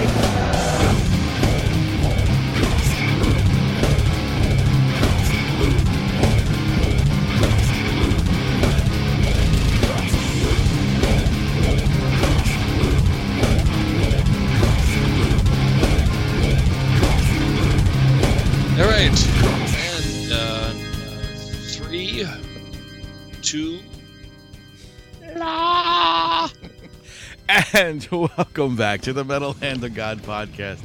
And 27.76 28.08
welcome 28.10 28.74
back 28.74 29.02
to 29.02 29.12
the 29.12 29.22
Metal 29.22 29.52
Hand 29.52 29.84
of 29.84 29.92
God 29.92 30.22
podcast. 30.22 30.78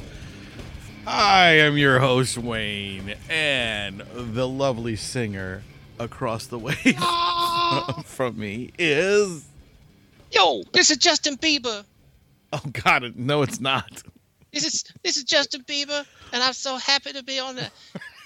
I 1.06 1.52
am 1.52 1.78
your 1.78 1.98
host, 2.00 2.36
Wayne, 2.36 3.14
and 3.30 4.02
the 4.14 4.46
lovely 4.46 4.96
singer 4.96 5.62
across 5.98 6.48
the 6.48 6.58
way 6.58 6.74
from 8.04 8.38
me 8.38 8.72
is. 8.78 9.48
Yo, 10.32 10.64
this 10.74 10.90
is 10.90 10.98
Justin 10.98 11.38
Bieber. 11.38 11.82
Oh, 12.52 12.60
God, 12.84 13.14
no, 13.16 13.40
it's 13.40 13.58
not. 13.58 14.02
This 14.52 14.66
is 14.66 14.84
this 15.02 15.16
is 15.16 15.24
Justin 15.24 15.62
Bieber, 15.62 16.04
and 16.34 16.42
I'm 16.42 16.52
so 16.52 16.76
happy 16.76 17.14
to 17.14 17.22
be 17.22 17.38
on 17.38 17.56
the 17.56 17.70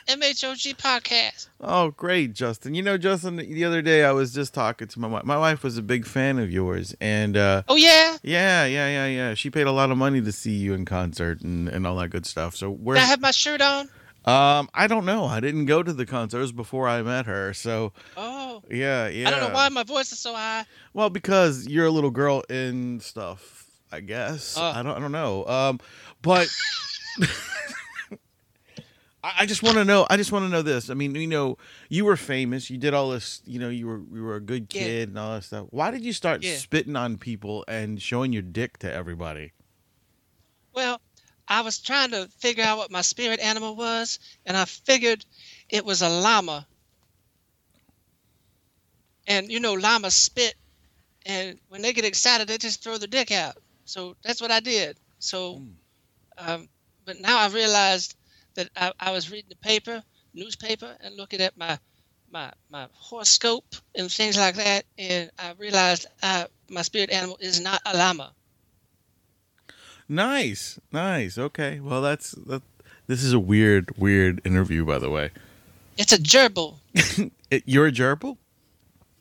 MHOG 0.07 0.77
podcast. 0.77 1.49
Oh, 1.61 1.91
great, 1.91 2.33
Justin. 2.33 2.75
You 2.75 2.83
know, 2.83 2.97
Justin, 2.97 3.37
the 3.37 3.65
other 3.65 3.83
day 3.83 4.05
I 4.05 4.13
was 4.13 4.33
just 4.33 4.55
talking 4.55 4.89
to 4.89 5.01
my 5.01 5.09
wife. 5.09 5.25
My 5.25 5.39
wife 5.39 5.63
was 5.63 5.77
a 5.79 5.83
big 5.83 6.07
fan 6.07 6.39
of 6.39 6.51
yours, 6.51 6.95
and 7.01 7.37
uh, 7.37 7.63
Oh 7.69 7.77
yeah, 7.77 8.17
yeah, 8.23 8.65
yeah, 8.67 8.89
yeah, 8.89 9.07
yeah. 9.07 9.35
She 9.35 9.51
paid 9.51 9.67
a 9.67 9.73
lot 9.73 9.91
of 9.91 9.99
money 9.99 10.21
to 10.21 10.33
see 10.33 10.53
you 10.55 10.75
in 10.75 10.85
concert 10.85 11.41
and, 11.43 11.69
and 11.69 11.87
all 11.87 11.97
that 11.97 12.09
good 12.09 12.27
stuff. 12.27 12.55
So 12.57 12.71
where. 12.71 12.97
Did 12.97 13.03
I 13.03 13.07
have 13.07 13.21
my 13.21 13.31
shirt 13.33 13.61
on. 13.61 13.89
um, 14.25 14.69
I 14.75 14.87
don't 14.87 15.05
know. 15.07 15.25
I 15.25 15.41
didn't 15.41 15.67
go 15.67 15.83
to 15.83 15.93
the 15.93 16.07
concert. 16.07 16.39
It 16.39 16.43
was 16.43 16.53
before 16.53 16.89
I 16.89 17.03
met 17.03 17.27
her. 17.27 17.53
So 17.55 17.93
Oh, 18.17 18.63
yeah, 18.71 19.09
yeah. 19.09 19.29
I 19.29 19.31
don't 19.31 19.41
know 19.41 19.55
why 19.55 19.69
my 19.71 19.83
voice 19.83 20.13
is 20.13 20.19
so 20.19 20.35
high. 20.35 20.65
Well, 20.95 21.11
because 21.11 21.67
you're 21.69 21.87
a 21.87 21.91
little 21.91 22.11
girl 22.11 22.43
in 22.49 23.01
stuff, 23.01 23.67
I 23.93 24.01
guess. 24.01 24.57
Oh. 24.59 24.63
I 24.63 24.83
don't 24.83 24.97
I 24.97 25.01
don't 25.01 25.13
know. 25.13 25.47
Um 25.47 25.81
but 26.23 26.49
I 29.27 29.43
I 29.43 29.47
just 29.47 29.63
want 29.63 29.77
to 29.77 29.85
know. 29.85 30.07
I 30.09 30.17
just 30.17 30.31
want 30.33 30.45
to 30.45 30.49
know 30.49 30.63
this. 30.63 30.89
I 30.89 30.95
mean, 30.95 31.15
you 31.15 31.27
know, 31.27 31.59
you 31.89 32.05
were 32.05 32.17
famous. 32.17 32.71
You 32.71 32.79
did 32.79 32.95
all 32.95 33.11
this. 33.11 33.43
You 33.45 33.59
know, 33.59 33.69
you 33.69 33.87
were 33.87 34.01
you 34.13 34.23
were 34.23 34.37
a 34.37 34.41
good 34.41 34.69
Yeah. 34.73 34.81
kid 34.83 35.09
and 35.11 35.19
all 35.19 35.35
that 35.35 35.45
stuff. 35.45 35.67
Why 35.71 35.91
did 35.91 36.05
you 36.05 36.13
start 36.13 36.43
Yeah. 36.43 36.57
spitting 36.57 36.97
on 36.97 37.19
people 37.19 37.65
and 37.67 38.01
showing 38.01 38.33
your 38.33 38.43
dick 38.43 38.79
to 38.79 38.93
everybody? 38.93 39.53
Well, 40.73 41.01
I 41.49 41.63
was 41.63 41.79
trying 41.79 42.11
to 42.11 42.29
figure 42.39 42.65
out 42.65 42.79
what 42.79 42.91
my 42.91 43.03
spirit 43.03 43.41
animal 43.41 43.75
was, 43.77 44.19
and 44.45 44.57
I 44.57 44.65
figured 44.65 45.25
it 45.69 45.85
was 45.85 46.03
a 46.03 46.09
llama. 46.09 46.67
And 49.27 49.51
you 49.51 49.59
know, 49.59 49.75
llamas 49.75 50.15
spit, 50.15 50.55
and 51.25 51.59
when 51.69 51.83
they 51.83 51.93
get 51.93 52.05
excited, 52.05 52.47
they 52.47 52.59
just 52.59 52.83
throw 52.83 52.99
their 52.99 53.09
dick 53.09 53.33
out. 53.33 53.57
So 53.85 54.17
that's 54.23 54.41
what 54.41 54.53
I 54.53 54.61
did. 54.61 54.97
So, 55.19 55.63
um, 56.39 56.69
but 57.05 57.21
now 57.21 57.39
I 57.39 57.49
realized 57.49 58.15
that 58.57 58.69
I, 58.77 58.93
I 58.99 59.13
was 59.13 59.31
reading 59.31 59.49
the 59.49 59.57
paper, 59.57 60.03
newspaper, 60.35 60.97
and 61.01 61.17
looking 61.17 61.41
at 61.41 61.57
my 61.57 61.79
my 62.31 62.53
my 62.71 62.89
horoscope 62.93 63.65
and 63.95 64.11
things 64.11 64.37
like 64.37 64.57
that, 64.57 64.85
and 64.99 65.31
I 65.39 65.53
realized 65.59 66.07
I, 66.23 66.47
my 66.69 66.83
spirit 66.83 67.11
animal 67.11 67.39
is 67.41 67.61
not 67.61 67.81
a 67.87 67.97
llama. 67.97 68.33
Nice, 70.09 70.79
nice. 70.93 71.39
Okay, 71.39 71.81
well, 71.81 72.03
that's 72.03 72.33
that. 72.33 72.63
This 73.07 73.23
is 73.23 73.33
a 73.33 73.39
weird, 73.39 73.97
weird 73.97 74.41
interview, 74.45 74.85
by 74.85 74.99
the 74.99 75.11
way. 75.11 75.31
It's 75.97 76.13
a 76.13 76.19
gerbil. 76.19 76.77
It, 77.49 77.63
you're 77.65 77.87
a 77.87 77.93
gerbil. 77.93 78.39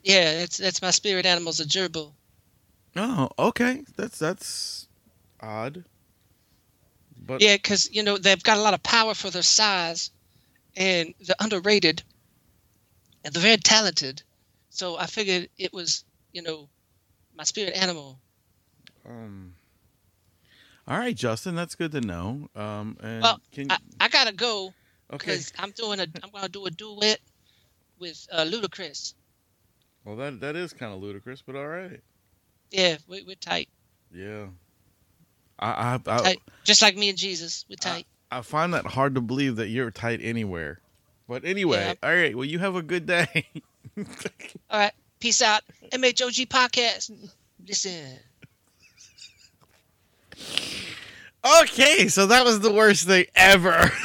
Yeah, 0.04 0.40
that's 0.40 0.58
that's 0.58 0.82
my 0.82 0.90
spirit 0.90 1.28
animal's 1.28 1.60
a 1.60 1.66
gerbil. 1.66 2.14
Oh, 2.96 3.30
okay. 3.38 3.84
That's 3.96 4.18
that's 4.18 4.88
odd. 5.40 5.84
But 7.26 7.42
Yeah, 7.42 7.56
because 7.56 7.90
you 7.92 8.04
know 8.04 8.18
they've 8.18 8.44
got 8.44 8.58
a 8.58 8.62
lot 8.62 8.74
of 8.74 8.84
power 8.84 9.14
for 9.14 9.30
their 9.30 9.42
size, 9.44 10.12
and 10.76 11.14
they're 11.20 11.36
underrated, 11.40 12.04
and 13.24 13.34
they're 13.34 13.42
very 13.42 13.58
talented. 13.58 14.24
So 14.70 14.98
I 14.98 15.06
figured 15.08 15.50
it 15.58 15.74
was 15.74 16.04
you 16.32 16.42
know 16.42 16.70
my 17.36 17.44
spirit 17.44 17.74
animal. 17.76 18.20
Um. 19.08 19.56
All 20.88 21.00
right, 21.00 21.16
Justin, 21.16 21.56
that's 21.56 21.76
good 21.76 21.92
to 21.94 22.02
know. 22.02 22.48
Um, 22.56 22.98
and 23.02 23.24
Well, 23.24 23.40
can 23.52 23.72
I, 23.72 23.78
I 24.00 24.08
gotta 24.08 24.34
go 24.34 24.74
okay. 25.12 25.26
because 25.26 25.52
I'm 25.58 25.72
doing 25.72 26.00
a 26.00 26.08
I'm 26.24 26.30
gonna 26.32 26.50
do 26.50 26.66
a 26.66 26.72
duet 26.72 27.20
with 28.00 28.28
uh, 28.32 28.46
Ludacris. 28.46 29.14
Well, 30.04 30.16
that 30.18 30.40
that 30.42 30.56
is 30.56 30.74
kind 30.74 30.94
of 30.94 31.02
ludicrous, 31.02 31.42
but 31.42 31.56
all 31.56 31.68
right. 31.68 32.02
Yeah, 32.72 32.98
we, 33.08 33.24
we're 33.24 33.36
tight, 33.36 33.70
Yeah. 34.14 34.48
I 35.60 35.70
I 35.70 35.94
I, 35.96 36.18
tight, 36.18 36.42
just 36.64 36.82
like 36.82 36.98
me 36.98 37.10
and 37.10 37.18
Jesus. 37.18 37.66
We're 37.70 37.76
tight. 37.76 38.06
I 38.32 38.42
find 38.42 38.74
that 38.74 38.86
hard 38.86 39.16
to 39.16 39.22
believe 39.22 39.58
that 39.58 39.68
you're 39.70 39.92
tight 39.92 40.20
anywhere. 40.22 40.80
But 41.28 41.46
anyway, 41.46 41.96
all 42.04 42.14
right. 42.14 42.36
Well, 42.36 42.46
you 42.46 42.60
have 42.60 42.76
a 42.76 42.84
good 42.84 43.06
day. 43.06 43.48
All 43.98 44.80
right, 44.80 44.92
peace 45.20 45.42
out. 45.42 45.62
MHOG 45.92 46.48
podcast. 46.48 47.12
Listen. 47.66 48.20
okay, 51.62 52.08
so 52.10 52.28
that 52.28 52.44
was 52.44 52.60
the 52.60 52.72
worst 52.72 53.08
thing 53.08 53.26
ever. 53.36 53.90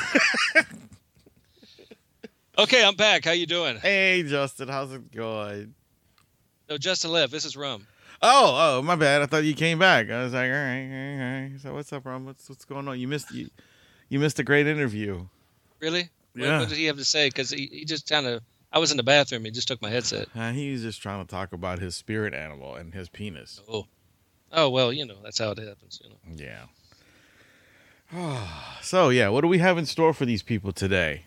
Okay, 2.60 2.84
I'm 2.84 2.94
back. 2.94 3.24
How 3.24 3.30
you 3.30 3.46
doing? 3.46 3.78
hey, 3.78 4.22
Justin, 4.22 4.68
how's 4.68 4.92
it 4.92 5.10
going? 5.12 5.72
No, 6.68 6.76
Justin 6.76 7.10
left. 7.10 7.32
This 7.32 7.46
is 7.46 7.56
Rum. 7.56 7.86
Oh, 8.22 8.78
oh, 8.78 8.82
my 8.82 8.96
bad. 8.96 9.22
I 9.22 9.26
thought 9.26 9.44
you 9.44 9.54
came 9.54 9.78
back. 9.78 10.10
I 10.10 10.22
was 10.22 10.34
like, 10.34 10.50
all 10.50 10.56
right, 10.56 10.82
all 10.84 11.18
right. 11.50 11.52
So 11.62 11.72
what's 11.74 11.92
up, 11.92 12.04
Rum? 12.04 12.26
What's 12.26 12.48
what's 12.48 12.64
going 12.66 12.86
on? 12.86 12.98
You 13.00 13.08
missed 13.08 13.30
you, 13.32 13.48
you 14.10 14.18
missed 14.18 14.38
a 14.38 14.42
great 14.44 14.66
interview. 14.66 15.26
Really? 15.80 16.10
What, 16.34 16.44
Yeah. 16.44 16.60
what 16.60 16.68
did 16.68 16.76
he 16.78 16.84
have 16.86 16.98
to 16.98 17.04
say? 17.04 17.28
Because 17.28 17.50
he, 17.50 17.66
he 17.72 17.84
just 17.84 18.08
kind 18.08 18.26
of. 18.26 18.42
I 18.72 18.78
was 18.78 18.90
in 18.92 18.98
the 18.98 19.02
bathroom. 19.02 19.44
He 19.44 19.50
just 19.50 19.66
took 19.68 19.82
my 19.82 19.90
headset. 19.90 20.28
Uh, 20.36 20.52
he 20.52 20.70
was 20.70 20.82
just 20.82 21.02
trying 21.02 21.24
to 21.24 21.28
talk 21.30 21.52
about 21.52 21.80
his 21.80 21.96
spirit 21.96 22.34
animal 22.34 22.74
and 22.76 22.94
his 22.94 23.08
penis. 23.08 23.60
Oh. 23.68 23.86
Oh 24.52 24.68
well, 24.68 24.92
you 24.92 25.06
know 25.06 25.16
that's 25.22 25.38
how 25.38 25.50
it 25.52 25.58
happens. 25.58 26.00
You 26.04 26.10
know. 26.10 26.66
Yeah. 28.12 28.46
so 28.82 29.08
yeah, 29.08 29.28
what 29.28 29.40
do 29.40 29.48
we 29.48 29.58
have 29.58 29.78
in 29.78 29.86
store 29.86 30.12
for 30.12 30.26
these 30.26 30.42
people 30.42 30.72
today? 30.72 31.22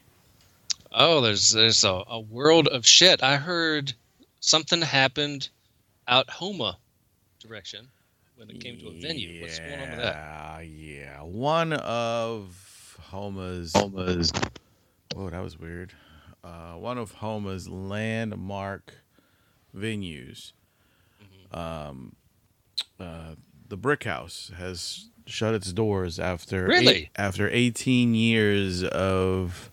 Oh, 0.91 1.21
there's 1.21 1.51
there's 1.53 1.83
a, 1.83 2.03
a 2.07 2.19
world 2.19 2.67
of 2.67 2.85
shit. 2.85 3.23
I 3.23 3.37
heard 3.37 3.93
something 4.41 4.81
happened 4.81 5.49
out 6.07 6.29
Houma 6.29 6.77
direction 7.43 7.87
when 8.35 8.49
it 8.49 8.59
came 8.59 8.77
to 8.79 8.87
a 8.87 8.91
venue. 8.99 9.41
What's 9.41 9.59
going 9.59 9.73
on 9.73 9.89
with 9.89 9.99
that? 9.99 10.15
Yeah, 10.15 10.59
yeah. 10.61 11.21
One 11.21 11.73
of 11.73 12.97
Houma's 13.11 13.73
Houma's. 13.75 14.31
Oh, 15.15 15.29
that 15.29 15.43
was 15.43 15.59
weird. 15.59 15.93
Uh, 16.43 16.73
one 16.73 16.97
of 16.97 17.11
Houma's 17.13 17.69
landmark 17.69 18.95
venues. 19.75 20.53
Mm-hmm. 21.53 21.57
Um, 21.59 22.15
uh, 22.99 23.35
the 23.69 23.77
Brick 23.77 24.03
House 24.03 24.51
has 24.57 25.09
shut 25.25 25.53
its 25.53 25.71
doors 25.71 26.19
after 26.19 26.65
Really? 26.65 26.93
eight- 26.93 27.09
after 27.15 27.49
18 27.49 28.13
years 28.15 28.83
of 28.83 29.69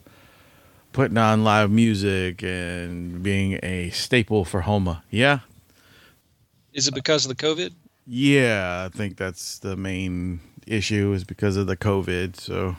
putting 0.92 1.18
on 1.18 1.42
live 1.44 1.70
music 1.70 2.42
and 2.42 3.22
being 3.22 3.58
a 3.62 3.90
staple 3.90 4.44
for 4.44 4.62
Houma. 4.62 5.02
Yeah, 5.10 5.40
Is 6.72 6.88
it 6.88 6.94
because 6.94 7.24
of 7.24 7.36
the 7.36 7.42
COVID? 7.42 7.72
yeah, 8.06 8.88
I 8.90 8.96
think 8.96 9.16
that's 9.16 9.58
the 9.58 9.76
main 9.76 10.40
issue 10.66 11.12
is 11.12 11.22
because 11.22 11.56
of 11.56 11.68
the 11.68 11.76
COVID. 11.76 12.36
So, 12.36 12.76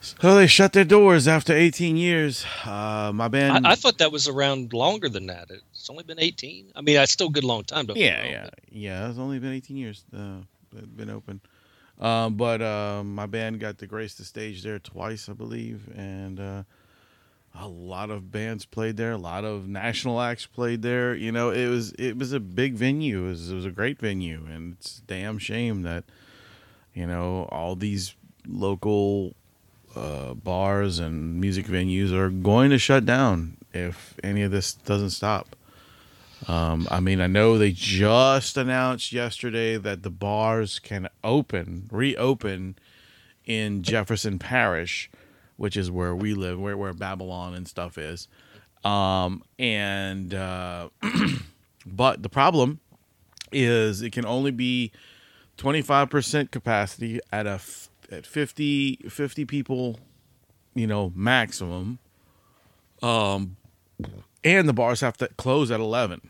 so 0.00 0.36
they 0.36 0.46
shut 0.46 0.72
their 0.72 0.84
doors 0.84 1.26
after 1.26 1.52
18 1.52 1.96
years. 1.96 2.46
Uh, 2.64 3.10
my 3.12 3.26
band, 3.26 3.66
I, 3.66 3.72
I 3.72 3.74
thought 3.74 3.98
that 3.98 4.12
was 4.12 4.28
around 4.28 4.72
longer 4.72 5.08
than 5.08 5.26
that. 5.26 5.50
It's 5.50 5.90
only 5.90 6.04
been 6.04 6.20
18. 6.20 6.72
I 6.76 6.80
mean, 6.80 6.94
that's 6.94 7.10
still 7.10 7.26
a 7.26 7.32
good 7.32 7.44
long 7.44 7.64
time. 7.64 7.86
Don't 7.86 7.96
yeah, 7.96 8.20
wrong, 8.22 8.30
yeah, 8.30 8.44
but 8.44 8.58
yeah. 8.70 9.08
It's 9.08 9.18
only 9.18 9.40
been 9.40 9.52
18 9.52 9.76
years. 9.76 10.04
Uh, 10.16 10.42
been 10.94 11.10
open. 11.10 11.40
Um, 11.98 12.36
but 12.36 12.62
uh, 12.62 13.02
my 13.04 13.26
band 13.26 13.58
got 13.58 13.78
to 13.78 13.88
grace 13.88 14.14
the 14.14 14.24
stage 14.24 14.62
there 14.62 14.78
twice, 14.78 15.28
I 15.28 15.32
believe, 15.32 15.88
and 15.96 16.38
uh, 16.38 16.62
a 17.60 17.66
lot 17.68 18.10
of 18.10 18.30
bands 18.30 18.64
played 18.64 18.96
there. 18.96 19.12
A 19.12 19.18
lot 19.18 19.44
of 19.44 19.68
national 19.68 20.20
acts 20.20 20.46
played 20.46 20.82
there. 20.82 21.14
You 21.14 21.32
know, 21.32 21.50
it 21.50 21.68
was 21.68 21.92
it 21.92 22.16
was 22.16 22.32
a 22.32 22.40
big 22.40 22.74
venue. 22.74 23.24
It 23.24 23.28
was, 23.28 23.50
it 23.50 23.54
was 23.54 23.64
a 23.64 23.70
great 23.70 23.98
venue, 23.98 24.46
and 24.50 24.76
it's 24.78 24.98
a 24.98 25.02
damn 25.02 25.38
shame 25.38 25.82
that 25.82 26.04
you 26.94 27.06
know 27.06 27.48
all 27.50 27.74
these 27.76 28.14
local 28.46 29.34
uh, 29.94 30.34
bars 30.34 30.98
and 30.98 31.40
music 31.40 31.66
venues 31.66 32.12
are 32.12 32.30
going 32.30 32.70
to 32.70 32.78
shut 32.78 33.04
down 33.04 33.56
if 33.72 34.14
any 34.22 34.42
of 34.42 34.50
this 34.50 34.74
doesn't 34.74 35.10
stop. 35.10 35.56
Um, 36.46 36.86
I 36.90 37.00
mean, 37.00 37.20
I 37.20 37.26
know 37.26 37.58
they 37.58 37.72
just 37.72 38.56
announced 38.56 39.12
yesterday 39.12 39.76
that 39.76 40.02
the 40.02 40.10
bars 40.10 40.78
can 40.78 41.08
open, 41.24 41.88
reopen 41.90 42.76
in 43.44 43.82
Jefferson 43.82 44.38
Parish, 44.38 45.10
which 45.58 45.76
is 45.76 45.90
where 45.90 46.16
we 46.16 46.32
live, 46.32 46.58
where, 46.58 46.76
where 46.76 46.94
Babylon 46.94 47.52
and 47.54 47.68
stuff 47.68 47.98
is. 47.98 48.26
Um, 48.84 49.42
and, 49.58 50.32
uh, 50.32 50.88
but 51.86 52.22
the 52.22 52.30
problem 52.30 52.80
is 53.52 54.00
it 54.02 54.12
can 54.12 54.24
only 54.24 54.50
be 54.52 54.90
25% 55.58 56.50
capacity 56.50 57.20
at 57.32 57.46
a, 57.46 57.50
f- 57.50 57.90
at 58.10 58.24
50, 58.24 58.96
50 59.08 59.44
people, 59.44 59.98
you 60.74 60.86
know, 60.86 61.12
maximum. 61.14 61.98
Um, 63.02 63.56
and 64.44 64.68
the 64.68 64.72
bars 64.72 65.00
have 65.00 65.16
to 65.18 65.28
close 65.36 65.70
at 65.70 65.80
11 65.80 66.20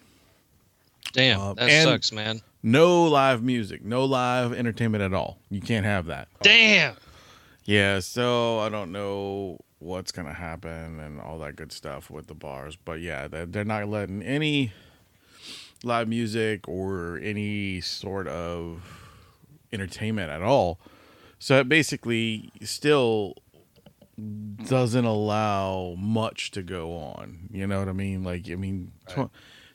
damn, 1.12 1.40
Uh, 1.40 1.54
that 1.54 1.82
sucks, 1.84 2.12
man. 2.12 2.40
no 2.62 3.04
live 3.04 3.42
music 3.42 3.84
no 3.84 4.04
live 4.04 4.52
entertainment 4.52 5.02
at 5.02 5.12
all 5.14 5.38
you 5.50 5.60
can't 5.60 5.84
have 5.86 6.06
that 6.06 6.28
Damn. 6.42 6.94
Yeah 7.68 8.00
so 8.00 8.58
i 8.60 8.68
don't 8.68 8.90
know 8.90 9.58
what's 9.78 10.10
gonna 10.10 10.32
happen 10.32 10.98
and 11.00 11.20
all 11.20 11.38
that 11.38 11.54
good 11.54 11.70
stuff 11.70 12.10
with 12.10 12.26
the 12.26 12.34
bars 12.34 12.76
but 12.84 13.00
yeah 13.00 13.28
they're, 13.28 13.46
they're 13.46 13.64
not 13.64 13.88
letting 13.88 14.22
any 14.22 14.72
live 15.84 16.08
music 16.08 16.66
or 16.68 17.18
any 17.22 17.80
sort 17.80 18.26
of 18.26 18.82
entertainment 19.72 20.30
at 20.30 20.42
all. 20.42 20.80
So 21.38 21.60
it 21.60 21.68
basically 21.68 22.50
still 22.62 23.34
doesn't 24.64 25.04
allow 25.04 25.94
much 25.96 26.50
to 26.50 26.60
go 26.60 26.92
on 26.92 27.48
you 27.52 27.64
know 27.68 27.78
what 27.78 27.88
i 27.88 27.92
mean? 27.92 28.24
Like 28.24 28.50
i 28.50 28.56
mean 28.56 28.90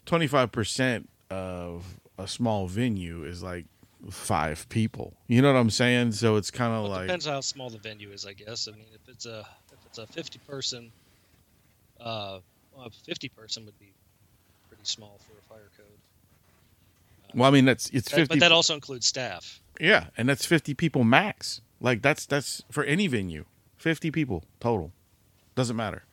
25% 0.06 1.08
of 1.30 2.02
a 2.18 2.28
small 2.28 2.68
venue 2.68 3.24
is 3.24 3.42
like 3.42 3.68
five 4.10 4.68
people 4.70 5.14
you 5.28 5.42
know 5.42 5.52
what 5.54 5.58
i'm 5.60 5.70
saying 5.70 6.12
so 6.12 6.36
it's 6.36 6.52
kind 6.52 6.74
of 6.74 6.84
Well, 6.84 6.92
like 6.92 7.02
depends 7.08 7.26
how 7.26 7.40
small 7.42 7.70
the 7.70 7.78
venue 7.78 8.10
is, 8.12 8.26
I 8.26 8.34
guess. 8.34 8.68
I 8.68 8.72
mean, 8.72 8.86
if 8.94 9.08
it's 9.08 9.26
a 9.26 9.46
if 9.72 9.80
it's 9.86 9.98
a 9.98 10.06
50 10.08 10.40
person, 10.48 10.92
uh, 12.02 12.40
well, 12.76 12.90
50 13.06 13.30
person 13.30 13.66
would 13.66 13.80
be 13.80 13.94
pretty 14.68 14.84
small 14.84 15.20
for 15.26 15.34
a 15.40 15.42
fire 15.54 15.70
code. 15.78 17.34
well 17.34 17.48
i 17.48 17.54
mean 17.54 17.66
that's 17.66 17.90
it's 17.92 18.10
That- 18.10 18.18
50 18.28 18.36
but 18.36 18.40
that 18.42 18.52
also 18.52 18.74
includes 18.74 19.08
staff. 19.08 19.62
yeah 19.80 20.08
and 20.18 20.28
that's 20.28 20.46
50 20.46 20.74
people 20.74 21.04
max 21.04 21.62
like 21.80 22.02
that's 22.02 22.26
that's 22.26 22.64
for 22.72 22.84
any 22.84 23.08
venue 23.08 23.46
50 23.78 24.12
people 24.12 24.44
total 24.60 24.92
doesn't 25.56 25.76
matter 25.78 26.04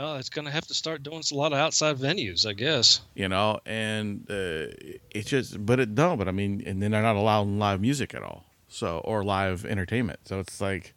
Well, 0.00 0.16
it's 0.16 0.30
going 0.30 0.46
to 0.46 0.50
have 0.50 0.66
to 0.68 0.72
start 0.72 1.02
doing 1.02 1.22
a 1.30 1.34
lot 1.34 1.52
of 1.52 1.58
outside 1.58 1.98
venues, 1.98 2.46
I 2.46 2.54
guess. 2.54 3.02
you 3.14 3.28
know 3.28 3.60
and 3.66 4.24
uh, 4.30 4.72
it's 5.10 5.28
just 5.28 5.64
but 5.66 5.78
it 5.78 5.94
don't 5.94 6.16
but 6.16 6.26
i 6.26 6.30
mean 6.30 6.62
and 6.64 6.80
then 6.82 6.90
they're 6.92 7.02
not 7.02 7.16
allowing 7.16 7.58
live 7.58 7.82
music 7.82 8.14
at 8.14 8.22
all 8.22 8.44
so 8.68 8.98
or 9.04 9.22
live 9.22 9.66
entertainment 9.66 10.20
so 10.24 10.38
it's 10.40 10.58
like 10.58 10.94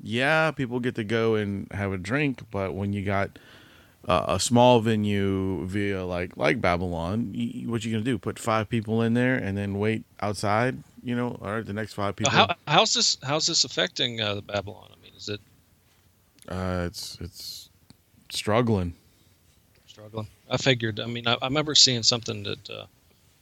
yeah 0.00 0.50
people 0.52 0.80
get 0.80 0.94
to 0.94 1.04
go 1.04 1.34
and 1.34 1.70
have 1.72 1.92
a 1.92 1.98
drink 1.98 2.40
but 2.50 2.72
when 2.72 2.94
you 2.94 3.04
got 3.04 3.38
uh, 4.08 4.24
a 4.26 4.40
small 4.40 4.80
venue 4.80 5.66
via 5.66 6.02
like 6.04 6.34
like 6.36 6.62
babylon 6.62 7.32
y 7.36 7.64
what 7.66 7.84
you 7.84 7.92
gonna 7.92 8.02
do 8.02 8.16
put 8.16 8.38
five 8.38 8.70
people 8.70 9.02
in 9.02 9.12
there 9.12 9.36
and 9.36 9.56
then 9.58 9.78
wait 9.78 10.02
outside 10.20 10.82
you 11.04 11.14
know 11.14 11.38
all 11.42 11.56
right 11.56 11.66
the 11.66 11.74
next 11.74 11.92
five 11.92 12.16
people 12.16 12.32
how 12.32 12.48
how's 12.66 12.94
this 12.94 13.18
how's 13.22 13.46
this 13.46 13.64
affecting 13.64 14.20
uh, 14.20 14.36
the 14.36 14.42
Babylon? 14.42 14.88
I 14.90 15.02
mean, 15.02 15.12
is 15.16 15.28
it 15.28 15.40
uh, 16.48 16.84
it's 16.86 17.18
it's 17.20 17.68
struggling 18.34 18.94
struggling? 19.92 20.26
I 20.50 20.56
figured. 20.56 21.00
I 21.00 21.06
mean, 21.06 21.26
I, 21.26 21.34
I 21.34 21.46
remember 21.46 21.74
seeing 21.74 22.02
something 22.02 22.42
that 22.44 22.70
uh, 22.70 22.86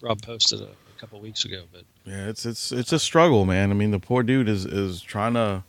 Rob 0.01 0.21
posted 0.23 0.61
a, 0.61 0.65
a 0.65 1.01
couple 1.01 1.21
weeks 1.21 1.45
ago, 1.45 1.65
but 1.73 1.83
Yeah, 2.05 2.29
it's 2.29 2.45
it's 2.45 2.73
it's 2.73 2.93
a 2.93 2.99
struggle, 2.99 3.45
man. 3.45 3.71
I 3.71 3.75
mean, 3.75 3.91
the 3.91 3.99
poor 3.99 4.23
dude 4.23 4.49
is 4.49 4.67
is 4.67 5.01
trying 5.01 5.35
to 5.35 5.63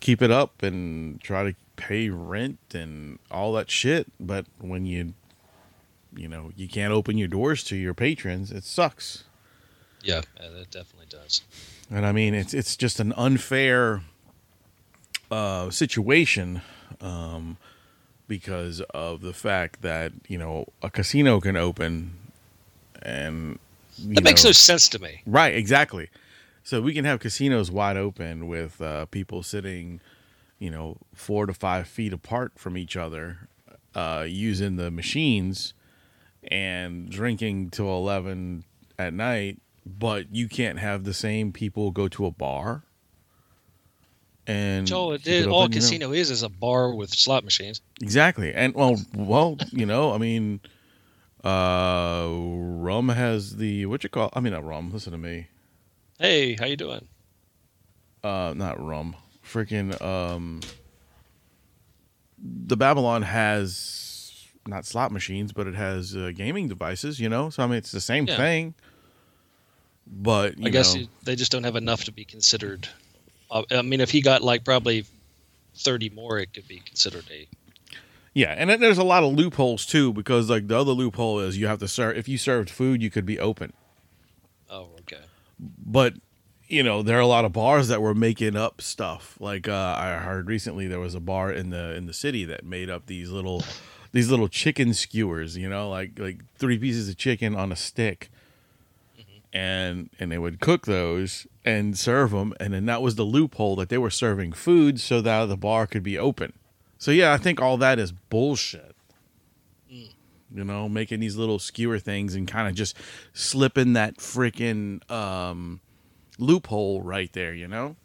keep 0.00 0.22
it 0.22 0.30
up 0.30 0.62
and 0.62 1.20
try 1.20 1.44
to 1.50 1.54
pay 1.76 2.10
rent 2.10 2.58
and 2.74 3.18
all 3.30 3.52
that 3.54 3.70
shit, 3.70 4.06
but 4.20 4.46
when 4.60 4.86
you 4.86 5.14
you 6.14 6.28
know, 6.28 6.52
you 6.56 6.68
can't 6.68 6.92
open 6.92 7.16
your 7.16 7.28
doors 7.28 7.64
to 7.64 7.76
your 7.76 7.94
patrons, 7.94 8.52
it 8.52 8.64
sucks. 8.64 9.24
yeah, 10.02 10.20
yeah 10.38 10.48
that 10.50 10.70
definitely 10.70 11.06
does. 11.08 11.42
And 11.90 12.04
I 12.06 12.12
mean, 12.12 12.34
it's 12.34 12.54
it's 12.54 12.76
just 12.76 13.00
an 13.00 13.12
unfair 13.16 14.02
uh 15.30 15.70
situation 15.70 16.60
um 17.00 17.56
because 18.36 18.80
of 18.94 19.20
the 19.20 19.34
fact 19.34 19.82
that, 19.82 20.10
you 20.26 20.38
know, 20.38 20.64
a 20.82 20.88
casino 20.88 21.38
can 21.38 21.54
open 21.54 22.16
and 23.02 23.58
you 23.98 24.14
That 24.14 24.24
makes 24.24 24.42
know- 24.42 24.48
no 24.48 24.52
sense 24.52 24.88
to 24.88 24.98
me. 24.98 25.20
Right, 25.26 25.54
exactly. 25.54 26.08
So 26.64 26.80
we 26.80 26.94
can 26.94 27.04
have 27.04 27.20
casinos 27.20 27.70
wide 27.70 27.98
open 27.98 28.48
with 28.48 28.80
uh, 28.80 29.04
people 29.06 29.42
sitting, 29.42 30.00
you 30.58 30.70
know, 30.70 30.96
four 31.12 31.44
to 31.44 31.52
five 31.52 31.86
feet 31.88 32.14
apart 32.14 32.52
from 32.56 32.78
each 32.78 32.96
other, 32.96 33.48
uh, 33.94 34.24
using 34.26 34.76
the 34.76 34.90
machines 34.90 35.74
and 36.50 37.10
drinking 37.10 37.68
till 37.70 37.94
eleven 37.94 38.64
at 38.98 39.12
night. 39.12 39.58
But 39.84 40.34
you 40.34 40.48
can't 40.48 40.78
have 40.78 41.04
the 41.04 41.12
same 41.12 41.52
people 41.52 41.90
go 41.90 42.08
to 42.08 42.24
a 42.24 42.30
bar. 42.30 42.84
And 44.46 44.86
Joel, 44.86 45.12
it 45.12 45.26
it 45.26 45.46
all 45.46 45.62
open, 45.64 45.72
you 45.74 45.80
know? 45.80 45.84
casino 45.86 46.12
is 46.12 46.30
is 46.30 46.42
a 46.42 46.48
bar 46.48 46.94
with 46.94 47.10
slot 47.14 47.44
machines. 47.44 47.80
Exactly. 48.00 48.52
And 48.52 48.74
well, 48.74 49.00
well, 49.14 49.58
you 49.70 49.86
know, 49.86 50.12
I 50.12 50.18
mean, 50.18 50.60
uh, 51.44 52.28
rum 52.32 53.08
has 53.10 53.56
the 53.56 53.86
what 53.86 54.02
you 54.02 54.10
call? 54.10 54.30
I 54.32 54.40
mean, 54.40 54.52
not 54.52 54.64
rum. 54.64 54.90
Listen 54.92 55.12
to 55.12 55.18
me. 55.18 55.46
Hey, 56.18 56.54
how 56.54 56.66
you 56.66 56.76
doing? 56.76 57.08
uh 58.24 58.54
not 58.56 58.80
rum 58.80 59.16
freaking 59.44 60.00
um 60.00 60.60
the 62.38 62.76
babylon 62.76 63.22
has 63.22 64.46
not 64.64 64.86
slot 64.86 65.10
machines 65.10 65.52
but 65.52 65.66
it 65.66 65.74
has 65.74 66.14
uh, 66.14 66.30
gaming 66.32 66.68
devices 66.68 67.18
you 67.18 67.28
know 67.28 67.50
so 67.50 67.64
i 67.64 67.66
mean 67.66 67.76
it's 67.78 67.90
the 67.90 68.00
same 68.00 68.26
Yeah. 68.28 68.36
thing 68.36 68.74
but 70.06 70.56
you 70.56 70.66
I 70.66 70.70
guess 70.70 70.94
know, 70.94 71.06
they 71.24 71.34
just 71.34 71.50
don't 71.50 71.64
have 71.64 71.74
enough 71.74 72.04
to 72.04 72.12
be 72.12 72.24
considered. 72.24 72.88
I 73.70 73.82
mean, 73.82 74.00
if 74.00 74.10
he 74.10 74.20
got 74.22 74.42
like 74.42 74.64
probably 74.64 75.04
thirty 75.76 76.10
more, 76.10 76.38
it 76.38 76.52
could 76.54 76.66
be 76.68 76.78
considered 76.78 77.24
a. 77.30 77.46
yeah 78.34 78.54
and 78.56 78.68
then 78.70 78.80
there's 78.80 78.98
a 78.98 79.04
lot 79.04 79.22
of 79.22 79.32
loopholes 79.34 79.84
too 79.86 80.12
because 80.12 80.48
like 80.50 80.68
the 80.68 80.78
other 80.78 80.92
loophole 80.92 81.38
is 81.40 81.58
you 81.58 81.66
have 81.66 81.78
to 81.80 81.88
serve 81.88 82.16
if 82.16 82.28
you 82.28 82.38
served 82.38 82.70
food 82.70 83.02
you 83.02 83.10
could 83.10 83.26
be 83.26 83.38
open 83.38 83.72
Oh, 84.70 84.88
okay. 85.00 85.22
but 85.58 86.14
you 86.68 86.82
know 86.82 87.02
there 87.02 87.16
are 87.18 87.20
a 87.20 87.26
lot 87.26 87.44
of 87.44 87.52
bars 87.52 87.88
that 87.88 88.00
were 88.00 88.14
making 88.14 88.56
up 88.56 88.80
stuff 88.80 89.36
like 89.40 89.68
uh, 89.68 89.94
i 89.98 90.16
heard 90.16 90.46
recently 90.46 90.86
there 90.86 91.00
was 91.00 91.14
a 91.14 91.20
bar 91.20 91.52
in 91.52 91.68
the 91.70 91.94
in 91.94 92.06
the 92.06 92.14
city 92.14 92.44
that 92.46 92.64
made 92.64 92.88
up 92.88 93.04
these 93.06 93.30
little 93.30 93.62
these 94.12 94.30
little 94.30 94.48
chicken 94.48 94.92
skewers, 94.92 95.56
you 95.56 95.68
know, 95.70 95.88
like 95.88 96.18
like 96.18 96.40
three 96.56 96.78
pieces 96.78 97.08
of 97.08 97.16
chicken 97.16 97.54
on 97.56 97.72
a 97.72 97.76
stick, 97.76 98.30
and 99.52 100.10
and 100.18 100.30
they 100.30 100.38
would 100.38 100.60
cook 100.60 100.84
those 100.86 101.46
and 101.64 101.96
serve 101.98 102.30
them, 102.32 102.54
and 102.58 102.72
then 102.74 102.86
that 102.86 103.02
was 103.02 103.14
the 103.14 103.24
loophole 103.24 103.76
that 103.76 103.88
they 103.88 103.98
were 103.98 104.10
serving 104.10 104.52
food 104.52 105.00
so 105.00 105.20
that 105.20 105.46
the 105.46 105.56
bar 105.56 105.86
could 105.86 106.02
be 106.02 106.18
open. 106.18 106.52
So 106.98 107.10
yeah, 107.10 107.32
I 107.32 107.36
think 107.36 107.60
all 107.60 107.76
that 107.78 107.98
is 107.98 108.12
bullshit. 108.12 108.94
You 110.54 110.64
know, 110.64 110.86
making 110.88 111.20
these 111.20 111.36
little 111.36 111.58
skewer 111.58 111.98
things 111.98 112.34
and 112.34 112.46
kind 112.46 112.68
of 112.68 112.74
just 112.74 112.94
slipping 113.32 113.94
that 113.94 114.18
freaking 114.18 115.08
um, 115.10 115.80
loophole 116.38 117.00
right 117.00 117.32
there. 117.32 117.54
You 117.54 117.68
know. 117.68 117.96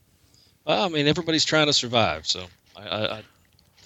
Well, 0.66 0.86
I 0.86 0.88
mean, 0.88 1.08
everybody's 1.08 1.44
trying 1.46 1.68
to 1.68 1.74
survive, 1.74 2.26
so 2.26 2.46
I, 2.76 2.82
I, 2.88 3.06
I 3.06 3.18
it's, 3.20 3.28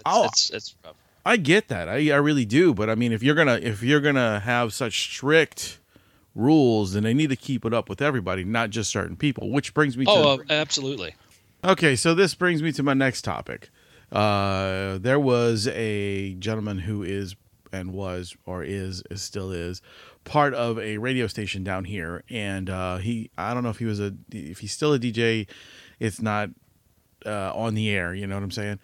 Oh. 0.05 0.25
it's, 0.25 0.49
it's 0.51 0.75
rough. 0.85 0.95
I 1.25 1.37
get 1.37 1.67
that. 1.69 1.87
I, 1.89 2.11
I 2.11 2.15
really 2.17 2.45
do. 2.45 2.73
But 2.73 2.89
I 2.89 2.95
mean, 2.95 3.11
if 3.11 3.21
you're 3.23 3.35
gonna 3.35 3.59
if 3.61 3.81
you're 3.83 3.99
gonna 3.99 4.39
have 4.41 4.73
such 4.73 5.01
strict 5.11 5.79
rules, 6.35 6.95
and 6.95 7.05
they 7.05 7.13
need 7.13 7.29
to 7.29 7.35
keep 7.35 7.65
it 7.65 7.73
up 7.73 7.89
with 7.89 8.01
everybody, 8.01 8.43
not 8.43 8.69
just 8.69 8.89
certain 8.89 9.15
people. 9.15 9.49
Which 9.51 9.73
brings 9.73 9.97
me 9.97 10.05
to 10.05 10.11
Oh, 10.11 10.33
uh, 10.39 10.43
absolutely. 10.49 11.15
okay. 11.63 11.95
So 11.95 12.13
this 12.13 12.35
brings 12.35 12.61
me 12.63 12.71
to 12.73 12.83
my 12.83 12.93
next 12.93 13.23
topic. 13.23 13.69
Uh, 14.11 14.97
there 14.97 15.19
was 15.19 15.67
a 15.67 16.33
gentleman 16.35 16.79
who 16.79 17.03
is 17.03 17.35
and 17.73 17.93
was 17.93 18.35
or 18.45 18.63
is, 18.63 19.01
is 19.09 19.21
still 19.21 19.51
is 19.51 19.81
part 20.25 20.53
of 20.53 20.77
a 20.77 20.97
radio 20.97 21.27
station 21.27 21.63
down 21.63 21.85
here, 21.85 22.23
and 22.29 22.69
uh, 22.69 22.97
he 22.97 23.29
I 23.37 23.53
don't 23.53 23.63
know 23.63 23.69
if 23.69 23.79
he 23.79 23.85
was 23.85 23.99
a 23.99 24.13
if 24.31 24.59
he's 24.59 24.73
still 24.73 24.93
a 24.93 24.99
DJ. 24.99 25.47
It's 25.99 26.21
not 26.21 26.49
uh, 27.25 27.53
on 27.53 27.73
the 27.75 27.89
air. 27.89 28.13
You 28.13 28.27
know 28.27 28.35
what 28.35 28.43
I'm 28.43 28.51
saying? 28.51 28.79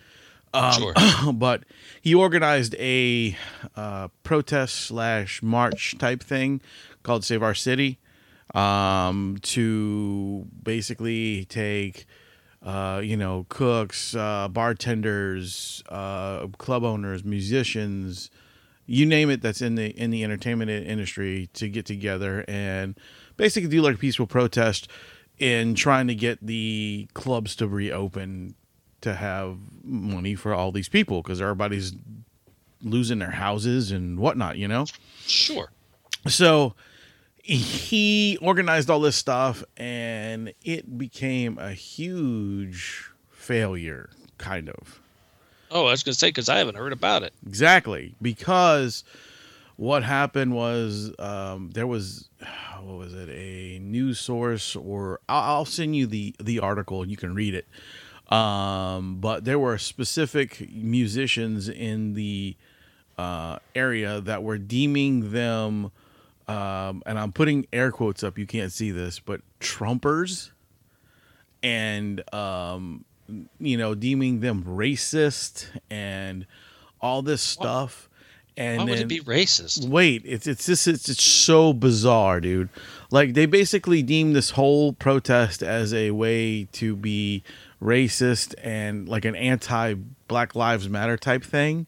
Um, 0.57 0.73
Sure. 0.73 0.93
but 1.33 1.63
he 2.01 2.15
organized 2.15 2.75
a 2.79 3.37
uh, 3.75 4.07
protest 4.23 4.75
slash 4.75 5.43
march 5.43 5.97
type 5.97 6.23
thing 6.23 6.61
called 7.03 7.23
Save 7.23 7.43
Our 7.43 7.53
City 7.53 7.99
um, 8.55 9.37
to 9.43 10.47
basically 10.63 11.45
take, 11.45 12.05
uh, 12.63 13.01
you 13.03 13.17
know, 13.17 13.45
cooks, 13.49 14.15
uh, 14.15 14.47
bartenders, 14.47 15.83
uh, 15.89 16.47
club 16.57 16.83
owners, 16.83 17.23
musicians, 17.23 18.29
you 18.87 19.05
name 19.05 19.29
it 19.29 19.41
that's 19.41 19.61
in 19.61 19.75
the 19.75 19.87
in 19.99 20.11
the 20.11 20.23
entertainment 20.23 20.71
industry 20.71 21.49
to 21.53 21.67
get 21.67 21.85
together 21.85 22.45
and 22.47 22.97
basically 23.35 23.69
do 23.69 23.81
like 23.81 23.95
a 23.95 23.97
peaceful 23.97 24.25
protest 24.25 24.87
in 25.37 25.75
trying 25.75 26.07
to 26.07 26.15
get 26.15 26.39
the 26.45 27.07
clubs 27.13 27.55
to 27.57 27.67
reopen 27.67 28.55
to 29.01 29.13
have 29.13 29.57
money 29.83 30.35
for 30.35 30.53
all 30.53 30.71
these 30.71 30.89
people 30.89 31.21
because 31.21 31.41
everybody's 31.41 31.93
losing 32.81 33.19
their 33.19 33.31
houses 33.31 33.91
and 33.91 34.19
whatnot, 34.19 34.57
you 34.57 34.67
know? 34.67 34.85
Sure. 35.25 35.71
So 36.27 36.73
he 37.43 38.37
organized 38.41 38.89
all 38.89 38.99
this 38.99 39.15
stuff 39.15 39.63
and 39.77 40.53
it 40.63 40.97
became 40.97 41.57
a 41.57 41.71
huge 41.71 43.09
failure, 43.29 44.09
kind 44.37 44.69
of. 44.69 44.99
Oh, 45.71 45.85
I 45.85 45.91
was 45.91 46.03
going 46.03 46.13
to 46.13 46.19
say 46.19 46.29
because 46.29 46.49
I 46.49 46.57
haven't 46.57 46.75
heard 46.75 46.93
about 46.93 47.23
it. 47.23 47.33
Exactly. 47.45 48.15
Because 48.21 49.03
what 49.77 50.03
happened 50.03 50.53
was 50.53 51.13
um, 51.19 51.71
there 51.73 51.87
was, 51.87 52.29
what 52.81 52.97
was 52.97 53.13
it, 53.13 53.29
a 53.29 53.79
news 53.79 54.19
source, 54.19 54.75
or 54.75 55.19
I'll, 55.29 55.55
I'll 55.55 55.65
send 55.65 55.95
you 55.95 56.07
the, 56.07 56.35
the 56.39 56.59
article 56.59 57.01
and 57.01 57.11
you 57.11 57.17
can 57.17 57.33
read 57.33 57.53
it. 57.53 57.67
Um, 58.29 59.17
but 59.19 59.45
there 59.45 59.57
were 59.57 59.77
specific 59.77 60.69
musicians 60.73 61.69
in 61.69 62.13
the 62.13 62.55
uh, 63.17 63.59
area 63.73 64.19
that 64.21 64.43
were 64.43 64.57
deeming 64.57 65.31
them, 65.31 65.91
um, 66.47 67.03
and 67.05 67.17
I'm 67.17 67.31
putting 67.31 67.67
air 67.71 67.91
quotes 67.91 68.23
up, 68.23 68.37
you 68.37 68.45
can't 68.45 68.71
see 68.71 68.91
this, 68.91 69.19
but 69.19 69.41
Trumpers 69.59 70.51
and 71.63 72.21
um, 72.33 73.05
you 73.59 73.77
know, 73.77 73.95
deeming 73.95 74.39
them 74.39 74.63
racist 74.63 75.67
and 75.89 76.45
all 77.01 77.21
this 77.21 77.41
stuff. 77.41 78.09
And 78.55 78.79
Why 78.79 78.83
would 78.85 78.93
then, 78.93 79.01
it 79.03 79.07
be 79.07 79.19
racist? 79.21 79.87
Wait, 79.87 80.23
it's 80.25 80.47
it's 80.47 80.65
just 80.65 80.87
it's, 80.87 81.07
it's 81.09 81.23
so 81.23 81.73
bizarre, 81.73 82.41
dude. 82.41 82.69
Like 83.11 83.35
they 83.35 83.45
basically 83.45 84.01
deemed 84.01 84.35
this 84.35 84.51
whole 84.51 84.93
protest 84.93 85.61
as 85.61 85.93
a 85.93 86.11
way 86.11 86.67
to 86.73 86.95
be 86.95 87.43
racist 87.81 88.53
and 88.63 89.07
like 89.07 89.25
an 89.25 89.35
anti 89.35 89.95
Black 90.27 90.55
Lives 90.55 90.89
Matter 90.89 91.17
type 91.17 91.43
thing. 91.43 91.87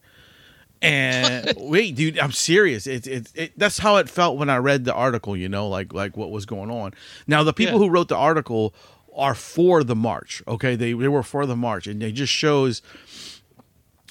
And 0.81 1.53
wait, 1.57 1.95
dude, 1.95 2.17
I'm 2.19 2.31
serious. 2.31 2.87
It's 2.87 3.07
it's 3.07 3.33
it, 3.33 3.53
that's 3.57 3.79
how 3.79 3.97
it 3.97 4.09
felt 4.09 4.37
when 4.37 4.49
I 4.49 4.57
read 4.57 4.85
the 4.85 4.93
article. 4.93 5.35
You 5.35 5.49
know, 5.49 5.67
like 5.67 5.93
like 5.93 6.15
what 6.15 6.31
was 6.31 6.45
going 6.45 6.71
on. 6.71 6.93
Now 7.27 7.43
the 7.43 7.53
people 7.53 7.73
Yeah. 7.73 7.79
who 7.79 7.89
wrote 7.89 8.07
the 8.07 8.15
article 8.17 8.73
are 9.15 9.35
for 9.35 9.83
the 9.83 9.95
march. 9.95 10.41
Okay, 10.47 10.75
they 10.75 10.93
they 10.93 11.07
were 11.07 11.23
for 11.23 11.45
the 11.45 11.55
march, 11.55 11.87
and 11.87 12.01
it 12.01 12.13
just 12.13 12.31
shows 12.31 12.81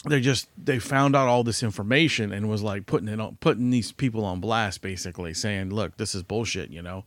they 0.08 0.20
just 0.20 0.49
they 0.62 0.78
found 0.78 1.16
out 1.16 1.26
all 1.26 1.42
this 1.42 1.62
information 1.62 2.32
and 2.32 2.49
was 2.49 2.62
like 2.62 2.87
putting 2.87 3.08
it 3.08 3.18
on 3.20 3.37
putting 3.40 3.70
these 3.70 3.90
people 3.90 4.25
on 4.25 4.38
blast 4.40 4.80
basically 4.80 5.35
saying 5.35 5.70
look 5.70 5.97
this 5.97 6.14
is 6.14 6.23
bullshit 6.23 6.70
you 6.70 6.80
know 6.80 7.04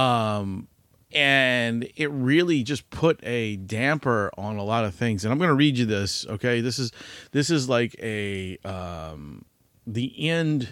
um 0.00 0.68
and 1.14 1.88
it 1.96 2.10
really 2.10 2.62
just 2.62 2.88
put 2.90 3.20
a 3.22 3.56
damper 3.56 4.30
on 4.36 4.56
a 4.56 4.64
lot 4.64 4.84
of 4.84 4.94
things. 4.94 5.24
And 5.24 5.32
i'm 5.32 5.38
going 5.38 5.48
to 5.48 5.54
read 5.54 5.78
you 5.78 5.86
this 5.86 6.26
okay? 6.26 6.60
This 6.60 6.78
is 6.78 6.92
this 7.32 7.50
is 7.50 7.68
like 7.68 7.94
a 8.00 8.58
um 8.64 9.44
the 9.86 10.28
end 10.28 10.68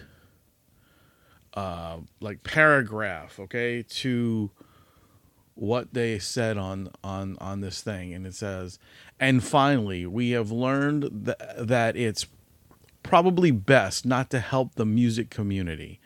uh 1.54 1.98
like 2.20 2.42
paragraph 2.44 3.40
okay 3.40 3.82
to 3.82 4.50
what 5.54 5.92
they 5.92 6.18
said 6.18 6.56
on 6.56 6.90
on 7.04 7.36
on 7.40 7.60
this 7.60 7.82
thing. 7.82 8.14
And 8.14 8.26
it 8.26 8.34
says 8.34 8.78
and 9.18 9.44
finally 9.44 10.06
we 10.06 10.30
have 10.30 10.50
learned 10.50 11.26
th- 11.26 11.66
that 11.66 11.96
it's 11.96 12.26
probably 13.02 13.50
best 13.50 14.06
not 14.06 14.30
to 14.30 14.40
help 14.40 14.74
the 14.74 14.86
music 14.86 15.30
community. 15.30 16.00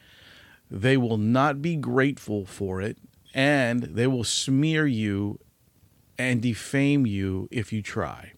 They 0.71 0.97
will 0.97 1.19
not 1.19 1.61
be 1.63 1.77
grateful 1.77 2.47
for 2.47 2.81
it 2.81 2.99
and 3.35 3.83
they 3.83 4.07
will 4.07 4.25
smear 4.25 4.87
you 4.87 5.39
and 6.17 6.41
defame 6.41 7.05
you 7.05 7.49
if 7.51 7.73
you 7.73 7.83
try 7.83 8.33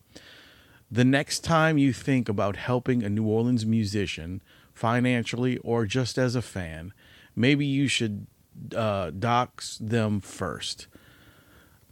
the 0.90 1.04
next 1.04 1.40
time 1.40 1.78
you 1.78 1.92
think 1.92 2.28
about 2.28 2.56
helping 2.56 3.02
a 3.02 3.08
New 3.08 3.26
Orleans 3.26 3.66
musician 3.66 4.40
financially 4.72 5.58
or 5.58 5.84
just 5.84 6.16
as 6.16 6.34
a 6.36 6.42
fan, 6.42 6.92
maybe 7.34 7.66
you 7.66 7.88
should 7.88 8.26
uh, 8.74 9.10
dox 9.10 9.78
them 9.78 10.20
first, 10.20 10.86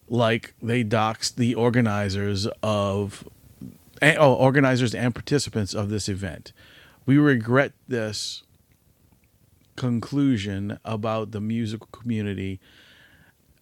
like 0.08 0.54
they 0.62 0.84
doxed 0.84 1.36
the 1.36 1.54
organizers 1.54 2.46
of, 2.62 3.28
eh, 4.00 4.16
oh, 4.18 4.34
organizers 4.34 4.94
and 4.94 5.14
participants 5.14 5.74
of 5.74 5.88
this 5.88 6.08
event. 6.08 6.52
We 7.04 7.18
regret 7.18 7.72
this 7.88 8.44
conclusion 9.76 10.78
about 10.84 11.32
the 11.32 11.40
musical 11.40 11.88
community, 11.88 12.60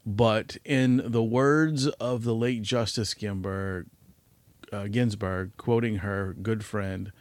but 0.04 0.56
in 0.64 1.02
the 1.04 1.22
words 1.22 1.86
of 1.86 2.24
the 2.24 2.34
late 2.34 2.62
Justice 2.62 3.14
Ginsburg, 3.14 3.86
uh, 4.72 4.88
Ginsburg, 4.88 5.52
quoting 5.56 5.96
her 5.96 6.34
good 6.40 6.64
friend. 6.64 7.12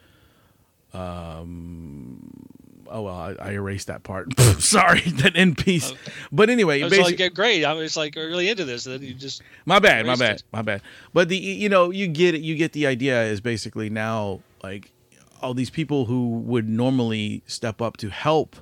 Um, 0.93 2.47
oh 2.89 3.03
well, 3.03 3.15
I, 3.15 3.35
I 3.39 3.51
erased 3.51 3.87
that 3.87 4.03
part. 4.03 4.37
Sorry, 4.59 5.01
that 5.21 5.35
in 5.35 5.55
peace. 5.55 5.93
But 6.31 6.49
anyway, 6.49 6.81
I 6.81 6.85
was 6.85 6.97
like, 6.97 7.33
great. 7.33 7.63
I 7.63 7.73
was 7.73 7.95
like 7.95 8.15
really 8.15 8.49
into 8.49 8.65
this. 8.65 8.85
And 8.85 8.95
then 8.95 9.07
you 9.07 9.13
just 9.13 9.41
my 9.65 9.79
bad, 9.79 10.05
my 10.05 10.15
bad, 10.15 10.37
it. 10.37 10.43
my 10.51 10.61
bad. 10.61 10.81
But 11.13 11.29
the 11.29 11.37
you 11.37 11.69
know 11.69 11.91
you 11.91 12.07
get 12.07 12.35
it. 12.35 12.41
You 12.41 12.55
get 12.55 12.73
the 12.73 12.87
idea. 12.87 13.23
Is 13.23 13.41
basically 13.41 13.89
now 13.89 14.41
like 14.63 14.91
all 15.41 15.53
these 15.53 15.69
people 15.69 16.05
who 16.05 16.29
would 16.39 16.67
normally 16.67 17.43
step 17.47 17.81
up 17.81 17.97
to 17.97 18.09
help 18.09 18.55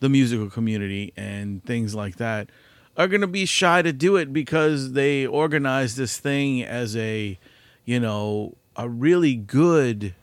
the 0.00 0.08
musical 0.08 0.50
community 0.50 1.12
and 1.16 1.64
things 1.64 1.94
like 1.94 2.16
that 2.16 2.48
are 2.96 3.08
going 3.08 3.20
to 3.20 3.26
be 3.26 3.44
shy 3.44 3.82
to 3.82 3.92
do 3.92 4.16
it 4.16 4.32
because 4.32 4.92
they 4.92 5.26
organize 5.26 5.96
this 5.96 6.18
thing 6.18 6.62
as 6.62 6.96
a 6.96 7.38
you 7.84 8.00
know 8.00 8.56
a 8.76 8.88
really 8.88 9.34
good 9.34 10.14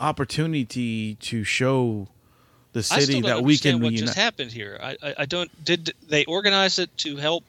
opportunity 0.00 1.14
to 1.16 1.44
show 1.44 2.08
the 2.72 2.82
city 2.82 3.20
that 3.20 3.42
we 3.42 3.56
can 3.56 3.74
what 3.76 3.90
reunite. 3.90 4.00
just 4.00 4.14
happened 4.14 4.50
here. 4.50 4.78
I, 4.82 4.96
I, 5.02 5.14
I 5.18 5.24
don't. 5.26 5.64
Did 5.64 5.94
they 6.08 6.24
organize 6.24 6.78
it 6.78 6.94
to 6.98 7.16
help 7.16 7.44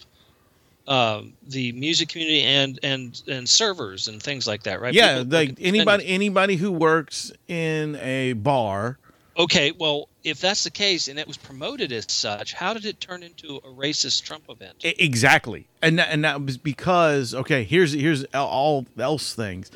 um, 0.88 1.34
the 1.48 1.72
music 1.72 2.10
community 2.10 2.44
and 2.44 2.80
and 2.84 3.22
and 3.28 3.50
servers 3.50 4.08
and 4.08 4.22
things 4.22 4.46
like 4.48 4.64
that, 4.64 4.82
right? 4.82 4.94
yeah, 4.94 5.20
People 5.20 5.38
like 5.38 5.58
anybody 5.60 6.08
anybody 6.08 6.56
who 6.58 6.72
works 6.72 7.32
in 7.48 7.96
a 7.98 8.34
bar 8.34 9.00
Okay, 9.38 9.74
well, 9.78 10.08
if 10.26 10.42
that's 10.42 10.64
the 10.64 10.72
case 10.72 11.08
and 11.08 11.20
it 11.20 11.28
was 11.28 11.38
promoted 11.38 11.92
as 11.92 12.06
such, 12.10 12.54
how 12.54 12.74
did 12.74 12.84
it 12.84 13.00
turn 13.00 13.22
into 13.22 13.58
a 13.58 13.70
racist 13.70 14.24
Trump 14.24 14.46
event? 14.50 14.78
Exactly, 14.84 15.68
and 15.82 16.00
that, 16.00 16.10
and 16.10 16.26
that 16.26 16.42
was 16.44 16.58
because 16.58 17.34
okay. 17.34 17.64
Here's 17.64 17.94
here's 17.94 18.26
all 18.34 18.86
else 18.98 19.34
things. 19.36 19.72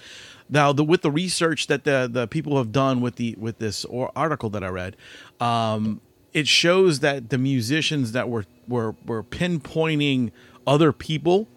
Now, 0.49 0.73
the 0.73 0.83
with 0.83 1.03
the 1.03 1.11
research 1.11 1.67
that 1.67 1.83
the 1.83 2.09
the 2.11 2.27
people 2.27 2.57
have 2.57 2.71
done 2.71 2.99
with 2.99 3.15
the 3.15 3.35
with 3.37 3.59
this 3.59 3.85
or 3.85 4.11
article 4.15 4.49
that 4.49 4.63
I 4.63 4.69
read, 4.69 4.97
um, 5.39 6.01
it 6.33 6.47
shows 6.47 7.01
that 7.01 7.29
the 7.29 7.37
musicians 7.37 8.11
that 8.13 8.27
were 8.27 8.45
were 8.67 8.95
were 9.05 9.21
pinpointing 9.23 10.31
other 10.65 10.91
people 10.91 11.47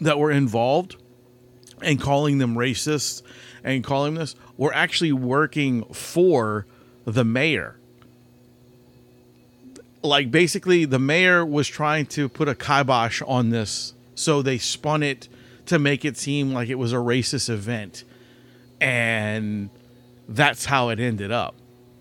that 0.00 0.18
were 0.18 0.30
involved 0.30 0.96
and 1.80 1.98
calling 1.98 2.36
them 2.36 2.54
racists 2.54 3.22
and 3.62 3.82
calling 3.82 4.14
this 4.14 4.36
were 4.58 4.74
actually 4.74 5.12
working 5.12 5.84
for 5.84 6.66
the 7.06 7.24
mayor. 7.24 7.78
Like 10.04 10.30
basically, 10.30 10.84
the 10.84 10.98
mayor 10.98 11.44
was 11.46 11.66
trying 11.66 12.06
to 12.06 12.28
put 12.28 12.46
a 12.46 12.54
kibosh 12.54 13.22
on 13.26 13.48
this, 13.48 13.94
so 14.14 14.42
they 14.42 14.58
spun 14.58 15.02
it 15.02 15.28
to 15.66 15.78
make 15.78 16.04
it 16.04 16.18
seem 16.18 16.52
like 16.52 16.68
it 16.68 16.74
was 16.74 16.92
a 16.92 16.96
racist 16.96 17.48
event, 17.48 18.04
and 18.82 19.70
that's 20.28 20.66
how 20.66 20.90
it 20.90 21.00
ended 21.00 21.32
up. 21.32 21.54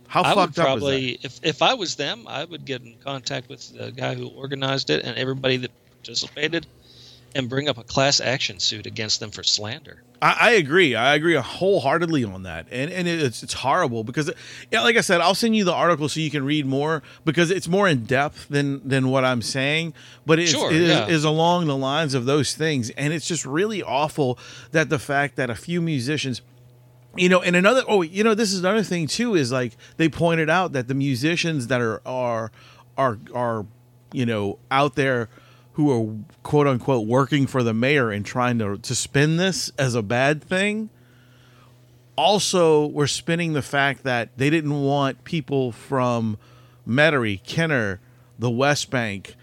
How 0.08 0.22
I 0.22 0.36
would 0.36 0.42
fucked 0.42 0.56
that? 0.56 0.64
probably, 0.64 1.18
if 1.24 1.40
if 1.44 1.62
I 1.62 1.74
was 1.76 1.96
them, 1.96 2.26
I 2.28 2.44
would 2.44 2.66
get 2.66 2.82
in 2.82 2.96
contact 3.04 3.48
with 3.48 3.76
the 3.76 3.92
guy 3.92 4.16
who 4.16 4.28
organized 4.28 4.90
it 4.90 5.06
and 5.06 5.18
everybody 5.18 5.56
that 5.58 5.72
participated, 5.92 6.68
and 7.36 7.50
bring 7.50 7.68
up 7.68 7.78
a 7.78 7.84
class 7.84 8.20
action 8.20 8.60
suit 8.60 8.86
against 8.86 9.20
them 9.20 9.32
for 9.32 9.44
slander. 9.44 10.04
I, 10.22 10.38
I 10.40 10.52
agree. 10.52 10.96
I 10.96 11.16
agree 11.16 11.36
wholeheartedly 11.36 12.24
on 12.24 12.44
that, 12.44 12.68
and 12.72 12.90
and 12.92 13.08
it's 13.08 13.44
it's 13.44 13.54
horrible 13.54 14.04
because, 14.04 14.32
yeah, 14.72 14.82
like 14.82 14.96
I 14.96 15.02
said, 15.02 15.20
I'll 15.20 15.36
send 15.36 15.56
you 15.56 15.66
the 15.66 15.74
article 15.74 16.08
so 16.08 16.20
you 16.20 16.32
can 16.32 16.46
read 16.46 16.66
more 16.66 17.04
because 17.26 17.52
it's 17.52 17.68
more 17.68 17.88
in 17.90 18.06
depth 18.06 18.48
than 18.48 18.88
than 18.88 19.10
what 19.10 19.26
I'm 19.26 19.42
saying, 19.42 19.94
but 20.26 20.40
it's, 20.40 20.52
Sure, 20.52 20.72
it 20.72 20.82
is, 20.82 20.90
yeah. 20.90 21.08
is 21.08 21.24
along 21.26 21.68
the 21.68 21.76
lines 21.76 22.14
of 22.14 22.26
those 22.26 22.54
things, 22.56 22.90
and 22.92 23.14
it's 23.14 23.28
just 23.28 23.46
really 23.46 23.84
awful 23.84 24.40
that 24.72 24.90
the 24.90 25.00
fact 25.00 25.36
that 25.36 25.50
a 25.50 25.56
few 25.56 25.82
musicians. 25.82 26.42
You 27.16 27.30
know, 27.30 27.44
and 27.44 27.56
another 27.56 27.84
oh, 27.88 28.02
you 28.02 28.24
know, 28.24 28.34
this 28.34 28.52
is 28.52 28.62
another 28.62 28.82
thing 28.82 29.06
too 29.06 29.36
is 29.36 29.52
like 29.52 29.74
they 29.98 30.10
pointed 30.10 30.50
out 30.50 30.72
that 30.72 30.88
the 30.88 30.96
musicians 30.96 31.68
that 31.68 31.80
are 31.80 32.02
are 32.08 32.52
are 32.98 33.20
are 33.36 33.68
you 34.12 34.26
know 34.26 34.58
out 34.72 34.96
there 34.96 35.30
who 35.74 35.92
are 35.92 36.16
quote 36.44 36.68
unquote 36.68 37.08
working 37.08 37.48
for 37.48 37.64
the 37.64 37.74
mayor 37.74 38.12
and 38.12 38.26
trying 38.26 38.60
to 38.60 38.78
to 38.78 38.96
spin 38.96 39.38
this 39.38 39.72
as 39.78 39.96
a 39.96 40.02
bad 40.02 40.44
thing 40.44 40.90
also 42.16 42.88
were 42.88 43.08
spinning 43.08 43.54
the 43.54 43.62
fact 43.62 44.04
that 44.04 44.30
they 44.38 44.50
didn't 44.50 44.82
want 44.82 45.24
people 45.24 45.72
from 45.72 46.38
Metairie, 46.88 47.42
Kenner, 47.44 48.00
the 48.38 48.52
West 48.52 48.90
Bank, 48.90 49.36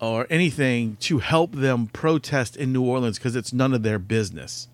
or 0.00 0.26
anything 0.30 0.96
to 1.00 1.18
help 1.18 1.52
them 1.52 1.86
protest 1.86 2.56
in 2.56 2.72
New 2.72 2.82
Orleans 2.82 3.18
because 3.18 3.36
it's 3.36 3.52
none 3.52 3.72
of 3.72 3.82
their 3.82 3.98
business. 3.98 4.68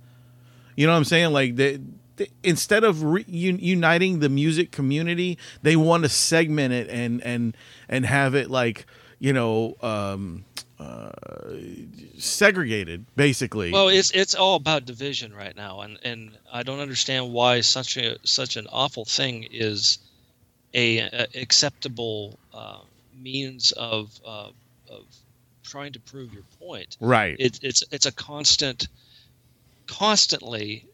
You 0.76 0.86
know 0.86 0.92
what 0.92 0.98
I'm 0.98 1.04
saying? 1.04 1.32
Like 1.32 1.56
they, 1.56 1.80
they 2.16 2.28
instead 2.42 2.84
of 2.84 3.02
re- 3.02 3.24
uniting 3.26 4.20
the 4.20 4.28
music 4.28 4.70
community, 4.70 5.38
they 5.62 5.76
want 5.76 6.04
to 6.04 6.08
segment 6.08 6.72
it 6.72 6.88
and 6.88 7.22
and 7.22 7.56
and 7.88 8.06
have 8.06 8.34
it 8.34 8.50
like 8.50 8.86
you 9.18 9.32
know 9.32 9.76
um, 9.82 10.44
uh, 10.80 11.10
segregated, 12.18 13.04
basically. 13.14 13.70
Well, 13.70 13.88
it's 13.88 14.10
it's 14.12 14.34
all 14.34 14.56
about 14.56 14.86
division 14.86 15.34
right 15.34 15.54
now, 15.54 15.80
and 15.82 15.98
and 16.02 16.30
I 16.52 16.62
don't 16.62 16.80
understand 16.80 17.32
why 17.32 17.60
such 17.60 17.96
a 17.96 18.16
such 18.24 18.56
an 18.56 18.66
awful 18.72 19.04
thing 19.04 19.46
is 19.50 19.98
a, 20.72 20.98
a 20.98 21.26
acceptable 21.34 22.38
uh, 22.54 22.78
means 23.20 23.72
of 23.72 24.18
uh, 24.26 24.48
of 24.88 25.04
trying 25.62 25.92
to 25.92 26.00
prove 26.00 26.32
your 26.32 26.44
point. 26.58 26.96
right. 27.00 27.36
It's 27.38 27.60
it's 27.62 27.84
it's 27.90 28.06
a 28.06 28.12
constant, 28.12 28.88
constantly, 29.86 30.86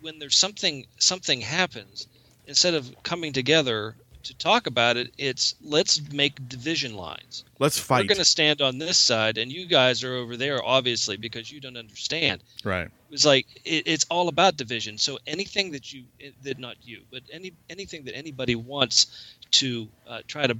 when 0.00 0.18
there's 0.20 0.36
something 0.36 0.86
something 0.98 1.40
happens, 1.40 2.06
instead 2.46 2.74
of 2.74 2.94
coming 3.02 3.32
together 3.32 3.96
to 4.24 4.34
talk 4.34 4.66
about 4.66 4.96
it, 4.96 5.12
it's 5.18 5.54
let's 5.62 6.00
make 6.12 6.48
division 6.48 6.94
lines. 6.94 7.44
Let's 7.58 7.78
fight. 7.78 8.02
We're 8.02 8.08
going 8.08 8.18
to 8.18 8.24
stand 8.24 8.60
on 8.60 8.78
this 8.78 8.98
side, 8.98 9.38
and 9.38 9.50
you 9.52 9.66
guys 9.66 10.02
are 10.04 10.14
over 10.14 10.36
there, 10.36 10.62
obviously, 10.64 11.16
because 11.16 11.50
you 11.50 11.60
don't 11.60 11.76
understand. 11.76 12.42
right. 12.64 12.90
It's 13.10 13.26
like 13.26 13.46
it, 13.64 13.86
it's 13.86 14.06
all 14.10 14.28
about 14.28 14.56
division. 14.56 14.96
So 14.98 15.18
anything 15.26 15.72
that 15.72 15.92
you, 15.92 16.04
that 16.42 16.58
not 16.58 16.76
you, 16.82 17.02
but 17.10 17.22
any 17.30 17.52
anything 17.68 18.04
that 18.04 18.16
anybody 18.16 18.54
wants 18.54 19.34
to 19.52 19.88
uh, 20.06 20.20
try 20.26 20.46
to 20.46 20.56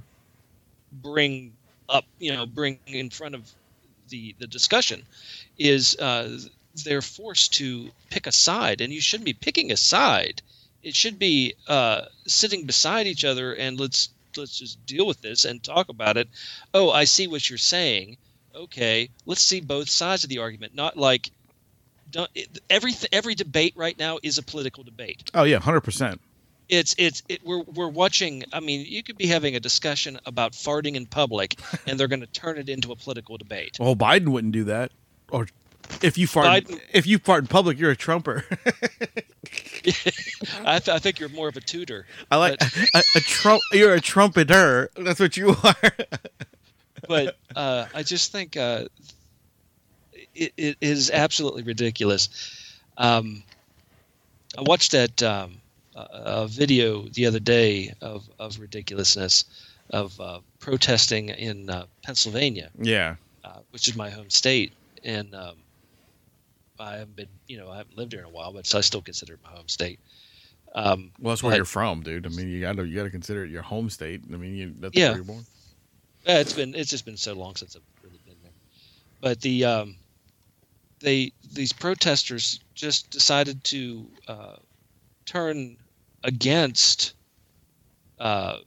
bring 0.91 1.53
up, 1.89 2.05
you 2.19 2.31
know, 2.33 2.45
bring 2.45 2.79
in 2.85 3.09
front 3.09 3.35
of 3.35 3.51
the 4.09 4.35
the 4.39 4.47
discussion, 4.47 5.03
is 5.57 5.97
uh, 5.97 6.37
they're 6.85 7.01
forced 7.01 7.53
to 7.55 7.89
pick 8.09 8.27
a 8.27 8.31
side, 8.31 8.81
and 8.81 8.93
you 8.93 9.01
shouldn't 9.01 9.25
be 9.25 9.33
picking 9.33 9.71
a 9.71 9.77
side. 9.77 10.41
It 10.83 10.95
should 10.95 11.17
be 11.17 11.55
uh, 11.67 12.03
sitting 12.27 12.65
beside 12.65 13.07
each 13.07 13.25
other 13.25 13.53
and 13.53 13.79
let's 13.79 14.09
let's 14.37 14.57
just 14.57 14.83
deal 14.85 15.05
with 15.05 15.21
this 15.21 15.45
and 15.45 15.63
talk 15.63 15.89
about 15.89 16.17
it. 16.17 16.27
Oh, 16.73 16.89
I 16.89 17.05
see 17.05 17.27
what 17.27 17.49
you're 17.49 17.57
saying. 17.57 18.17
Okay, 18.55 19.09
let's 19.25 19.41
see 19.41 19.61
both 19.61 19.89
sides 19.89 20.23
of 20.23 20.29
the 20.29 20.39
argument. 20.39 20.75
Not 20.75 20.97
like 20.97 21.31
don't 22.11 22.29
it, 22.35 22.59
every 22.69 22.93
every 23.11 23.35
debate 23.35 23.73
right 23.75 23.97
now 23.97 24.19
is 24.21 24.37
a 24.37 24.43
political 24.43 24.83
debate. 24.83 25.31
Oh 25.33 25.43
yeah, 25.43 25.59
hundred 25.59 25.81
percent. 25.81 26.21
It's 26.69 26.95
it's 26.97 27.23
it, 27.27 27.45
we're 27.45 27.63
we're 27.63 27.89
watching. 27.89 28.43
I 28.53 28.59
mean, 28.59 28.85
you 28.87 29.03
could 29.03 29.17
be 29.17 29.27
having 29.27 29.55
a 29.55 29.59
discussion 29.59 30.19
about 30.25 30.53
farting 30.53 30.95
in 30.95 31.05
public, 31.05 31.59
and 31.87 31.99
they're 31.99 32.07
going 32.07 32.21
to 32.21 32.27
turn 32.27 32.57
it 32.57 32.69
into 32.69 32.91
a 32.91 32.95
political 32.95 33.37
debate. 33.37 33.77
Well, 33.79 33.95
Biden 33.95 34.29
wouldn't 34.29 34.53
do 34.53 34.65
that. 34.65 34.91
Or 35.29 35.47
if 36.01 36.17
you 36.17 36.27
fart, 36.27 36.47
Biden- 36.47 36.81
if 36.91 37.05
you 37.07 37.17
fart 37.19 37.43
in 37.43 37.47
public, 37.47 37.79
you're 37.79 37.91
a 37.91 37.95
trumper. 37.95 38.45
I, 40.65 40.79
th- 40.79 40.89
I 40.89 40.99
think 40.99 41.19
you're 41.19 41.29
more 41.29 41.47
of 41.47 41.57
a 41.57 41.61
tutor. 41.61 42.05
I 42.31 42.37
like 42.37 42.59
But- 42.59 42.73
a, 42.93 43.03
a 43.17 43.21
trump. 43.21 43.61
You're 43.71 43.93
a 43.93 44.01
trumpeter. 44.01 44.89
That's 44.95 45.19
what 45.19 45.37
you 45.37 45.55
are. 45.63 45.91
but 47.07 47.37
uh, 47.55 47.85
I 47.93 48.03
just 48.03 48.31
think 48.31 48.57
uh, 48.57 48.85
it, 50.35 50.53
it 50.57 50.77
is 50.81 51.11
absolutely 51.11 51.63
ridiculous. 51.63 52.29
Um, 52.97 53.43
I 54.57 54.61
watched 54.61 54.91
that 54.91 55.21
um, 55.23 55.55
a, 55.95 56.47
video 56.47 57.07
the 57.09 57.25
other 57.25 57.39
day 57.39 57.93
of, 58.01 58.29
of 58.39 58.59
ridiculousness 58.59 59.45
of 59.89 60.19
uh, 60.19 60.39
protesting 60.59 61.29
in 61.29 61.69
uh, 61.69 61.85
Pennsylvania, 62.03 62.69
yeah. 62.79 63.15
uh, 63.43 63.59
which 63.71 63.87
is 63.87 63.95
my 63.95 64.09
home 64.09 64.29
state, 64.29 64.73
and 65.03 65.33
um, 65.35 65.55
I 66.79 66.93
haven't 66.93 67.15
been, 67.15 67.27
you 67.47 67.57
know, 67.57 67.69
I 67.69 67.77
haven't 67.77 67.97
lived 67.97 68.11
here 68.13 68.21
in 68.21 68.25
a 68.27 68.29
while, 68.29 68.51
but 68.53 68.65
so 68.65 68.77
I 68.77 68.81
still 68.81 69.01
consider 69.01 69.33
it 69.33 69.39
my 69.43 69.49
home 69.51 69.67
state. 69.67 69.99
Um, 70.75 71.11
Well, 71.19 71.31
that's 71.33 71.43
where 71.43 71.51
but- 71.51 71.57
you're 71.57 71.65
from, 71.65 72.01
dude. 72.01 72.25
I 72.25 72.29
mean, 72.29 72.47
you 72.49 72.61
got 72.61 72.75
to 72.77 72.83
you 72.85 72.95
got 72.95 73.03
to 73.03 73.09
consider 73.11 73.43
it 73.45 73.51
your 73.51 73.61
home 73.61 73.89
state. 73.89 74.21
I 74.31 74.37
mean, 74.37 74.55
you, 74.55 74.73
that's 74.79 74.95
Yeah. 74.95 75.09
where 75.09 75.17
you're 75.17 75.25
born. 75.25 75.45
Yeah, 76.25 76.39
it's 76.39 76.53
been 76.53 76.73
it's 76.73 76.89
just 76.89 77.05
been 77.05 77.17
so 77.17 77.33
long 77.33 77.55
since 77.55 77.75
I've 77.75 77.81
really 78.03 78.19
been 78.25 78.37
there. 78.41 78.51
But 79.21 79.41
the 79.41 79.65
um, 79.65 79.95
they 80.99 81.31
these 81.51 81.73
protesters 81.73 82.59
just 82.73 83.09
decided 83.11 83.63
to 83.65 84.07
uh, 84.27 84.55
turn 85.25 85.77
against 86.23 87.13
uh, 88.19 88.57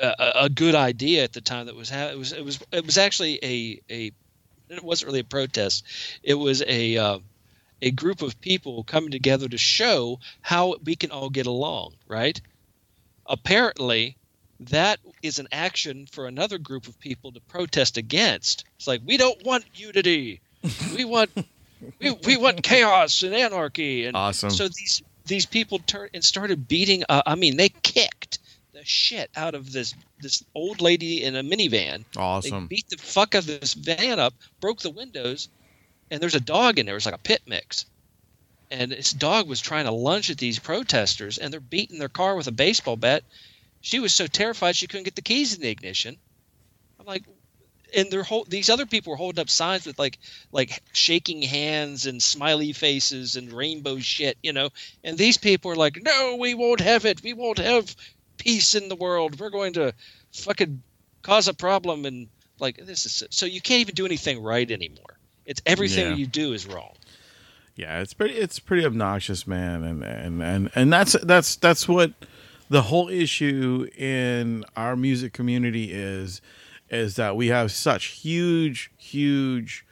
a, 0.00 0.14
a 0.42 0.48
good 0.48 0.74
idea 0.74 1.24
at 1.24 1.32
the 1.32 1.40
time 1.40 1.66
that 1.66 1.74
was 1.74 1.90
ha- 1.90 2.08
it 2.12 2.16
was 2.18 2.32
it 2.32 2.44
was 2.44 2.58
it 2.72 2.86
was 2.86 2.96
actually 2.96 3.38
a 3.42 3.80
a 3.90 4.12
it 4.70 4.82
wasn't 4.82 5.08
really 5.08 5.20
a 5.20 5.24
protest. 5.24 5.84
It 6.22 6.34
was 6.34 6.62
a 6.66 6.96
uh, 6.96 7.18
a 7.82 7.90
group 7.90 8.22
of 8.22 8.40
people 8.40 8.84
coming 8.84 9.10
together 9.10 9.48
to 9.48 9.58
show 9.58 10.18
how 10.40 10.76
we 10.84 10.96
can 10.96 11.10
all 11.10 11.30
get 11.30 11.46
along, 11.46 11.94
right? 12.08 12.40
Apparently, 13.26 14.16
that 14.60 15.00
is 15.22 15.38
an 15.38 15.48
action 15.52 16.06
for 16.10 16.26
another 16.26 16.58
group 16.58 16.86
of 16.86 16.98
people 17.00 17.32
to 17.32 17.40
protest 17.40 17.96
against. 17.96 18.64
It's 18.76 18.86
like 18.86 19.00
we 19.04 19.16
don't 19.16 19.44
want 19.44 19.64
unity. 19.74 20.40
We 20.94 21.04
want 21.04 21.30
we, 22.00 22.10
we 22.26 22.36
want 22.36 22.62
chaos 22.62 23.22
and 23.22 23.34
anarchy 23.34 24.06
and 24.06 24.16
Awesome. 24.16 24.50
so 24.50 24.68
these 24.68 25.02
these 25.26 25.44
people 25.46 25.78
turned 25.80 26.10
and 26.14 26.24
started 26.24 26.66
beating 26.68 27.04
uh, 27.08 27.22
I 27.26 27.34
mean 27.34 27.56
they 27.56 27.68
kicked 27.68 28.38
the 28.72 28.84
shit 28.84 29.30
out 29.36 29.54
of 29.54 29.72
this 29.72 29.94
this 30.20 30.42
old 30.54 30.80
lady 30.80 31.22
in 31.22 31.36
a 31.36 31.42
minivan. 31.42 32.04
They 32.14 32.20
awesome. 32.20 32.66
beat 32.66 32.88
the 32.88 32.96
fuck 32.96 33.34
out 33.34 33.40
of 33.40 33.46
this 33.60 33.74
van 33.74 34.18
up, 34.18 34.32
broke 34.60 34.80
the 34.80 34.90
windows, 34.90 35.48
and 36.10 36.20
there's 36.20 36.34
a 36.34 36.40
dog 36.40 36.78
in 36.78 36.86
there. 36.86 36.96
It's 36.96 37.06
like 37.06 37.14
a 37.14 37.18
pit 37.18 37.42
mix. 37.46 37.86
And 38.70 38.90
this 38.90 39.12
dog 39.12 39.48
was 39.48 39.60
trying 39.60 39.84
to 39.84 39.92
lunge 39.92 40.30
at 40.30 40.38
these 40.38 40.58
protesters, 40.58 41.38
and 41.38 41.52
they're 41.52 41.60
beating 41.60 41.98
their 41.98 42.08
car 42.08 42.34
with 42.34 42.46
a 42.46 42.52
baseball 42.52 42.96
bat. 42.96 43.22
She 43.80 44.00
was 44.00 44.14
so 44.14 44.26
terrified 44.26 44.76
she 44.76 44.86
couldn't 44.86 45.04
get 45.04 45.14
the 45.14 45.22
keys 45.22 45.54
in 45.54 45.60
the 45.60 45.68
ignition. 45.68 46.16
I'm 46.98 47.06
like, 47.06 47.24
and 47.94 48.10
they're 48.10 48.26
these 48.48 48.70
other 48.70 48.86
people 48.86 49.12
were 49.12 49.16
holding 49.16 49.40
up 49.40 49.50
signs 49.50 49.86
with 49.86 49.98
like 49.98 50.18
like 50.50 50.82
shaking 50.92 51.42
hands 51.42 52.06
and 52.06 52.22
smiley 52.22 52.72
faces 52.72 53.36
and 53.36 53.52
rainbow 53.52 53.98
shit, 53.98 54.36
you 54.42 54.52
know. 54.52 54.70
And 55.04 55.16
these 55.16 55.38
people 55.38 55.70
are 55.70 55.76
like, 55.76 56.02
no, 56.02 56.36
we 56.36 56.54
won't 56.54 56.80
have 56.80 57.04
it. 57.04 57.22
We 57.22 57.34
won't 57.34 57.58
have 57.58 57.94
peace 58.36 58.74
in 58.74 58.88
the 58.88 58.96
world. 58.96 59.38
We're 59.38 59.50
going 59.50 59.74
to 59.74 59.94
fucking 60.32 60.82
cause 61.22 61.48
a 61.48 61.54
problem 61.54 62.04
and 62.04 62.28
like 62.58 62.76
this 62.76 63.06
is 63.06 63.22
so 63.30 63.46
you 63.46 63.60
can't 63.60 63.80
even 63.80 63.94
do 63.94 64.06
anything 64.06 64.42
right 64.42 64.70
anymore. 64.70 65.13
It's 65.46 65.62
everything 65.66 66.10
Yeah. 66.10 66.16
you 66.16 66.26
do 66.26 66.52
is 66.52 66.66
wrong. 66.66 66.92
Yeah, 67.76 68.00
it's 68.00 68.14
pretty 68.14 68.34
it's 68.34 68.58
pretty 68.60 68.84
obnoxious, 68.84 69.46
man, 69.46 69.82
and 69.82 70.04
and 70.04 70.42
and 70.42 70.70
and 70.74 70.92
that's 70.92 71.14
that's 71.22 71.56
that's 71.56 71.88
what 71.88 72.12
the 72.70 72.82
whole 72.82 73.08
issue 73.08 73.88
in 73.96 74.64
our 74.76 74.94
music 74.96 75.32
community 75.32 75.90
is 75.92 76.40
is 76.90 77.16
that 77.16 77.34
we 77.36 77.48
have 77.48 77.72
such 77.72 78.04
huge 78.06 78.90
huge 78.96 79.84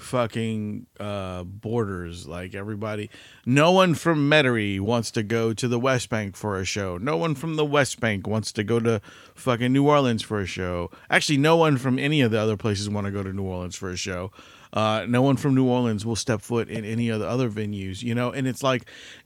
fucking 0.00 0.86
uh 0.98 1.44
borders. 1.44 2.26
Like 2.26 2.54
everybody 2.54 3.10
no 3.44 3.72
one 3.72 3.94
from 3.94 4.30
Metairie 4.30 4.80
wants 4.80 5.10
to 5.12 5.22
go 5.22 5.52
to 5.52 5.68
the 5.68 5.78
West 5.78 6.08
Bank 6.08 6.36
for 6.36 6.58
a 6.58 6.64
show. 6.64 6.98
No 6.98 7.16
one 7.16 7.34
from 7.34 7.56
the 7.56 7.64
West 7.64 8.00
Bank 8.00 8.26
wants 8.26 8.52
to 8.52 8.64
go 8.64 8.80
to 8.80 9.00
fucking 9.34 9.72
New 9.72 9.86
Orleans 9.88 10.22
for 10.22 10.40
a 10.40 10.46
show. 10.46 10.90
Actually 11.08 11.38
no 11.38 11.56
one 11.56 11.76
from 11.76 11.98
any 11.98 12.20
of 12.20 12.30
the 12.30 12.38
other 12.38 12.56
places 12.56 12.88
want 12.88 13.06
to 13.06 13.10
go 13.10 13.22
to 13.22 13.32
New 13.32 13.44
Orleans 13.44 13.76
for 13.76 13.90
a 13.90 13.96
show. 13.96 14.32
Uh, 14.72 15.04
no 15.08 15.20
one 15.20 15.36
from 15.36 15.54
New 15.54 15.66
Orleans 15.66 16.06
will 16.06 16.16
step 16.16 16.40
foot 16.40 16.68
in 16.68 16.84
any 16.84 17.08
of 17.08 17.18
the 17.18 17.28
other 17.28 17.50
venues, 17.50 18.02
you 18.02 18.14
know, 18.14 18.30
and 18.30 18.46
it's 18.46 18.62
like, 18.62 18.84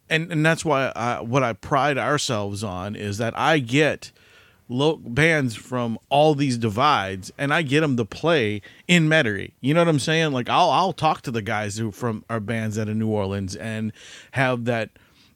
and 0.09 0.33
and 0.33 0.45
that's 0.45 0.65
why 0.65 0.91
I, 0.97 1.21
what 1.21 1.43
I 1.43 1.53
pride 1.53 1.99
ourselves 1.99 2.65
on 2.65 2.97
is 2.97 3.19
that 3.19 3.39
I 3.39 3.59
get 3.59 4.11
lo- 4.69 4.97
bands 4.97 5.55
from 5.55 5.99
all 6.09 6.35
these 6.35 6.59
divides, 6.59 7.33
and 7.39 7.53
I 7.53 7.63
get 7.63 7.81
them 7.81 7.97
to 7.97 8.05
play 8.05 8.63
in 8.89 9.09
Metairie. 9.09 9.53
You 9.61 9.75
know 9.75 9.81
what 9.81 9.89
I'm 9.89 9.99
saying? 9.99 10.33
Like 10.33 10.49
I'll 10.49 10.71
I'll 10.71 10.93
talk 10.93 11.23
to 11.23 11.31
the 11.31 11.43
guys 11.43 11.77
who 11.79 11.91
from 11.91 12.25
our 12.31 12.41
bands 12.41 12.79
out 12.79 12.89
of 12.89 12.97
New 12.97 13.09
Orleans 13.09 13.57
and 13.57 13.93
have 14.33 14.65
that 14.67 14.91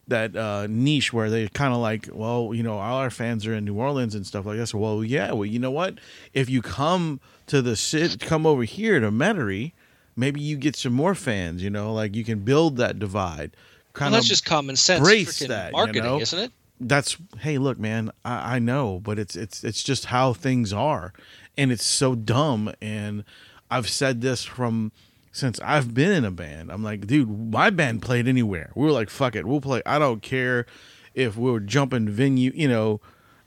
that 0.08 0.34
uh, 0.34 0.66
niche 0.70 1.12
where 1.12 1.28
they 1.28 1.48
kind 1.48 1.74
of 1.74 1.80
like, 1.80 2.08
well, 2.10 2.52
you 2.54 2.62
know, 2.62 2.78
all 2.78 2.96
our 2.96 3.10
fans 3.10 3.46
are 3.46 3.52
in 3.54 3.66
New 3.66 3.74
Orleans 3.74 4.14
and 4.14 4.26
stuff 4.26 4.46
like 4.46 4.56
that. 4.56 4.68
So, 4.68 4.78
well, 4.78 5.04
yeah, 5.04 5.32
well, 5.32 5.44
you 5.44 5.58
know 5.58 5.70
what? 5.70 5.98
If 6.32 6.48
you 6.48 6.62
come 6.62 7.20
to 7.48 7.60
the 7.60 7.76
sit, 7.76 8.18
come 8.18 8.46
over 8.46 8.62
here 8.64 9.00
to 9.00 9.10
Metairie, 9.10 9.72
maybe 10.16 10.40
you 10.40 10.56
get 10.56 10.76
some 10.76 10.94
more 10.94 11.14
fans. 11.14 11.62
You 11.62 11.68
know, 11.68 11.92
like 11.92 12.16
you 12.16 12.24
can 12.24 12.38
build 12.40 12.78
that 12.78 12.98
divide. 12.98 13.50
Well, 13.52 13.92
Kind 14.04 14.14
that's 14.14 14.26
of 14.26 14.30
just 14.30 14.44
common 14.46 14.76
sense 14.76 15.00
brace 15.00 15.40
that, 15.40 15.72
you 15.72 15.76
marketing, 15.76 16.04
know? 16.04 16.20
isn't 16.20 16.38
it? 16.38 16.52
That's 16.80 17.16
hey 17.40 17.58
look 17.58 17.78
man 17.78 18.10
I, 18.24 18.56
I 18.56 18.58
know 18.58 19.00
but 19.02 19.18
it's 19.18 19.36
it's 19.36 19.64
it's 19.64 19.82
just 19.82 20.06
how 20.06 20.32
things 20.32 20.72
are. 20.72 21.12
And 21.56 21.72
it's 21.72 21.84
so 21.84 22.14
dumb. 22.14 22.72
And 22.80 23.24
i've 23.70 23.88
said 23.88 24.20
this 24.20 24.44
from 24.44 24.92
since 25.32 25.60
i've 25.60 25.94
been 25.94 26.12
in 26.12 26.24
a 26.24 26.30
band. 26.30 26.70
I'm 26.70 26.82
like 26.82 27.06
dude 27.06 27.52
my 27.52 27.70
band 27.70 28.02
played 28.02 28.28
anywhere. 28.28 28.70
We 28.74 28.84
were 28.86 28.92
like 28.92 29.10
fuck 29.10 29.34
it 29.36 29.46
we'll 29.46 29.60
play 29.60 29.82
i 29.86 29.98
don't 29.98 30.22
care 30.22 30.66
if 31.14 31.36
we 31.36 31.50
were 31.50 31.60
jumping 31.60 32.08
venue 32.08 32.52
you 32.54 32.68
know 32.68 33.00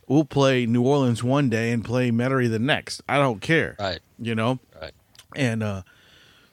we'll 0.07 0.25
play 0.25 0.65
new 0.65 0.81
orleans 0.81 1.23
one 1.23 1.49
day 1.49 1.71
and 1.71 1.85
play 1.85 2.11
metairie 2.11 2.49
the 2.49 2.59
next. 2.59 3.01
I 3.07 3.17
don't 3.17 3.41
care. 3.41 3.75
Right. 3.79 3.99
you 4.19 4.35
know? 4.35 4.59
Right. 4.81 4.93
and 5.35 5.63
uh 5.63 5.83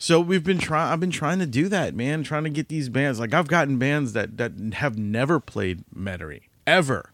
so 0.01 0.21
we've 0.21 0.45
been 0.45 0.59
trying 0.59 0.93
i've 0.93 1.01
been 1.01 1.11
trying 1.11 1.41
to 1.41 1.47
do 1.47 1.69
that 1.69 1.93
man 1.95 2.23
trying 2.23 2.45
to 2.45 2.51
get 2.51 2.69
these 2.69 2.89
bands. 2.89 3.19
Like 3.19 3.35
i've 3.35 3.49
gotten 3.49 3.79
bands 3.79 4.13
that 4.13 4.37
that 4.37 4.53
have 4.75 4.97
never 4.97 5.41
played 5.41 5.83
metairie 5.95 6.43
ever 6.69 7.11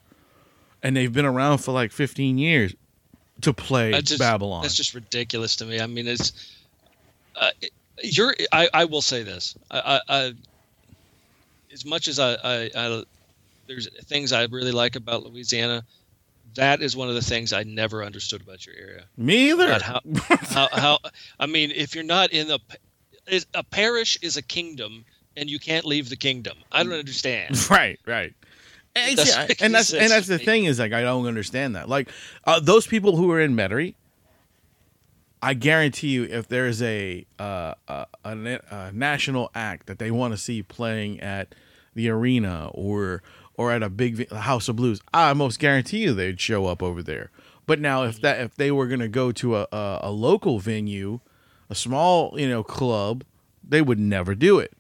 and 0.83 0.97
they've 0.97 1.13
been 1.13 1.25
around 1.25 1.59
for 1.59 1.73
like 1.73 1.93
15 1.93 2.39
years 2.39 2.75
to 3.41 3.53
play 3.53 3.93
That's 3.93 4.11
just, 4.11 4.21
babylon 4.21 4.63
That's 4.63 4.75
just 4.75 4.95
ridiculous 4.95 5.57
to 5.57 5.65
me. 5.65 5.81
I 5.81 5.87
mean, 5.87 6.07
it's 6.07 6.33
uh, 7.37 7.51
it- 7.63 7.73
you're. 8.03 8.35
I, 8.53 8.69
I 8.75 8.85
will 8.87 9.03
say 9.03 9.23
this. 9.23 9.57
I, 9.71 9.79
I, 9.79 10.01
I 10.09 10.33
as 11.73 11.85
much 11.85 12.09
as 12.09 12.19
I, 12.19 12.35
I, 12.35 12.71
I, 12.77 13.03
there's 13.67 13.89
things 14.05 14.33
I 14.33 14.45
really 14.45 14.73
like 14.73 14.97
about 14.97 15.25
Louisiana. 15.25 15.85
That 16.55 16.83
is 16.83 16.97
one 16.97 17.09
of 17.09 17.15
the 17.15 17.23
things 17.23 17.53
I 17.53 17.65
never 17.65 18.05
understood 18.05 18.43
about 18.43 18.65
your 18.65 18.77
area. 18.77 19.05
me 19.17 19.51
either 19.51 19.81
how, 19.81 20.01
how, 20.29 20.69
how, 20.73 20.99
I 21.41 21.47
mean, 21.47 21.73
if 21.73 21.97
you're 21.97 22.05
not 22.05 22.33
in 22.33 22.47
the, 22.47 22.61
a 23.55 23.65
parish 23.65 24.19
is 24.23 24.37
a 24.37 24.43
kingdom, 24.43 25.05
and 25.37 25.51
you 25.51 25.59
can't 25.59 25.85
leave 25.85 26.09
the 26.09 26.17
kingdom. 26.17 26.57
I 26.71 26.85
don't 26.85 26.93
understand. 26.93 27.69
right 27.71 27.99
right 28.07 28.35
and, 28.97 29.21
I- 29.21 29.47
make 29.49 29.63
and 29.63 29.75
that's 29.75 29.93
and 29.93 30.11
that's 30.11 30.27
the 30.27 30.39
thing 30.39 30.65
is 30.65 30.79
like 30.79 30.93
I 30.93 31.03
don't 31.03 31.27
understand 31.27 31.77
that. 31.77 31.89
Like 31.89 32.09
uh, 32.45 32.61
those 32.61 32.87
people 32.87 33.17
who 33.17 33.31
are 33.31 33.41
in 33.41 33.55
Metairie, 33.55 33.95
I 35.43 35.55
guarantee 35.55 36.09
you, 36.09 36.25
if 36.25 36.49
there's 36.49 36.81
a 36.81 37.27
uh, 37.39 37.75
a, 37.89 38.07
a, 38.25 38.93
national 38.93 39.51
act 39.55 39.87
that 39.87 39.99
they 39.99 40.11
want 40.11 40.33
to 40.33 40.39
see 40.39 40.63
playing 40.63 41.21
at 41.21 41.55
the 41.95 42.09
arena 42.09 42.71
or 42.73 43.23
or 43.57 43.71
at 43.71 43.83
a 43.83 43.91
big 43.91 44.31
House 44.31 44.69
of 44.69 44.77
Blues, 44.77 45.01
I 45.13 45.33
most 45.33 45.59
guarantee 45.59 45.99
you 46.05 46.15
they'd 46.15 46.41
show 46.41 46.67
up 46.67 46.83
over 46.83 47.03
there. 47.03 47.31
But 47.67 47.81
now, 47.81 48.05
if 48.05 48.21
that 48.21 48.41
if 48.41 48.55
they 48.55 48.71
were 48.71 48.87
going 48.87 49.01
to 49.01 49.09
go 49.09 49.33
to 49.33 49.57
a, 49.57 49.67
a 49.73 49.99
a 50.05 50.11
local 50.11 50.59
venue, 50.61 51.21
a 51.69 51.75
small 51.75 52.39
you 52.39 52.49
know 52.49 52.63
club, 52.63 53.25
they 53.67 53.83
would 53.83 53.99
never 53.99 54.35
do 54.35 54.59
it, 54.59 54.73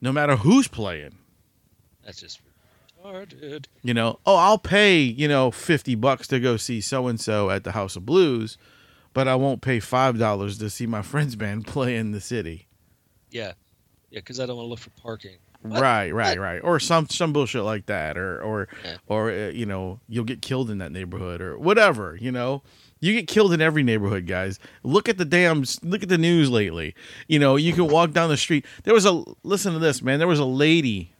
no 0.00 0.12
matter 0.12 0.36
who's 0.36 0.68
playing. 0.68 1.16
That's 2.04 2.20
just 2.20 2.40
retarded. 3.04 3.66
You 3.82 3.94
know, 3.94 4.18
oh, 4.26 4.36
I'll 4.36 4.58
pay, 4.58 5.00
you 5.00 5.28
know, 5.28 5.50
50 5.50 5.94
bucks 5.96 6.26
to 6.28 6.40
go 6.40 6.56
see 6.56 6.80
so 6.80 7.06
and 7.06 7.20
so 7.20 7.50
at 7.50 7.64
the 7.64 7.72
House 7.72 7.96
of 7.96 8.06
Blues, 8.06 8.56
but 9.12 9.28
I 9.28 9.34
won't 9.36 9.62
pay 9.62 9.78
$5 9.78 10.58
to 10.58 10.70
see 10.70 10.86
my 10.86 11.02
friend's 11.10 11.36
band 11.36 11.66
play 11.66 11.96
in 11.96 12.12
the 12.12 12.20
city. 12.20 12.66
Yeah, 13.30 13.52
yeah, 14.10 14.18
because 14.20 14.40
I 14.40 14.46
don't 14.46 14.56
want 14.56 14.66
to 14.66 14.70
look 14.70 14.78
for 14.80 14.90
parking. 14.90 15.36
What? 15.62 15.82
Right, 15.82 16.10
right, 16.10 16.40
right. 16.40 16.58
Or 16.64 16.80
some 16.80 17.06
some 17.10 17.34
bullshit 17.34 17.64
like 17.64 17.84
that 17.86 18.16
or 18.16 18.40
or 18.42 18.68
Yeah. 18.82 18.96
or 19.08 19.30
uh, 19.30 19.48
you 19.50 19.66
know, 19.66 20.00
you'll 20.08 20.24
get 20.24 20.40
killed 20.40 20.70
in 20.70 20.78
that 20.78 20.90
neighborhood 20.90 21.42
or 21.42 21.58
whatever, 21.58 22.16
you 22.18 22.32
know. 22.32 22.62
You 22.98 23.12
get 23.12 23.28
killed 23.28 23.52
in 23.52 23.60
every 23.60 23.82
neighborhood, 23.82 24.26
guys. 24.26 24.58
Look 24.82 25.06
at 25.08 25.18
the 25.18 25.24
damn 25.26 25.64
look 25.82 26.02
at 26.02 26.08
the 26.08 26.16
news 26.16 26.50
lately. 26.50 26.94
You 27.28 27.38
know, 27.38 27.56
you 27.56 27.74
can 27.74 27.88
walk 27.88 28.12
down 28.12 28.30
the 28.30 28.38
street. 28.38 28.64
There 28.84 28.94
was 28.94 29.04
a 29.04 29.22
listen 29.42 29.74
to 29.74 29.78
this, 29.78 30.00
man. 30.00 30.18
There 30.18 30.26
was 30.26 30.38
a 30.38 30.46
lady 30.46 31.12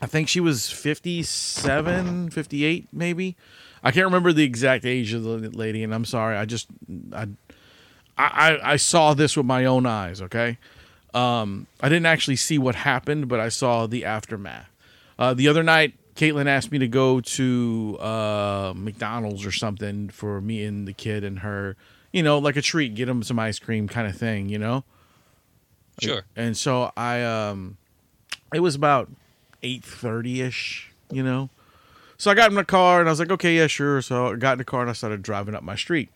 I 0.00 0.06
think 0.06 0.28
she 0.28 0.40
was 0.40 0.70
57, 0.70 2.30
58 2.30 2.88
maybe. 2.92 3.36
I 3.82 3.90
can't 3.90 4.06
remember 4.06 4.32
the 4.32 4.44
exact 4.44 4.84
age 4.84 5.12
of 5.12 5.22
the 5.22 5.36
lady 5.50 5.82
and 5.82 5.94
I'm 5.94 6.04
sorry. 6.04 6.36
I 6.36 6.44
just 6.44 6.68
I 7.12 7.28
I, 8.16 8.58
I 8.72 8.76
saw 8.76 9.14
this 9.14 9.36
with 9.36 9.46
my 9.46 9.64
own 9.64 9.86
eyes, 9.86 10.20
okay? 10.20 10.58
Um, 11.14 11.66
I 11.80 11.88
didn't 11.88 12.06
actually 12.06 12.36
see 12.36 12.58
what 12.58 12.74
happened, 12.74 13.28
but 13.28 13.38
I 13.40 13.48
saw 13.48 13.86
the 13.86 14.04
aftermath. 14.04 14.68
Uh, 15.18 15.34
the 15.34 15.48
other 15.48 15.62
night, 15.62 15.94
Caitlin 16.16 16.46
asked 16.46 16.72
me 16.72 16.78
to 16.78 16.88
go 16.88 17.20
to 17.20 17.96
uh, 18.00 18.72
McDonald's 18.74 19.46
or 19.46 19.52
something 19.52 20.08
for 20.08 20.40
me 20.40 20.64
and 20.64 20.86
the 20.86 20.92
kid 20.92 21.22
and 21.22 21.40
her, 21.40 21.76
you 22.12 22.22
know, 22.22 22.38
like 22.38 22.56
a 22.56 22.62
treat, 22.62 22.96
get 22.96 23.06
them 23.06 23.22
some 23.22 23.38
ice 23.38 23.60
cream 23.60 23.86
kind 23.88 24.08
of 24.08 24.16
thing, 24.16 24.48
you 24.48 24.58
know? 24.58 24.82
Sure. 26.00 26.24
And 26.34 26.56
so 26.56 26.92
I, 26.96 27.22
um, 27.22 27.76
it 28.52 28.60
was 28.60 28.74
about 28.74 29.08
8.30 29.62 30.40
ish, 30.46 30.90
you 31.10 31.22
know? 31.22 31.50
So 32.16 32.30
I 32.30 32.34
got 32.34 32.50
in 32.50 32.56
the 32.56 32.64
car 32.64 33.00
and 33.00 33.08
I 33.08 33.12
was 33.12 33.20
like, 33.20 33.30
okay, 33.30 33.56
yeah, 33.56 33.68
sure. 33.68 34.02
So 34.02 34.32
I 34.32 34.36
got 34.36 34.52
in 34.52 34.58
the 34.58 34.64
car 34.64 34.80
and 34.80 34.90
I 34.90 34.92
started 34.92 35.22
driving 35.22 35.54
up 35.54 35.62
my 35.62 35.76
street 35.76 36.10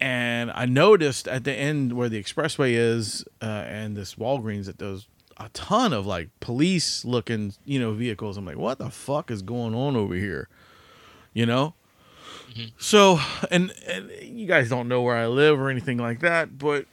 and 0.00 0.50
I 0.50 0.66
noticed 0.66 1.26
at 1.26 1.44
the 1.44 1.52
end 1.52 1.94
where 1.94 2.08
the 2.08 2.22
expressway 2.22 2.72
is 2.72 3.24
uh, 3.40 3.64
and 3.66 3.96
this 3.96 4.16
Walgreens 4.16 4.66
that 4.66 4.78
does 4.78 5.06
a 5.38 5.48
ton 5.50 5.92
of 5.92 6.06
like 6.06 6.28
police 6.40 7.04
looking 7.04 7.54
you 7.64 7.78
know 7.78 7.92
vehicles. 7.92 8.36
I'm 8.36 8.44
like, 8.46 8.58
what 8.58 8.78
the 8.78 8.90
fuck 8.90 9.30
is 9.30 9.42
going 9.42 9.74
on 9.74 9.96
over 9.96 10.14
here? 10.14 10.48
You 11.32 11.46
know. 11.46 11.74
So 12.78 13.20
and, 13.50 13.72
and 13.86 14.10
you 14.22 14.46
guys 14.46 14.70
don't 14.70 14.88
know 14.88 15.02
where 15.02 15.16
I 15.16 15.26
live 15.26 15.60
or 15.60 15.68
anything 15.68 15.98
like 15.98 16.20
that, 16.20 16.58
but 16.58 16.86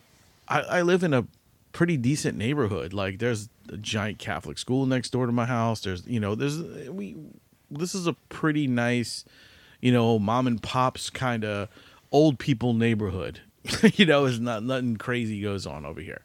I, 0.47 0.59
I 0.61 0.81
live 0.81 1.03
in 1.03 1.13
a 1.13 1.25
pretty 1.73 1.97
decent 1.97 2.37
neighborhood. 2.37 2.93
Like 2.93 3.19
there's 3.19 3.49
a 3.69 3.77
giant 3.77 4.19
Catholic 4.19 4.57
school 4.57 4.85
next 4.85 5.09
door 5.09 5.25
to 5.25 5.31
my 5.31 5.45
house. 5.45 5.81
There's 5.81 6.07
you 6.07 6.19
know 6.19 6.35
there's 6.35 6.61
we 6.89 7.17
this 7.69 7.93
is 7.93 8.07
a 8.07 8.13
pretty 8.29 8.67
nice 8.67 9.25
you 9.81 9.91
know 9.91 10.17
mom 10.19 10.47
and 10.47 10.61
pops 10.61 11.09
kind 11.09 11.43
of 11.43 11.67
old 12.11 12.39
people 12.39 12.73
neighborhood. 12.73 13.41
you 13.93 14.05
know, 14.05 14.25
is 14.25 14.39
not 14.39 14.63
nothing 14.63 14.97
crazy 14.97 15.41
goes 15.41 15.65
on 15.65 15.85
over 15.85 16.01
here. 16.01 16.21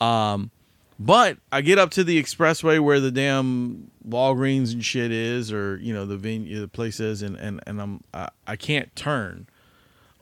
Um, 0.00 0.50
but 0.98 1.38
I 1.52 1.60
get 1.60 1.78
up 1.78 1.90
to 1.92 2.04
the 2.04 2.20
expressway 2.22 2.80
where 2.80 3.00
the 3.00 3.10
damn 3.10 3.90
Walgreens 4.06 4.72
and 4.72 4.84
shit 4.84 5.12
is, 5.12 5.52
or 5.52 5.76
you 5.76 5.94
know 5.94 6.06
the 6.06 6.16
venue, 6.16 6.60
the 6.60 6.68
place 6.68 7.00
is, 7.00 7.22
and 7.22 7.36
and 7.36 7.60
and 7.66 7.80
I'm 7.80 8.04
I, 8.12 8.30
I 8.46 8.56
can't 8.56 8.94
turn 8.96 9.46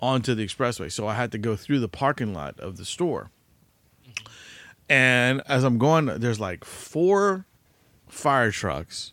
onto 0.01 0.35
the 0.35 0.47
expressway, 0.47 0.93
so 0.93 1.07
I 1.07 1.15
had 1.15 1.33
to 1.33 1.39
go 1.39 1.57
through 1.57 1.81
the 1.81 1.89
parking 1.89 2.35
lot 2.35 2.59
of 2.61 2.77
the 2.77 2.85
store. 2.85 3.31
And 4.89 5.43
as 5.47 5.65
I'm 5.65 5.79
going, 5.79 6.07
there's 6.07 6.41
like 6.41 6.65
four 6.65 7.45
fire 8.09 8.51
trucks 8.51 9.13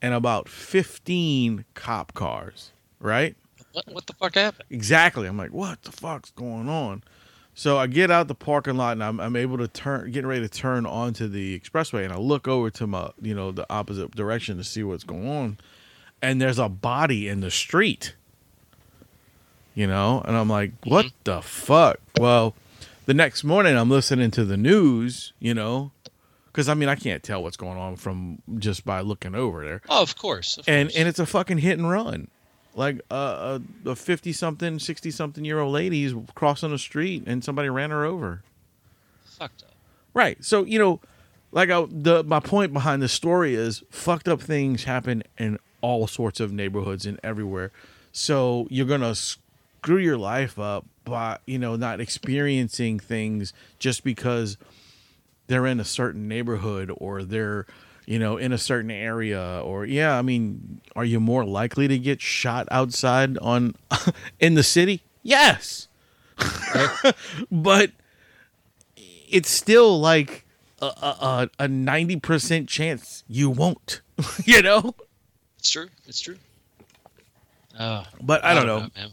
and 0.00 0.14
about 0.14 0.48
15 0.48 1.64
cop 1.74 2.14
cars, 2.14 2.72
right? 2.98 3.36
What 3.72 3.86
what 3.92 4.06
the 4.06 4.14
fuck 4.14 4.34
happened? 4.34 4.64
Exactly. 4.70 5.26
I'm 5.26 5.36
like, 5.36 5.52
what 5.52 5.82
the 5.82 5.92
fuck's 5.92 6.30
going 6.30 6.68
on? 6.68 7.02
So 7.54 7.76
I 7.76 7.86
get 7.86 8.10
out 8.10 8.28
the 8.28 8.34
parking 8.34 8.76
lot 8.76 8.92
and 8.92 9.04
I'm, 9.04 9.20
I'm 9.20 9.36
able 9.36 9.58
to 9.58 9.68
turn, 9.68 10.10
getting 10.10 10.26
ready 10.26 10.40
to 10.40 10.48
turn 10.48 10.86
onto 10.86 11.28
the 11.28 11.58
expressway, 11.58 12.04
and 12.04 12.12
I 12.12 12.16
look 12.16 12.48
over 12.48 12.70
to 12.70 12.86
my, 12.86 13.10
you 13.20 13.34
know, 13.34 13.52
the 13.52 13.70
opposite 13.70 14.10
direction 14.12 14.56
to 14.56 14.64
see 14.64 14.82
what's 14.82 15.04
going 15.04 15.28
on, 15.28 15.58
and 16.22 16.40
there's 16.40 16.58
a 16.58 16.68
body 16.68 17.28
in 17.28 17.40
the 17.40 17.50
street. 17.50 18.14
You 19.74 19.86
know, 19.86 20.22
and 20.26 20.36
I'm 20.36 20.50
like, 20.50 20.72
what 20.84 21.06
mm-hmm. 21.06 21.16
the 21.24 21.40
fuck? 21.40 21.98
Well, 22.18 22.54
the 23.06 23.14
next 23.14 23.44
morning 23.44 23.76
I'm 23.76 23.90
listening 23.90 24.30
to 24.32 24.44
the 24.44 24.56
news, 24.56 25.32
you 25.38 25.54
know, 25.54 25.92
because 26.46 26.68
I 26.68 26.74
mean 26.74 26.88
I 26.88 26.94
can't 26.94 27.22
tell 27.22 27.42
what's 27.42 27.56
going 27.56 27.78
on 27.78 27.96
from 27.96 28.40
just 28.58 28.84
by 28.84 29.00
looking 29.00 29.34
over 29.34 29.64
there. 29.64 29.82
Oh, 29.88 30.02
of 30.02 30.16
course. 30.16 30.58
Of 30.58 30.68
and 30.68 30.88
course. 30.88 30.96
and 30.96 31.08
it's 31.08 31.18
a 31.18 31.26
fucking 31.26 31.58
hit 31.58 31.78
and 31.78 31.88
run. 31.90 32.28
Like 32.74 33.00
uh, 33.10 33.58
a 33.86 33.90
a 33.90 33.96
fifty 33.96 34.32
something, 34.32 34.78
sixty 34.78 35.10
something 35.10 35.44
year 35.44 35.58
old 35.60 35.72
lady 35.74 36.04
is 36.04 36.14
crossing 36.34 36.70
the 36.70 36.78
street 36.78 37.24
and 37.26 37.44
somebody 37.44 37.68
ran 37.68 37.90
her 37.90 38.04
over. 38.04 38.42
fucked 39.24 39.62
up. 39.64 39.74
Right. 40.14 40.42
So 40.44 40.64
you 40.64 40.78
know, 40.78 41.00
like 41.50 41.68
I, 41.70 41.84
the 41.90 42.22
my 42.24 42.40
point 42.40 42.72
behind 42.72 43.02
the 43.02 43.08
story 43.08 43.54
is 43.54 43.82
fucked 43.90 44.26
up 44.28 44.40
things 44.40 44.84
happen 44.84 45.22
in 45.38 45.58
all 45.82 46.06
sorts 46.06 46.40
of 46.40 46.52
neighborhoods 46.52 47.04
and 47.04 47.18
everywhere. 47.22 47.72
So 48.12 48.66
you're 48.70 48.86
gonna 48.86 49.14
screw 49.14 49.98
your 49.98 50.16
life 50.16 50.58
up 50.58 50.86
by 51.04 51.38
you 51.46 51.58
know 51.58 51.76
not 51.76 52.00
experiencing 52.00 52.98
things 52.98 53.52
just 53.78 54.04
because 54.04 54.56
they're 55.46 55.66
in 55.66 55.80
a 55.80 55.84
certain 55.84 56.28
neighborhood 56.28 56.90
or 56.96 57.22
they're 57.22 57.66
you 58.06 58.18
know 58.18 58.36
in 58.36 58.52
a 58.52 58.58
certain 58.58 58.90
area 58.90 59.60
or 59.64 59.84
yeah 59.84 60.18
i 60.18 60.22
mean 60.22 60.80
are 60.96 61.04
you 61.04 61.20
more 61.20 61.44
likely 61.44 61.86
to 61.88 61.98
get 61.98 62.20
shot 62.20 62.66
outside 62.70 63.38
on 63.38 63.74
in 64.40 64.54
the 64.54 64.62
city 64.62 65.02
yes 65.22 65.88
but 67.50 67.90
it's 69.28 69.48
still 69.50 70.00
like 70.00 70.44
a, 70.80 70.86
a, 70.86 71.50
a 71.60 71.66
90% 71.68 72.66
chance 72.68 73.22
you 73.28 73.48
won't 73.50 74.00
you 74.44 74.60
know 74.62 74.94
It's 75.58 75.70
true. 75.70 75.88
It's 76.06 76.20
true. 76.20 76.36
Uh, 77.78 78.04
but 78.20 78.44
i 78.44 78.52
don't 78.52 78.66
know 78.66 78.80
man. 78.96 79.10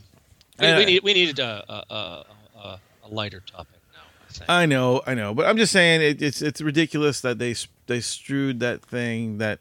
We, 0.60 0.68
Uh, 0.68 0.78
we 0.78 0.86
need 0.86 1.04
we 1.04 1.14
needed 1.14 1.40
a 1.40 1.64
a, 1.70 1.94
a, 1.94 2.26
a, 2.58 2.80
a 3.04 3.08
lighter 3.10 3.42
topic 3.42 3.80
now. 3.94 4.54
I. 4.56 4.64
I 4.64 4.66
know, 4.66 5.02
I 5.06 5.14
know, 5.16 5.34
but 5.34 5.46
I'm 5.46 5.58
just 5.58 5.72
saying 5.72 6.02
it, 6.02 6.22
it's 6.22 6.42
it's 6.42 6.62
ridiculous 6.62 7.22
that 7.22 7.40
they 7.40 7.56
they 7.88 8.00
strewed 8.02 8.60
that 8.60 8.82
thing 8.84 9.38
that 9.40 9.60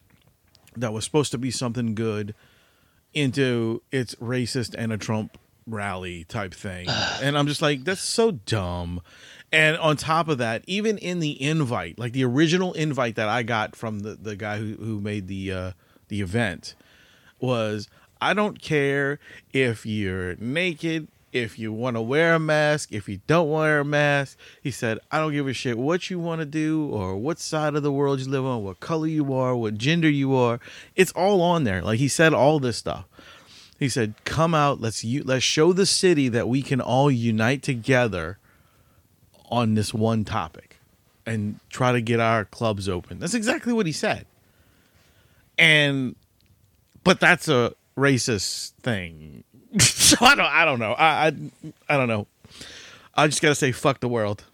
that 0.76 0.92
was 0.92 1.04
supposed 1.04 1.32
to 1.32 1.38
be 1.38 1.50
something 1.50 1.94
good 1.94 2.34
into 3.14 3.82
its 3.90 4.14
racist 4.16 4.74
and 4.76 4.92
a 4.92 4.98
Trump 4.98 5.38
rally 5.66 6.24
type 6.24 6.54
thing, 6.54 6.88
and 7.22 7.36
I'm 7.38 7.46
just 7.46 7.62
like 7.62 7.84
that's 7.84 8.00
so 8.00 8.32
dumb. 8.32 9.00
And 9.50 9.78
on 9.78 9.96
top 9.96 10.28
of 10.28 10.36
that, 10.38 10.62
even 10.66 10.98
in 10.98 11.20
the 11.20 11.40
invite, 11.42 11.98
like 11.98 12.12
the 12.12 12.22
original 12.24 12.74
invite 12.74 13.14
that 13.16 13.28
I 13.30 13.42
got 13.42 13.74
from 13.74 14.00
the 14.00 14.14
the 14.14 14.36
guy 14.36 14.58
who 14.58 14.74
who 14.74 15.00
made 15.00 15.26
the 15.26 15.52
uh, 15.52 15.72
the 16.08 16.20
event, 16.20 16.74
was 17.40 17.88
I 18.20 18.34
don't 18.34 18.60
care 18.60 19.18
if 19.52 19.86
you're 19.86 20.36
naked, 20.36 21.08
if 21.32 21.58
you 21.58 21.72
want 21.72 21.96
to 21.96 22.00
wear 22.00 22.34
a 22.34 22.38
mask, 22.38 22.92
if 22.92 23.08
you 23.08 23.20
don't 23.26 23.50
wear 23.50 23.80
a 23.80 23.84
mask. 23.84 24.38
He 24.62 24.70
said, 24.70 24.98
I 25.10 25.18
don't 25.18 25.32
give 25.32 25.46
a 25.46 25.52
shit 25.52 25.78
what 25.78 26.10
you 26.10 26.18
want 26.18 26.40
to 26.40 26.46
do 26.46 26.88
or 26.90 27.16
what 27.16 27.38
side 27.38 27.74
of 27.74 27.82
the 27.82 27.92
world 27.92 28.20
you 28.20 28.28
live 28.28 28.44
on, 28.44 28.64
what 28.64 28.80
color 28.80 29.06
you 29.06 29.32
are, 29.34 29.54
what 29.54 29.76
gender 29.76 30.08
you 30.08 30.34
are. 30.34 30.58
It's 30.96 31.12
all 31.12 31.42
on 31.42 31.64
there. 31.64 31.82
Like 31.82 31.98
he 31.98 32.08
said 32.08 32.32
all 32.34 32.58
this 32.58 32.76
stuff. 32.76 33.04
He 33.78 33.88
said, 33.88 34.14
"Come 34.24 34.54
out, 34.54 34.80
let's 34.80 35.04
u- 35.04 35.22
let's 35.24 35.44
show 35.44 35.72
the 35.72 35.86
city 35.86 36.28
that 36.28 36.48
we 36.48 36.62
can 36.62 36.80
all 36.80 37.10
unite 37.10 37.62
together 37.62 38.38
on 39.50 39.74
this 39.74 39.94
one 39.94 40.24
topic 40.24 40.80
and 41.24 41.60
try 41.70 41.92
to 41.92 42.00
get 42.00 42.18
our 42.18 42.44
clubs 42.44 42.88
open." 42.88 43.20
That's 43.20 43.34
exactly 43.34 43.72
what 43.72 43.86
he 43.86 43.92
said. 43.92 44.26
And 45.56 46.16
but 47.04 47.20
that's 47.20 47.46
a 47.46 47.74
racist 47.98 48.72
thing. 48.82 49.44
so 49.80 50.16
I 50.20 50.34
don't 50.34 50.46
I 50.46 50.64
don't 50.64 50.78
know. 50.78 50.92
I 50.92 51.26
I, 51.26 51.32
I 51.88 51.96
don't 51.96 52.08
know. 52.08 52.26
I 53.14 53.26
just 53.26 53.42
got 53.42 53.48
to 53.48 53.54
say 53.54 53.72
fuck 53.72 54.00
the 54.00 54.08
world. 54.08 54.44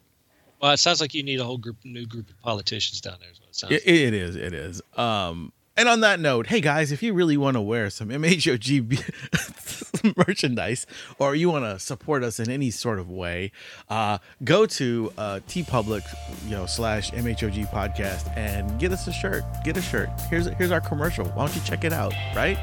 Well, 0.61 0.73
it 0.73 0.79
sounds 0.79 1.01
like 1.01 1.13
you 1.13 1.23
need 1.23 1.41
a 1.41 1.45
whole 1.45 1.59
group, 1.59 1.77
new 1.85 2.07
group 2.07 2.31
of 2.31 2.41
politicians 2.41 3.01
down 3.01 3.17
there. 3.21 3.31
Is 3.31 3.39
what 3.39 3.51
it 3.51 3.55
sounds. 3.55 3.73
It, 3.73 3.87
it 3.87 4.15
is. 4.15 4.37
It 4.37 4.55
is. 4.55 4.81
Um, 4.97 5.53
and 5.77 5.89
on 5.89 6.01
that 6.01 6.21
note, 6.21 6.47
hey 6.47 6.61
guys, 6.61 6.93
if 6.93 7.03
you 7.03 7.13
really 7.13 7.37
want 7.37 7.57
to 7.57 7.61
wear 7.61 7.91
some 7.91 8.09
MHOG 8.09 10.17
merchandise 10.29 10.87
or 11.19 11.35
you 11.35 11.51
want 11.51 11.65
to 11.65 11.81
support 11.81 12.23
us 12.23 12.39
in 12.39 12.49
any 12.49 12.71
sort 12.71 13.01
of 13.01 13.11
way, 13.11 13.51
uh, 13.89 14.19
go 14.45 14.67
to 14.67 15.13
uh, 15.19 15.41
TeePublic, 15.49 16.03
you 16.45 16.53
know, 16.53 16.67
slash 16.67 17.11
MHOG 17.11 17.69
podcast 17.73 18.35
and 18.37 18.79
get 18.79 18.93
us 18.93 19.09
a 19.09 19.13
shirt. 19.13 19.43
Get 19.65 19.77
a 19.77 19.83
shirt. 19.83 20.09
Here's 20.31 20.47
here's 20.47 20.71
our 20.71 20.81
commercial. 20.81 21.25
Why 21.27 21.47
don't 21.47 21.57
you 21.57 21.63
check 21.63 21.83
it 21.83 21.93
out? 21.93 22.15
Right? 22.37 22.57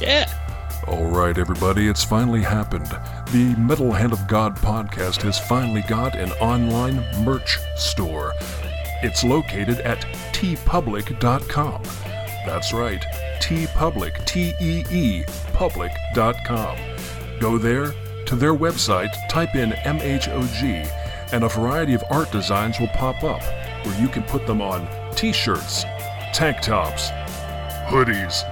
Yeah. 0.00 0.32
All 0.86 1.06
right, 1.06 1.36
everybody, 1.36 1.88
it's 1.88 2.02
finally 2.02 2.42
happened. 2.42 2.86
The 3.32 3.54
Metal 3.58 3.92
Hand 3.92 4.12
of 4.12 4.26
God 4.26 4.56
podcast 4.56 5.22
has 5.22 5.38
finally 5.38 5.82
got 5.82 6.16
an 6.16 6.32
online 6.32 7.04
merch 7.24 7.58
store. 7.76 8.32
It's 9.02 9.22
located 9.22 9.80
at 9.80 10.00
TeePublic.com. 10.32 11.82
That's 12.46 12.72
right, 12.72 13.02
TeePublic, 13.40 14.24
T 14.24 14.54
E 14.60 14.84
E, 14.90 15.24
public.com. 15.52 16.78
Go 17.40 17.58
there 17.58 17.92
to 18.26 18.36
their 18.36 18.54
website, 18.54 19.12
type 19.28 19.54
in 19.54 19.70
MHOG, 19.70 20.90
and 21.32 21.44
a 21.44 21.48
variety 21.48 21.94
of 21.94 22.04
art 22.10 22.30
designs 22.32 22.80
will 22.80 22.88
pop 22.88 23.22
up 23.22 23.42
where 23.84 24.00
you 24.00 24.08
can 24.08 24.22
put 24.24 24.46
them 24.46 24.60
on 24.60 24.88
t 25.14 25.32
shirts, 25.32 25.84
tank 26.32 26.60
tops, 26.60 27.10
hoodies, 27.90 28.44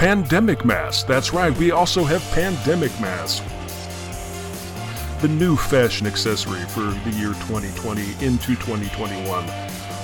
Pandemic 0.00 0.64
masks. 0.64 1.02
That's 1.02 1.34
right, 1.34 1.54
we 1.58 1.72
also 1.72 2.04
have 2.04 2.22
pandemic 2.32 2.90
masks. 3.02 3.44
The 5.20 5.28
new 5.28 5.56
fashion 5.56 6.06
accessory 6.06 6.62
for 6.68 6.80
the 6.80 7.10
year 7.18 7.34
2020 7.34 8.24
into 8.24 8.56
2021. 8.56 9.44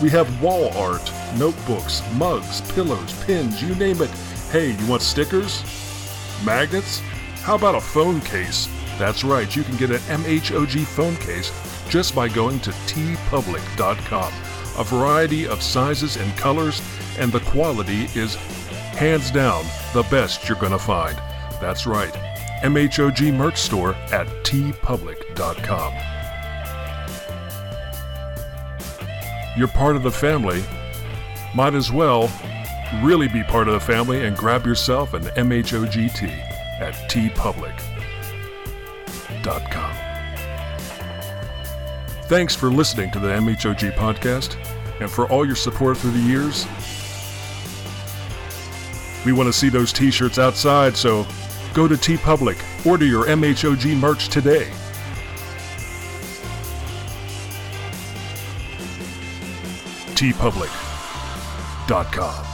We 0.02 0.10
have 0.10 0.42
wall 0.42 0.68
art, 0.76 1.10
notebooks, 1.38 2.02
mugs, 2.12 2.60
pillows, 2.72 3.24
pins, 3.24 3.62
you 3.62 3.74
name 3.76 4.02
it. 4.02 4.10
Hey, 4.50 4.72
you 4.72 4.86
want 4.86 5.00
stickers? 5.00 5.64
Magnets? 6.44 7.00
How 7.40 7.54
about 7.54 7.74
a 7.74 7.80
phone 7.80 8.20
case? 8.20 8.68
That's 8.98 9.24
right, 9.24 9.56
you 9.56 9.62
can 9.62 9.78
get 9.78 9.90
an 9.90 10.00
MHOG 10.20 10.84
phone 10.84 11.16
case 11.16 11.50
just 11.88 12.14
by 12.14 12.28
going 12.28 12.60
to 12.60 12.70
TeePublic.com. 12.70 14.32
A 14.78 14.84
variety 14.84 15.48
of 15.48 15.62
sizes 15.62 16.18
and 16.18 16.36
colors, 16.36 16.82
and 17.18 17.32
the 17.32 17.40
quality 17.40 18.10
is 18.14 18.36
hands 18.96 19.30
down 19.30 19.64
the 19.92 20.02
best 20.10 20.48
you're 20.48 20.58
gonna 20.58 20.78
find. 20.78 21.16
That's 21.60 21.86
right, 21.86 22.12
MHOG 22.62 23.32
merch 23.32 23.58
store 23.58 23.94
at 24.12 24.26
TeePublic.com. 24.44 25.94
You're 29.56 29.68
part 29.68 29.96
of 29.96 30.02
the 30.02 30.10
family. 30.10 30.64
Might 31.54 31.74
as 31.74 31.92
well 31.92 32.30
really 33.02 33.28
be 33.28 33.42
part 33.42 33.68
of 33.68 33.74
the 33.74 33.80
family 33.80 34.26
and 34.26 34.36
grab 34.36 34.66
yourself 34.66 35.14
an 35.14 35.22
MHOG 35.22 36.14
tee 36.14 36.26
at 36.80 36.94
TeePublic.com. 37.10 39.96
Thanks 42.24 42.56
for 42.56 42.70
listening 42.70 43.10
to 43.12 43.18
the 43.18 43.28
MHOG 43.28 43.92
podcast 43.92 44.56
and 45.00 45.10
for 45.10 45.26
all 45.30 45.46
your 45.46 45.56
support 45.56 45.96
through 45.96 46.12
the 46.12 46.18
years. 46.18 46.66
We 49.26 49.32
want 49.32 49.48
to 49.48 49.52
see 49.52 49.68
those 49.68 49.92
t 49.92 50.10
shirts 50.12 50.38
outside, 50.38 50.96
so 50.96 51.26
go 51.74 51.88
to 51.88 51.96
TeePublic, 51.96 52.86
order 52.86 53.04
your 53.04 53.26
MHOG 53.26 53.98
merch 53.98 54.28
today. 54.28 54.70
TeePublic.com. 60.14 62.46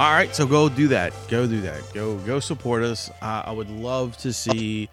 All 0.00 0.12
right, 0.12 0.34
so 0.34 0.44
go 0.44 0.68
do 0.68 0.88
that. 0.88 1.12
Go 1.28 1.46
do 1.46 1.60
that. 1.60 1.82
Go 1.94 2.16
go 2.18 2.40
support 2.40 2.82
us. 2.82 3.10
Uh, 3.22 3.44
I 3.46 3.52
would 3.52 3.70
love 3.70 4.16
to 4.16 4.32
see 4.32 4.88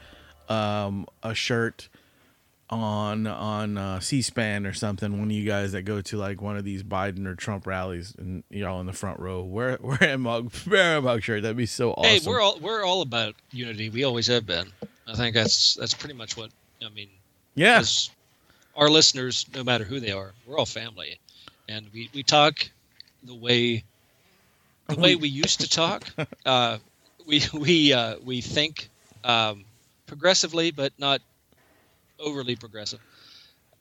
um, 0.48 1.08
a 1.24 1.34
shirt 1.34 1.90
on 2.70 3.28
on 3.28 3.78
uh, 3.78 4.00
C-SPAN 4.00 4.66
or 4.66 4.74
something. 4.74 5.20
One 5.20 5.30
of 5.30 5.32
you 5.32 5.46
guys 5.46 5.72
that 5.72 5.84
go 5.84 6.02
to 6.02 6.18
like 6.18 6.42
one 6.42 6.58
of 6.58 6.64
these 6.64 6.84
Biden 6.84 7.26
or 7.26 7.36
Trump 7.36 7.66
rallies, 7.66 8.14
and 8.18 8.44
y'all 8.50 8.80
in 8.82 8.86
the 8.86 8.94
front 8.94 9.20
row, 9.20 9.42
wear 9.42 9.78
wear 9.82 10.00
a 10.02 10.18
mug, 10.18 10.52
wear 10.70 10.98
a 10.98 11.02
mug 11.02 11.24
shirt. 11.24 11.44
That'd 11.44 11.58
be 11.58 11.66
so 11.66 11.92
awesome. 11.92 12.12
Hey, 12.12 12.20
we're 12.26 12.42
all 12.42 12.60
we're 12.60 12.84
all 12.84 13.02
about 13.02 13.36
unity. 13.52 13.90
We 13.90 14.04
always 14.04 14.28
have 14.28 14.46
been. 14.46 14.72
I 15.08 15.16
think 15.16 15.34
that's 15.34 15.76
that's 15.76 15.94
pretty 15.94 16.16
much 16.16 16.36
what 16.36 16.52
I 16.86 16.90
mean. 16.90 17.10
yeah, 17.56 17.84
our 18.76 18.90
listeners, 18.90 19.46
no 19.56 19.64
matter 19.64 19.84
who 19.84 20.00
they 20.00 20.12
are, 20.12 20.34
we're 20.46 20.58
all 20.58 20.66
family, 20.66 21.20
and 21.70 21.88
we 21.94 22.10
we 22.14 22.24
talk 22.24 22.70
the 23.24 23.36
way 23.36 23.84
the 24.88 25.00
way 25.00 25.16
we 25.16 25.30
used 25.30 25.62
to 25.62 25.70
talk. 25.70 26.04
Uh, 26.46 26.78
we 27.26 27.42
we 27.54 27.92
uh, 27.92 28.16
we 28.24 28.40
think 28.40 28.90
um, 29.26 29.66
progressively, 30.06 30.72
but 30.72 30.94
not 30.98 31.22
overly 32.20 32.56
progressive. 32.56 33.00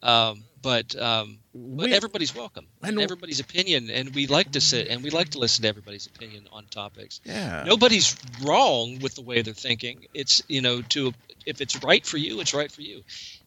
Um, 0.02 0.44
but 0.62 0.94
um, 1.00 1.38
but 1.54 1.86
We- 1.86 1.92
everybody's 1.94 2.34
welcome 2.34 2.66
and 2.82 3.00
everybody's 3.00 3.40
opinion, 3.40 3.90
and 3.90 4.14
we 4.14 4.26
like 4.26 4.52
to 4.52 4.60
sit 4.60 4.88
and 4.88 5.02
we 5.02 5.10
like 5.10 5.30
to 5.30 5.38
listen 5.38 5.62
to 5.62 5.68
everybody's 5.68 6.06
opinion 6.06 6.46
on 6.52 6.66
topics. 6.66 7.20
yeah. 7.24 7.64
Nobody's 7.66 8.14
wrong 8.44 8.98
with 9.00 9.14
the 9.14 9.22
way 9.22 9.42
they're 9.42 9.54
thinking. 9.54 10.04
It's 10.12 10.42
you 10.48 10.60
know 10.60 10.82
to 10.90 11.12
if 11.46 11.60
it's 11.60 11.82
right 11.82 12.04
for 12.04 12.18
you, 12.18 12.40
it's 12.40 12.52
right 12.54 12.70
for 12.70 12.82
you, 12.82 13.02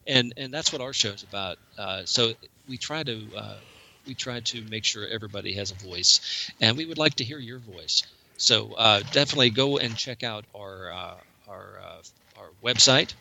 and 0.06 0.32
and 0.36 0.52
that's 0.52 0.72
what 0.72 0.82
our 0.82 0.92
show's 0.92 1.22
about. 1.22 1.58
Uh, 1.78 2.02
so 2.04 2.32
we 2.66 2.76
try 2.78 3.02
to 3.04 3.30
uh, 3.36 3.58
we 4.06 4.14
try 4.14 4.40
to 4.40 4.64
make 4.64 4.84
sure 4.84 5.06
everybody 5.06 5.54
has 5.54 5.70
a 5.70 5.74
voice, 5.76 6.50
and 6.60 6.76
we 6.76 6.84
would 6.84 6.98
like 6.98 7.14
to 7.16 7.24
hear 7.24 7.38
your 7.38 7.60
voice. 7.60 8.02
So 8.36 8.72
uh, 8.72 9.02
definitely 9.12 9.50
go 9.50 9.78
and 9.78 9.96
check 9.96 10.22
out 10.24 10.46
our 10.54 10.92
uh, 10.92 11.14
our 11.46 11.80
uh, 11.80 12.02
our 12.36 12.50
website. 12.62 13.14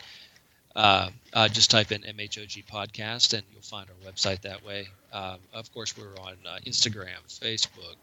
Uh, 0.79 1.09
uh, 1.33 1.49
just 1.49 1.69
type 1.69 1.91
in 1.91 2.03
MHOG 2.03 2.65
podcast, 2.65 3.33
and 3.33 3.43
you'll 3.51 3.61
find 3.61 3.85
our 3.89 4.09
website 4.09 4.43
that 4.43 4.65
way. 4.65 4.87
Um, 5.11 5.39
of 5.53 5.69
course, 5.73 5.97
we're 5.97 6.15
on 6.21 6.35
uh, 6.47 6.59
Instagram, 6.65 7.17
Facebook, 7.27 7.97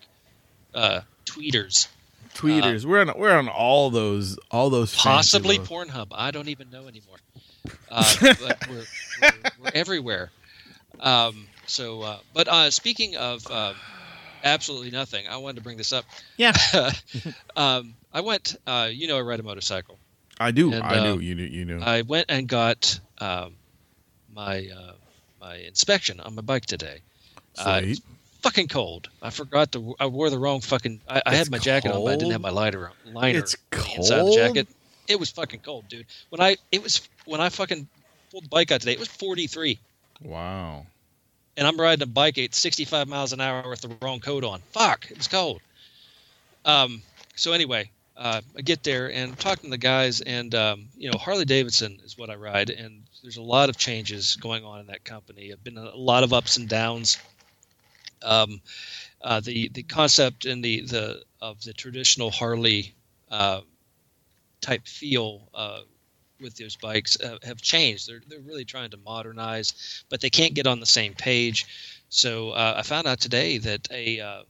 uh, 0.74 1.00
Tweeters, 1.24 1.88
Tweeters. 2.34 2.84
we're 2.84 3.00
on 3.00 3.14
we're 3.16 3.34
on 3.34 3.48
all 3.48 3.88
those 3.88 4.38
all 4.50 4.68
those 4.68 4.94
possibly 4.94 5.58
Pornhub. 5.58 6.08
I 6.12 6.30
don't 6.30 6.48
even 6.48 6.68
know 6.68 6.86
anymore. 6.86 7.16
Uh, 7.90 8.14
but 8.20 8.68
we're, 8.68 8.84
we're, 9.22 9.30
we're 9.58 9.70
everywhere. 9.72 10.30
Um, 11.00 11.46
so, 11.64 12.02
uh, 12.02 12.18
but 12.34 12.46
uh, 12.46 12.70
speaking 12.70 13.16
of 13.16 13.50
uh, 13.50 13.72
absolutely 14.44 14.90
nothing, 14.90 15.26
I 15.26 15.38
wanted 15.38 15.56
to 15.56 15.62
bring 15.62 15.78
this 15.78 15.94
up. 15.94 16.04
Yeah. 16.36 16.52
um, 17.56 17.94
I 18.12 18.20
went. 18.20 18.56
Uh, 18.66 18.90
you 18.92 19.08
know, 19.08 19.16
I 19.16 19.22
ride 19.22 19.40
a 19.40 19.42
motorcycle. 19.42 19.98
I 20.38 20.50
do. 20.50 20.72
and, 20.72 20.82
I 20.82 20.98
uh, 20.98 21.14
do. 21.14 21.20
You 21.20 21.34
knew 21.34 21.44
You 21.44 21.64
do. 21.64 21.80
I 21.80 22.02
went 22.02 22.26
and 22.28 22.46
got 22.48 22.98
um, 23.18 23.54
my 24.34 24.68
uh, 24.68 24.92
my 25.40 25.56
inspection 25.56 26.20
on 26.20 26.34
my 26.34 26.42
bike 26.42 26.66
today. 26.66 27.00
Uh, 27.58 27.80
Sweet. 27.80 28.00
fucking 28.42 28.68
cold. 28.68 29.08
I 29.22 29.30
forgot 29.30 29.72
to. 29.72 29.94
I 29.98 30.06
wore 30.06 30.28
the 30.30 30.38
wrong 30.38 30.60
fucking. 30.60 31.00
I, 31.08 31.22
I 31.24 31.34
had 31.34 31.50
my 31.50 31.58
jacket 31.58 31.92
on, 31.92 32.04
but 32.04 32.12
I 32.12 32.16
didn't 32.16 32.32
have 32.32 32.40
my 32.40 32.48
cold? 32.50 32.56
lighter 32.56 32.88
on, 33.06 33.14
liner 33.14 33.38
It's 33.38 33.56
inside 33.96 34.16
the 34.16 34.22
cold? 34.22 34.36
jacket. 34.36 34.68
It 35.08 35.18
was 35.20 35.30
fucking 35.30 35.60
cold, 35.60 35.88
dude. 35.88 36.06
When 36.30 36.40
I 36.40 36.56
it 36.72 36.82
was 36.82 37.08
when 37.24 37.40
I 37.40 37.48
fucking 37.48 37.86
pulled 38.30 38.44
the 38.44 38.48
bike 38.48 38.72
out 38.72 38.80
today, 38.80 38.92
it 38.92 38.98
was 38.98 39.08
43, 39.08 39.78
wow. 40.22 40.84
and 41.56 41.66
I'm 41.66 41.80
riding 41.80 42.02
a 42.02 42.06
bike 42.06 42.38
at 42.38 42.54
65 42.56 43.06
miles 43.06 43.32
an 43.32 43.40
hour 43.40 43.68
with 43.70 43.82
the 43.82 43.96
wrong 44.02 44.18
coat 44.18 44.42
on. 44.42 44.60
Fuck, 44.72 45.10
it 45.10 45.16
was 45.16 45.28
cold. 45.28 45.60
Um. 46.64 47.02
So 47.36 47.52
anyway, 47.52 47.90
uh, 48.16 48.40
I 48.56 48.62
get 48.62 48.82
there 48.82 49.12
and 49.12 49.32
I'm 49.32 49.36
talking 49.36 49.64
to 49.64 49.70
the 49.70 49.78
guys, 49.78 50.20
and 50.20 50.54
um, 50.54 50.88
you 50.96 51.10
know 51.10 51.18
Harley 51.18 51.44
Davidson 51.44 51.98
is 52.04 52.16
what 52.16 52.30
I 52.30 52.34
ride, 52.36 52.70
and 52.70 53.02
there's 53.22 53.36
a 53.36 53.42
lot 53.42 53.68
of 53.68 53.76
changes 53.76 54.36
going 54.36 54.64
on 54.64 54.80
in 54.80 54.86
that 54.86 55.04
company. 55.04 55.52
I've 55.52 55.62
been 55.62 55.76
a 55.76 55.94
lot 55.94 56.24
of 56.24 56.32
ups 56.32 56.56
and 56.56 56.68
downs. 56.68 57.18
Um, 58.22 58.60
uh, 59.20 59.40
the 59.40 59.68
the 59.68 59.82
concept 59.82 60.46
and 60.46 60.64
the 60.64 60.82
the 60.82 61.22
of 61.40 61.62
the 61.62 61.74
traditional 61.74 62.30
Harley 62.30 62.94
uh, 63.30 63.60
type 64.62 64.86
feel 64.86 65.48
uh, 65.52 65.80
with 66.40 66.56
those 66.56 66.76
bikes 66.76 67.20
uh, 67.20 67.38
have 67.42 67.60
changed. 67.60 68.08
They're 68.08 68.22
they're 68.26 68.40
really 68.40 68.64
trying 68.64 68.90
to 68.90 68.96
modernize, 68.96 70.04
but 70.08 70.22
they 70.22 70.30
can't 70.30 70.54
get 70.54 70.66
on 70.66 70.80
the 70.80 70.86
same 70.86 71.12
page. 71.12 71.66
So 72.08 72.50
uh, 72.50 72.76
I 72.78 72.82
found 72.82 73.06
out 73.06 73.20
today 73.20 73.58
that 73.58 73.88
a 73.90 74.44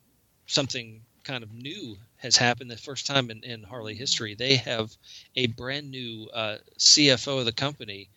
something 0.47 1.01
kind 1.25 1.43
of 1.43 1.53
new 1.53 1.97
has 2.27 2.37
happened. 2.37 2.71
The 2.71 2.77
first 2.77 3.07
time 3.07 3.31
in, 3.31 3.43
in 3.45 3.65
Harley 3.65 3.95
history, 3.95 4.35
they 4.35 4.57
have 4.57 4.91
a 5.37 5.47
brand 5.49 5.91
new 5.91 6.29
uh, 6.35 6.59
CFO 6.79 7.39
of 7.41 7.47
the 7.47 7.53
company, 7.53 8.11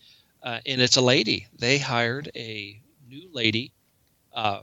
uh, 0.44 0.60
and 0.66 0.82
it's 0.82 0.98
a 0.98 1.02
lady. 1.02 1.48
They 1.60 1.78
hired 1.80 2.32
a 2.36 2.82
new 3.08 3.30
lady. 3.34 3.72
Uh, 4.34 4.62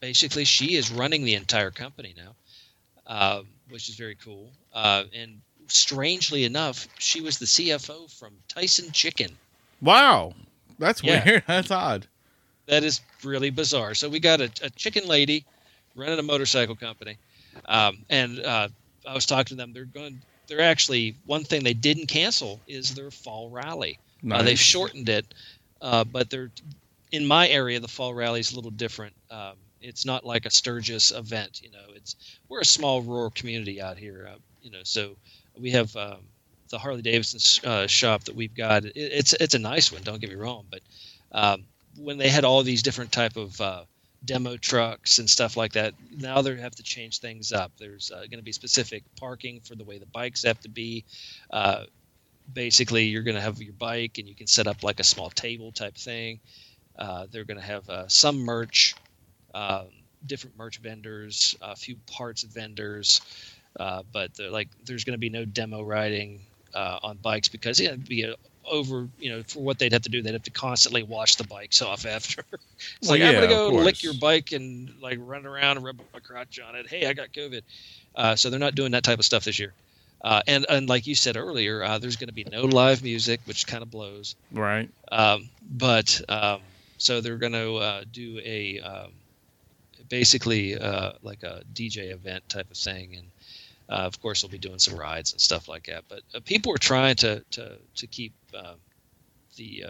basically, 0.00 0.44
she 0.44 0.76
is 0.76 0.90
running 0.92 1.24
the 1.24 1.34
entire 1.34 1.70
company 1.70 2.14
now, 2.16 2.36
uh, 3.06 3.42
which 3.70 3.88
is 3.88 3.96
very 3.96 4.16
cool. 4.16 4.52
Uh, 4.72 5.04
and 5.14 5.40
strangely 5.68 6.44
enough, 6.44 6.88
she 6.98 7.20
was 7.20 7.38
the 7.38 7.46
CFO 7.46 8.08
from 8.08 8.34
Tyson 8.48 8.92
Chicken. 8.92 9.36
Wow. 9.80 10.34
That's 10.78 11.02
Yeah. 11.02 11.24
weird. 11.24 11.44
That's 11.48 11.70
odd. 11.70 12.06
That 12.66 12.84
is 12.84 13.00
really 13.22 13.50
bizarre. 13.50 13.94
So 13.94 14.08
we 14.08 14.20
got 14.20 14.40
a, 14.40 14.50
a 14.62 14.70
chicken 14.70 15.06
lady 15.06 15.44
running 15.94 16.18
a 16.18 16.22
motorcycle 16.22 16.76
company, 16.76 17.18
um, 17.66 17.98
and 18.10 18.40
uh, 18.40 18.68
I 19.06 19.14
was 19.14 19.26
talking 19.26 19.44
to 19.48 19.54
them. 19.56 19.72
They're 19.72 19.84
going. 19.84 20.20
They're 20.46 20.60
actually 20.60 21.16
one 21.24 21.44
thing 21.44 21.64
they 21.64 21.72
didn't 21.74 22.06
cancel 22.06 22.60
is 22.66 22.94
their 22.94 23.10
fall 23.10 23.48
rally. 23.48 23.98
Uh, 24.30 24.42
they've 24.42 24.58
shortened 24.58 25.08
it, 25.08 25.26
uh, 25.80 26.04
but 26.04 26.30
they're 26.30 26.50
in 27.12 27.26
my 27.26 27.48
area. 27.48 27.80
The 27.80 27.88
fall 27.88 28.14
rally 28.14 28.40
is 28.40 28.52
a 28.52 28.56
little 28.56 28.70
different. 28.70 29.14
Um, 29.30 29.54
it's 29.80 30.04
not 30.06 30.24
like 30.24 30.46
a 30.46 30.50
Sturgis 30.50 31.12
event. 31.12 31.60
You 31.62 31.70
know, 31.70 31.94
it's 31.94 32.16
we're 32.48 32.60
a 32.60 32.64
small 32.64 33.02
rural 33.02 33.30
community 33.30 33.80
out 33.80 33.98
here. 33.98 34.28
Uh, 34.32 34.38
you 34.62 34.70
know, 34.70 34.80
so 34.82 35.16
we 35.58 35.70
have 35.70 35.94
um, 35.96 36.18
the 36.70 36.78
Harley 36.78 37.02
Davidson 37.02 37.70
uh, 37.70 37.86
shop 37.86 38.24
that 38.24 38.34
we've 38.34 38.54
got. 38.54 38.84
It, 38.84 38.92
it's 38.96 39.32
it's 39.34 39.54
a 39.54 39.58
nice 39.58 39.92
one. 39.92 40.02
Don't 40.02 40.20
get 40.20 40.30
me 40.30 40.36
wrong, 40.36 40.64
but 40.70 40.80
um, 41.32 41.64
when 41.98 42.18
they 42.18 42.28
had 42.28 42.44
all 42.44 42.62
these 42.62 42.82
different 42.82 43.12
type 43.12 43.36
of 43.36 43.60
uh, 43.60 43.82
demo 44.24 44.56
trucks 44.56 45.18
and 45.18 45.28
stuff 45.28 45.56
like 45.56 45.72
that, 45.72 45.94
now 46.16 46.42
they 46.42 46.56
have 46.56 46.74
to 46.74 46.82
change 46.82 47.20
things 47.20 47.52
up. 47.52 47.72
There's 47.78 48.10
uh, 48.10 48.20
going 48.20 48.38
to 48.38 48.42
be 48.42 48.52
specific 48.52 49.02
parking 49.16 49.60
for 49.60 49.74
the 49.74 49.84
way 49.84 49.98
the 49.98 50.06
bikes 50.06 50.44
have 50.44 50.60
to 50.60 50.68
be. 50.68 51.04
Uh, 51.50 51.84
basically, 52.52 53.04
you're 53.04 53.22
going 53.22 53.36
to 53.36 53.40
have 53.40 53.60
your 53.60 53.74
bike 53.74 54.18
and 54.18 54.28
you 54.28 54.34
can 54.34 54.46
set 54.46 54.66
up 54.66 54.82
like 54.82 55.00
a 55.00 55.04
small 55.04 55.30
table 55.30 55.72
type 55.72 55.96
thing. 55.96 56.40
Uh, 56.98 57.26
they're 57.30 57.44
going 57.44 57.60
to 57.60 57.66
have 57.66 57.88
uh, 57.88 58.08
some 58.08 58.38
merch, 58.38 58.94
um, 59.54 59.88
different 60.26 60.56
merch 60.56 60.78
vendors, 60.78 61.54
a 61.60 61.76
few 61.76 61.96
parts 62.06 62.44
vendors, 62.44 63.20
uh, 63.80 64.02
but 64.12 64.30
like 64.50 64.68
there's 64.84 65.04
going 65.04 65.14
to 65.14 65.18
be 65.18 65.30
no 65.30 65.44
demo 65.44 65.82
riding 65.82 66.40
uh, 66.74 66.98
on 67.02 67.16
bikes 67.18 67.48
because 67.48 67.80
yeah, 67.80 67.88
it'd 67.88 68.08
be 68.08 68.22
a, 68.22 68.34
over 68.70 69.08
you 69.18 69.30
know 69.30 69.42
for 69.42 69.62
what 69.62 69.78
they'd 69.78 69.92
have 69.92 70.00
to 70.02 70.08
do 70.08 70.22
they'd 70.22 70.32
have 70.32 70.42
to 70.42 70.50
constantly 70.50 71.02
wash 71.02 71.34
the 71.34 71.44
bikes 71.44 71.82
off 71.82 72.06
after. 72.06 72.44
It's 73.00 73.08
Well, 73.08 73.18
like 73.18 73.22
i'm 73.22 73.34
gonna 73.34 73.46
go 73.48 73.68
lick 73.68 74.02
your 74.02 74.14
bike 74.14 74.52
and 74.52 74.90
like 75.00 75.18
run 75.20 75.46
around 75.46 75.76
and 75.76 75.84
rub 75.84 75.98
my 76.12 76.20
crotch 76.20 76.58
on 76.66 76.74
it. 76.74 76.88
Hey 76.88 77.06
i 77.06 77.12
got 77.12 77.32
covid. 77.32 77.62
Uh, 78.14 78.36
so 78.36 78.48
they're 78.48 78.60
not 78.60 78.74
doing 78.74 78.92
that 78.92 79.04
type 79.04 79.18
of 79.18 79.24
stuff 79.24 79.44
this 79.44 79.58
year. 79.58 79.74
Uh, 80.22 80.40
and 80.46 80.64
and 80.68 80.88
like 80.88 81.06
you 81.06 81.14
said 81.14 81.36
earlier 81.36 81.82
uh, 81.82 81.98
there's 81.98 82.16
going 82.16 82.28
to 82.28 82.34
be 82.34 82.44
no 82.44 82.62
live 82.62 83.02
music 83.02 83.40
which 83.44 83.66
kind 83.66 83.82
of 83.82 83.90
blows. 83.90 84.36
Right. 84.52 84.88
um, 85.12 85.50
but 85.62 86.20
um, 86.28 86.60
so 86.96 87.20
they're 87.20 87.36
going 87.36 87.52
to 87.52 87.76
uh, 87.76 88.04
do 88.10 88.40
a 88.42 88.80
um, 88.80 89.12
basically 90.08 90.78
uh, 90.78 91.12
like 91.22 91.42
a 91.42 91.62
DJ 91.72 92.12
event 92.12 92.48
type 92.48 92.70
of 92.70 92.76
thing, 92.76 93.16
and 93.16 93.26
uh, 93.88 93.94
of 93.94 94.20
course 94.20 94.42
we'll 94.42 94.50
be 94.50 94.58
doing 94.58 94.78
some 94.78 94.96
rides 94.96 95.32
and 95.32 95.40
stuff 95.40 95.68
like 95.68 95.84
that. 95.86 96.04
But 96.08 96.22
uh, 96.34 96.40
people 96.44 96.72
are 96.72 96.78
trying 96.78 97.16
to 97.16 97.44
to 97.52 97.78
to 97.96 98.06
keep 98.06 98.34
uh, 98.54 98.74
the 99.56 99.84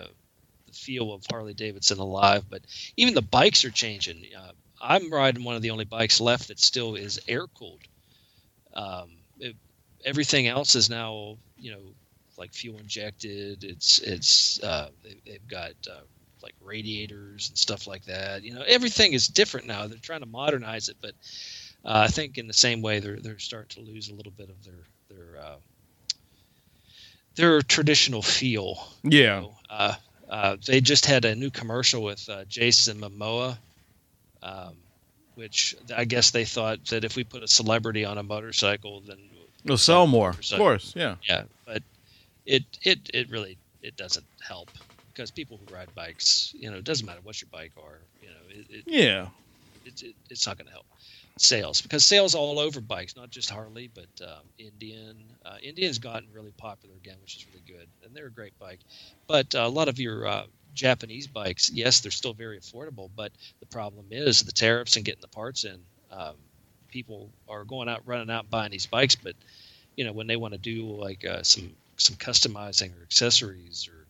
the 0.67 0.73
feel 0.73 1.13
of 1.13 1.25
Harley 1.31 1.55
Davidson 1.55 1.99
alive, 1.99 2.45
but 2.51 2.63
even 2.97 3.15
the 3.15 3.23
bikes 3.23 3.65
are 3.65 3.71
changing. 3.71 4.25
Uh, 4.39 4.53
I'm 4.81 5.13
riding 5.13 5.45
one 5.45 5.57
of 5.57 5.63
the 5.63 5.71
only 5.71 5.85
bikes 5.85 6.21
left 6.21 6.49
that 6.49 6.61
still 6.61 6.95
is 6.97 7.21
air 7.29 7.47
cooled. 7.59 7.83
Um, 8.75 9.11
everything 10.05 10.47
else 10.49 10.75
is 10.75 10.91
now, 10.91 11.39
you 11.57 11.73
know, 11.73 11.95
like 12.37 12.53
fuel 12.53 12.79
injected. 12.79 13.65
It's 13.65 13.99
it's 14.01 14.63
uh, 14.63 14.91
they, 15.03 15.21
they've 15.27 15.49
got 15.49 15.73
uh, 15.91 16.03
like 16.43 16.55
radiators 16.61 17.49
and 17.49 17.59
stuff 17.59 17.87
like 17.87 18.05
that. 18.05 18.43
You 18.43 18.55
know, 18.55 18.63
everything 18.67 19.13
is 19.13 19.29
different 19.29 19.67
now. 19.67 19.87
They're 19.87 19.99
trying 20.03 20.21
to 20.21 20.27
modernize 20.27 20.89
it, 20.89 20.97
but 21.01 21.15
I 21.85 22.09
think 22.09 22.39
in 22.39 22.47
the 22.47 22.55
same 22.55 22.81
way 22.83 22.99
they're 23.01 23.21
they're 23.21 23.39
starting 23.39 23.85
to 23.85 23.91
lose 23.91 24.09
a 24.09 24.15
little 24.15 24.33
bit 24.33 24.49
of 24.51 24.63
their 24.65 24.85
their 25.11 25.41
uh, 25.43 25.57
their 27.37 27.63
traditional 27.63 28.23
feel. 28.23 28.77
you 29.03 29.21
Yeah. 29.21 29.41
know. 29.41 29.55
Uh, 29.69 29.95
uh, 30.29 30.57
they 30.67 30.81
just 30.81 31.05
had 31.07 31.25
a 31.25 31.35
new 31.35 31.51
commercial 31.51 32.03
with 32.03 32.27
uh, 32.29 32.45
Jason 32.47 32.99
Momoa, 33.01 33.59
um, 34.43 34.77
which 35.35 35.75
I 35.95 36.05
guess 36.05 36.31
they 36.31 36.45
thought 36.45 36.85
that 36.87 37.05
if 37.05 37.17
we 37.17 37.25
put 37.25 37.43
a 37.43 37.49
celebrity 37.49 38.05
on 38.05 38.19
a 38.19 38.23
motorcycle, 38.23 39.03
then 39.07 39.19
It'll 39.65 39.79
sell 39.79 40.07
more. 40.07 40.31
Of 40.31 40.59
course. 40.59 40.93
Yeah. 40.95 41.17
yeah, 41.27 41.45
but 41.67 41.83
it 42.45 42.65
it 42.83 42.99
it 43.15 43.31
really 43.31 43.59
it 43.81 43.97
doesn't 43.97 44.27
help 44.47 44.69
because 45.13 45.31
people 45.31 45.57
who 45.59 45.75
ride 45.75 45.89
bikes, 45.95 46.53
you 46.55 46.71
know, 46.71 46.77
it 46.77 46.85
doesn't 46.85 47.07
matter 47.07 47.21
what 47.23 47.41
your 47.41 47.49
bike 47.51 47.73
are, 47.79 48.01
you 48.21 48.29
know, 48.29 48.41
it, 48.51 48.67
it, 48.69 48.85
Yeah. 48.87 49.29
it, 49.87 50.03
it 50.03 50.15
it's 50.29 50.47
not 50.47 50.59
going 50.59 50.67
to 50.67 50.73
help 50.73 50.85
sales 51.39 51.81
because 51.83 52.05
sales 52.05 52.35
all 52.35 52.59
over 52.59 52.81
bikes, 52.81 53.17
not 53.17 53.31
just 53.31 53.51
Harley, 53.51 53.91
but 53.93 54.09
um, 54.27 54.45
Indian. 54.59 55.17
Uh, 55.45 55.57
Indian's 55.63 55.99
gotten 55.99 56.29
really 56.33 56.53
popular 56.53 56.95
again, 56.97 57.17
which 57.21 57.37
is 57.37 57.47
really 57.47 57.65
good, 57.67 57.89
and 58.05 58.15
they're 58.15 58.27
a 58.27 58.33
great 58.33 58.59
bike. 58.59 58.81
But 59.27 59.55
uh, 59.55 59.61
a 59.61 59.69
lot 59.69 59.89
of 59.89 59.99
your 59.99 60.27
uh, 60.27 60.45
Japanese 60.75 61.27
bikes, 61.27 61.71
yes, 61.71 62.01
they're 62.01 62.11
still 62.11 62.35
very 62.35 62.59
affordable, 62.59 63.11
but 63.17 63.33
the 63.61 63.67
problem 63.67 64.07
is 64.11 64.41
the 64.41 64.53
tariffs 64.53 64.97
and 64.97 65.05
getting 65.05 65.21
the 65.23 65.29
parts 65.29 65.65
in. 65.65 65.79
Um, 66.11 66.37
people 66.89 67.31
are 67.49 67.65
going 67.65 67.89
out, 67.89 68.03
running 68.07 68.31
out, 68.31 68.49
buying 68.51 68.71
these 68.71 68.87
bikes, 68.87 69.17
but 69.17 69.35
you 69.97 70.05
know 70.05 70.13
when 70.13 70.27
they 70.27 70.37
want 70.37 70.55
to 70.55 70.59
do 70.59 70.87
like 70.87 71.25
uh, 71.25 71.43
some 71.43 71.71
some 71.97 72.17
customizing 72.17 72.99
or 72.99 73.03
accessories 73.03 73.89
or 73.89 74.04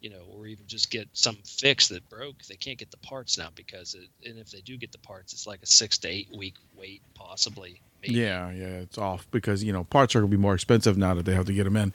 you 0.00 0.10
know, 0.10 0.22
or 0.30 0.46
even 0.46 0.66
just 0.66 0.90
get 0.90 1.08
some 1.12 1.36
fix 1.44 1.88
that 1.88 2.08
broke. 2.08 2.42
They 2.44 2.56
can't 2.56 2.78
get 2.78 2.90
the 2.90 2.96
parts 2.98 3.36
now 3.38 3.48
because, 3.54 3.94
it, 3.94 4.08
and 4.28 4.38
if 4.38 4.50
they 4.50 4.60
do 4.60 4.76
get 4.76 4.92
the 4.92 4.98
parts, 4.98 5.32
it's 5.32 5.46
like 5.46 5.62
a 5.62 5.66
six 5.66 5.98
to 5.98 6.08
eight 6.08 6.28
week 6.36 6.54
wait, 6.76 7.02
possibly. 7.14 7.80
Maybe. 8.02 8.14
Yeah, 8.14 8.50
yeah, 8.52 8.66
it's 8.78 8.96
off 8.96 9.26
because 9.32 9.64
you 9.64 9.72
know 9.72 9.82
parts 9.84 10.14
are 10.14 10.20
gonna 10.20 10.30
be 10.30 10.36
more 10.36 10.54
expensive 10.54 10.96
now 10.96 11.14
that 11.14 11.24
they 11.24 11.34
have 11.34 11.46
to 11.46 11.52
get 11.52 11.64
them 11.64 11.76
in. 11.76 11.92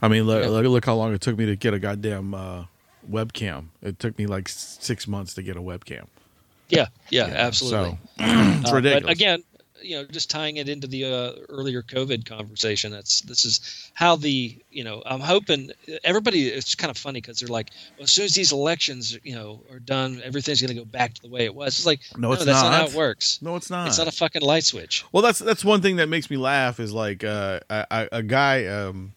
I 0.00 0.08
mean, 0.08 0.24
look, 0.24 0.42
Yeah. 0.42 0.48
look, 0.68 0.84
how 0.86 0.94
long 0.94 1.12
it 1.12 1.20
took 1.20 1.36
me 1.36 1.44
to 1.46 1.56
get 1.56 1.74
a 1.74 1.78
goddamn 1.78 2.32
uh, 2.32 2.64
webcam. 3.10 3.66
It 3.82 3.98
took 3.98 4.16
me 4.18 4.26
like 4.26 4.48
six 4.48 5.06
months 5.06 5.34
to 5.34 5.42
get 5.42 5.56
a 5.56 5.60
webcam. 5.60 6.06
Yeah, 6.68 6.86
yeah, 7.10 7.24
absolutely. 7.24 7.90
So 7.90 7.98
it's 8.18 8.72
Uh, 8.72 8.76
ridiculous. 8.76 9.02
But 9.04 9.10
again, 9.10 9.42
you 9.82 9.96
know, 9.96 10.04
just 10.04 10.30
tying 10.30 10.56
it 10.56 10.68
into 10.68 10.86
the 10.86 11.04
uh, 11.04 11.32
earlier 11.48 11.82
COVID 11.82 12.24
conversation, 12.26 12.90
that's 12.92 13.20
this 13.22 13.44
is 13.44 13.90
how 13.94 14.16
the 14.16 14.56
you 14.70 14.84
know 14.84 15.02
I'm 15.06 15.20
hoping 15.20 15.70
everybody. 16.04 16.48
It's 16.48 16.74
kind 16.74 16.90
of 16.90 16.96
funny 16.96 17.20
because 17.20 17.40
they're 17.40 17.48
like, 17.48 17.70
well, 17.96 18.04
as 18.04 18.12
soon 18.12 18.24
as 18.26 18.34
these 18.34 18.52
elections 18.52 19.18
you 19.22 19.34
know 19.34 19.60
are 19.70 19.78
done, 19.78 20.20
everything's 20.24 20.60
going 20.60 20.74
to 20.74 20.80
go 20.80 20.84
back 20.84 21.14
to 21.14 21.22
the 21.22 21.28
way 21.28 21.44
it 21.44 21.54
was. 21.54 21.78
It's 21.78 21.86
like 21.86 22.00
No, 22.16 22.28
no, 22.28 22.32
it's 22.34 22.44
that's 22.44 22.62
not. 22.62 22.72
how 22.72 22.86
it 22.86 22.94
works. 22.94 23.40
no, 23.42 23.56
it's 23.56 23.70
not. 23.70 23.86
It's 23.88 23.98
not 23.98 24.08
a 24.08 24.12
fucking 24.12 24.42
light 24.42 24.64
switch. 24.64 25.04
Well, 25.12 25.22
that's 25.22 25.38
that's 25.38 25.64
one 25.64 25.82
thing 25.82 25.96
that 25.96 26.08
makes 26.08 26.30
me 26.30 26.36
laugh 26.36 26.78
is 26.80 26.92
like 26.92 27.24
uh, 27.24 27.60
a, 27.70 27.86
a 27.90 28.08
a 28.12 28.22
guy, 28.22 28.66
um, 28.66 29.12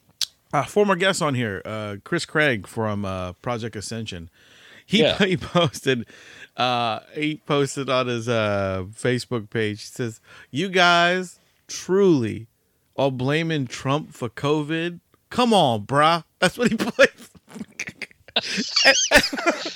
a 0.53 0.65
former 0.65 0.95
guest 0.95 1.21
on 1.21 1.35
here, 1.35 1.61
uh, 1.65 1.97
Chris 2.03 2.25
Craig 2.25 2.67
from 2.67 3.05
uh, 3.05 3.33
Project 3.33 3.75
Ascension. 3.75 4.29
He 4.85 5.01
Yeah. 5.01 5.17
he 5.19 5.35
posted 5.37 6.05
uh, 6.57 6.99
he 7.13 7.41
posted 7.45 7.89
on 7.89 8.07
his 8.07 8.27
uh, 8.29 8.85
Facebook 8.91 9.49
page. 9.49 9.81
He 9.81 9.87
says, 9.87 10.21
"You 10.51 10.69
guys 10.69 11.39
truly 11.67 12.47
are 12.95 13.11
blaming 13.11 13.67
Trump 13.67 14.13
for 14.13 14.29
COVID. 14.29 14.99
Come 15.29 15.53
on, 15.53 15.85
brah." 15.85 16.23
That's 16.39 16.57
what 16.57 16.69
he 16.69 16.77
put. 16.77 17.11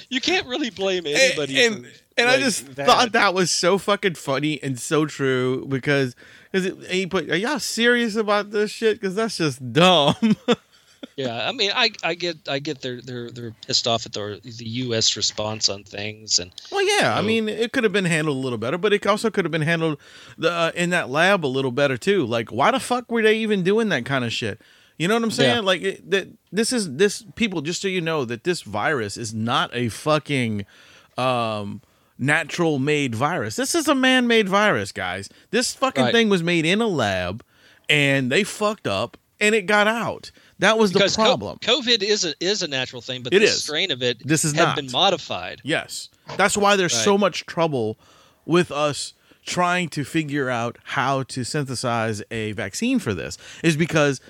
You 0.09 0.19
can't 0.21 0.47
really 0.47 0.69
blame 0.69 1.05
anybody. 1.05 1.65
and, 1.65 1.85
for, 1.85 1.91
and 2.17 2.29
I 2.29 2.37
just 2.37 2.75
that. 2.75 2.85
thought 2.85 3.11
that 3.13 3.33
was 3.33 3.51
so 3.51 3.77
fucking 3.77 4.15
funny 4.15 4.61
and 4.61 4.77
so 4.79 5.05
true 5.05 5.65
because 5.67 6.15
is 6.51 6.65
it 6.65 6.77
he 6.91 7.05
put 7.05 7.29
are 7.29 7.37
y'all 7.37 7.59
serious 7.59 8.15
about 8.15 8.51
this 8.51 8.71
shit 8.71 8.99
because 8.99 9.15
that's 9.15 9.37
just 9.37 9.71
dumb 9.71 10.15
Yeah, 11.15 11.47
I 11.47 11.51
mean, 11.51 11.71
I, 11.73 11.91
I 12.03 12.13
get 12.13 12.37
I 12.47 12.59
get 12.59 12.81
they're 12.81 13.01
they're 13.01 13.29
they're 13.29 13.53
pissed 13.65 13.87
off 13.87 14.05
at 14.05 14.13
the 14.13 14.39
the 14.43 14.65
U.S. 14.85 15.15
response 15.17 15.67
on 15.69 15.83
things, 15.83 16.39
and 16.39 16.51
well 16.71 16.81
yeah 16.99 17.17
i 17.17 17.21
mean 17.21 17.47
it 17.49 17.71
could 17.73 17.83
have 17.83 17.93
been 17.93 18.05
handled 18.05 18.37
a 18.37 18.39
little 18.39 18.57
better 18.57 18.77
but 18.77 18.93
it 18.93 19.05
also 19.05 19.29
could 19.29 19.43
have 19.45 19.51
been 19.51 19.61
handled 19.61 19.97
the, 20.37 20.51
uh, 20.51 20.71
in 20.75 20.89
that 20.91 21.09
lab 21.09 21.45
a 21.45 21.47
little 21.47 21.71
better 21.71 21.97
too 21.97 22.25
like 22.25 22.49
why 22.51 22.71
the 22.71 22.79
fuck 22.79 23.09
were 23.11 23.21
they 23.21 23.35
even 23.37 23.63
doing 23.63 23.89
that 23.89 24.05
kind 24.05 24.23
of 24.25 24.31
shit 24.33 24.61
you 24.97 25.07
know 25.07 25.13
what 25.15 25.23
i'm 25.23 25.31
saying 25.31 25.55
Yeah. 25.55 25.61
like 25.61 25.81
it, 25.81 26.09
that 26.11 26.27
this 26.51 26.71
is 26.73 26.95
this 26.95 27.23
people 27.35 27.61
just 27.61 27.81
so 27.81 27.87
you 27.87 28.01
know 28.01 28.23
that 28.25 28.43
this 28.43 28.61
virus 28.61 29.17
is 29.17 29.33
not 29.33 29.69
a 29.73 29.89
fucking 29.89 30.65
um 31.17 31.81
natural 32.17 32.79
made 32.79 33.15
virus 33.15 33.55
this 33.55 33.73
is 33.75 33.87
a 33.87 33.95
man-made 33.95 34.47
virus 34.49 34.91
guys 34.91 35.29
this 35.51 35.73
fucking 35.73 36.05
Right. 36.05 36.13
thing 36.13 36.29
was 36.29 36.43
made 36.43 36.65
in 36.65 36.81
a 36.81 36.87
lab 36.87 37.43
and 37.89 38.31
they 38.31 38.43
fucked 38.43 38.87
up 38.87 39.17
and 39.39 39.55
it 39.55 39.65
got 39.65 39.87
out 39.87 40.31
that 40.59 40.77
was 40.77 40.91
the 40.91 40.99
because 40.99 41.15
co- 41.15 41.23
problem 41.23 41.57
COVID 41.59 42.03
is 42.03 42.23
a 42.25 42.33
is 42.39 42.61
a 42.63 42.67
natural 42.67 43.01
thing, 43.01 43.23
but 43.23 43.33
It 43.33 43.39
this 43.39 43.55
is. 43.55 43.63
strain 43.63 43.91
of 43.91 44.01
it 44.03 44.25
This 44.25 44.45
is 44.45 44.53
not. 44.53 44.75
been 44.75 44.91
modified. 44.91 45.61
Yes. 45.63 46.09
That's 46.37 46.55
why 46.57 46.75
there's 46.75 46.93
Right. 46.93 47.03
so 47.03 47.17
much 47.17 47.45
trouble 47.45 47.97
with 48.45 48.71
us 48.71 49.13
trying 49.45 49.89
to 49.89 50.03
figure 50.03 50.49
out 50.49 50.77
how 50.83 51.23
to 51.23 51.43
synthesize 51.43 52.21
a 52.29 52.51
vaccine 52.51 52.99
for 52.99 53.13
this 53.13 53.37
is 53.63 53.75
because 53.77 54.21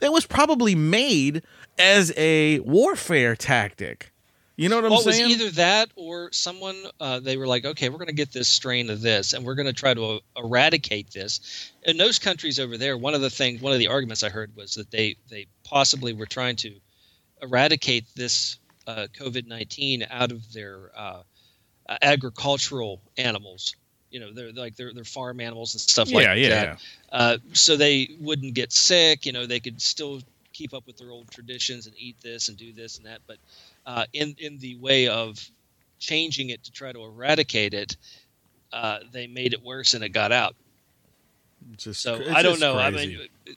it 0.00 0.12
was 0.12 0.26
probably 0.26 0.74
made 0.74 1.42
as 1.78 2.12
a 2.16 2.60
warfare 2.60 3.34
tactic. 3.34 4.12
You 4.56 4.70
know 4.70 4.76
what 4.76 4.86
I'm 4.86 4.90
Well, 4.90 5.00
it 5.00 5.06
was 5.06 5.20
either 5.20 5.50
that 5.50 5.90
or 5.96 6.32
someone 6.32 6.76
uh, 6.98 7.20
they 7.20 7.36
were 7.36 7.46
like, 7.46 7.66
okay, 7.66 7.90
we're 7.90 7.98
going 7.98 8.06
to 8.08 8.14
get 8.14 8.32
this 8.32 8.48
strain 8.48 8.88
of 8.88 9.02
this, 9.02 9.34
and 9.34 9.44
we're 9.44 9.54
going 9.54 9.66
to 9.66 9.72
try 9.74 9.92
to 9.92 10.04
uh, 10.04 10.18
eradicate 10.36 11.10
this. 11.10 11.70
In 11.82 11.98
those 11.98 12.18
countries 12.18 12.58
over 12.58 12.78
there, 12.78 12.96
one 12.96 13.12
of 13.12 13.20
the 13.20 13.28
things, 13.28 13.60
one 13.60 13.74
of 13.74 13.78
the 13.78 13.88
arguments 13.88 14.22
I 14.22 14.30
heard 14.30 14.56
was 14.56 14.74
that 14.74 14.90
they 14.90 15.16
they 15.30 15.46
possibly 15.62 16.14
were 16.14 16.26
trying 16.26 16.56
to 16.56 16.74
eradicate 17.42 18.06
this 18.16 18.58
uh, 18.86 19.08
COVID 19.18 19.46
nineteen 19.46 20.06
out 20.10 20.32
of 20.32 20.50
their 20.54 20.90
uh, 20.96 21.22
uh, 21.88 21.98
agricultural 22.00 23.02
animals. 23.18 23.76
You 24.10 24.20
know, 24.20 24.32
they're 24.32 24.52
like 24.52 24.74
they're, 24.76 24.94
they're 24.94 25.04
farm 25.04 25.40
animals 25.40 25.74
and 25.74 25.80
stuff 25.82 26.10
like 26.10 26.24
yeah, 26.24 26.32
yeah, 26.32 26.48
that. 26.48 26.64
yeah. 26.64 27.18
uh, 27.18 27.38
so 27.52 27.76
they 27.76 28.08
wouldn't 28.20 28.54
get 28.54 28.72
sick. 28.72 29.26
You 29.26 29.32
know, 29.32 29.44
they 29.44 29.60
could 29.60 29.82
still 29.82 30.22
keep 30.56 30.72
up 30.72 30.86
with 30.86 30.96
their 30.96 31.10
old 31.10 31.30
traditions 31.30 31.86
and 31.86 31.94
eat 31.98 32.16
this 32.22 32.48
and 32.48 32.56
do 32.56 32.72
this 32.72 32.96
and 32.98 33.06
that. 33.06 33.20
But 33.26 33.36
uh, 33.84 34.06
in 34.12 34.34
in 34.38 34.58
the 34.58 34.76
way 34.76 35.08
of 35.08 35.38
changing 35.98 36.50
it 36.50 36.64
to 36.64 36.72
try 36.72 36.92
to 36.92 37.02
eradicate 37.02 37.74
it, 37.74 37.96
uh, 38.72 39.00
they 39.12 39.26
made 39.26 39.52
it 39.52 39.62
worse 39.62 39.94
and 39.94 40.02
it 40.02 40.10
got 40.10 40.32
out. 40.32 40.54
Just, 41.76 42.02
So 42.02 42.22
I 42.32 42.42
don't 42.42 42.60
know. 42.60 42.78
I 42.78 42.90
crazy. 42.90 43.16
mean, 43.16 43.28
uh, 43.48 43.52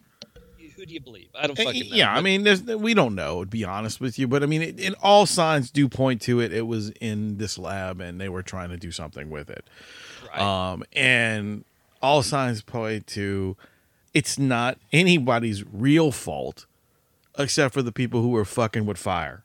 who 0.75 0.85
do 0.85 0.93
you 0.93 1.01
believe? 1.01 1.27
I 1.35 1.47
don't 1.47 1.55
fucking 1.57 1.89
know. 1.89 1.95
yeah, 1.95 2.13
I 2.13 2.21
mean, 2.21 2.43
there's 2.43 2.63
we 2.63 2.93
don't 2.93 3.15
know. 3.15 3.43
To 3.43 3.49
be 3.49 3.63
honest 3.63 3.99
with 4.01 4.17
you, 4.17 4.27
but 4.27 4.43
I 4.43 4.45
mean, 4.45 4.61
it, 4.61 4.79
and 4.79 4.95
all 5.01 5.25
signs 5.25 5.71
do 5.71 5.87
point 5.87 6.21
to 6.23 6.39
it. 6.39 6.53
It 6.53 6.67
was 6.67 6.89
in 7.01 7.37
this 7.37 7.57
lab, 7.57 7.99
and 8.01 8.19
they 8.19 8.29
were 8.29 8.43
trying 8.43 8.69
to 8.69 8.77
do 8.77 8.91
something 8.91 9.29
with 9.29 9.49
it. 9.49 9.65
right. 10.27 10.39
Um, 10.39 10.83
and 10.93 11.65
all 12.01 12.23
signs 12.23 12.61
point 12.61 13.07
to 13.07 13.57
it's 14.13 14.39
not 14.39 14.77
anybody's 14.93 15.63
real 15.65 16.11
fault, 16.11 16.65
except 17.39 17.73
for 17.73 17.81
the 17.81 17.91
people 17.91 18.21
who 18.21 18.29
were 18.29 18.45
fucking 18.45 18.85
with 18.85 18.97
fire. 18.97 19.43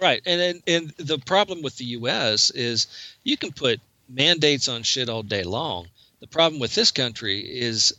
Right, 0.00 0.20
and, 0.26 0.40
and 0.40 0.62
and 0.66 0.90
the 0.98 1.18
problem 1.18 1.62
with 1.62 1.76
the 1.78 1.86
U.S. 1.86 2.50
is 2.50 2.86
you 3.24 3.36
can 3.36 3.50
put 3.50 3.80
mandates 4.08 4.68
on 4.68 4.82
shit 4.82 5.08
all 5.08 5.22
day 5.22 5.42
long. 5.42 5.88
The 6.20 6.26
problem 6.26 6.60
with 6.60 6.74
this 6.74 6.90
country 6.90 7.40
is 7.40 7.94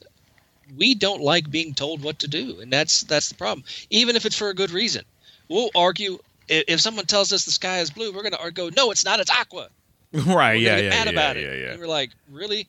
we 0.78 0.94
don't 0.94 1.22
like 1.22 1.50
being 1.50 1.74
told 1.74 2.04
what 2.04 2.20
to 2.20 2.28
do, 2.28 2.60
and 2.62 2.72
that's 2.72 3.02
that's 3.02 3.30
the 3.30 3.36
problem. 3.36 3.64
Even 3.90 4.16
if 4.16 4.26
it's 4.26 4.36
for 4.38 4.50
a 4.50 4.54
good 4.54 4.72
reason, 4.72 5.04
we'll 5.50 5.72
argue. 5.76 6.20
If 6.50 6.80
someone 6.80 7.06
tells 7.06 7.34
us 7.34 7.44
the 7.44 7.52
sky 7.52 7.80
is 7.80 7.90
blue, 7.90 8.14
we're 8.14 8.22
going 8.22 8.32
to 8.32 8.52
go, 8.52 8.70
no, 8.78 8.90
it's 8.90 9.04
not. 9.04 9.20
It's 9.20 9.30
aqua. 9.30 9.68
right? 10.14 10.54
We're 10.56 10.62
Yeah, 10.62 10.78
yeah, 10.78 10.90
mad 10.92 11.08
yeah, 11.08 11.12
about 11.12 11.36
yeah, 11.36 11.42
it. 11.42 11.62
yeah. 11.62 11.72
And 11.72 11.80
we're 11.82 11.88
like, 11.88 12.12
really? 12.32 12.68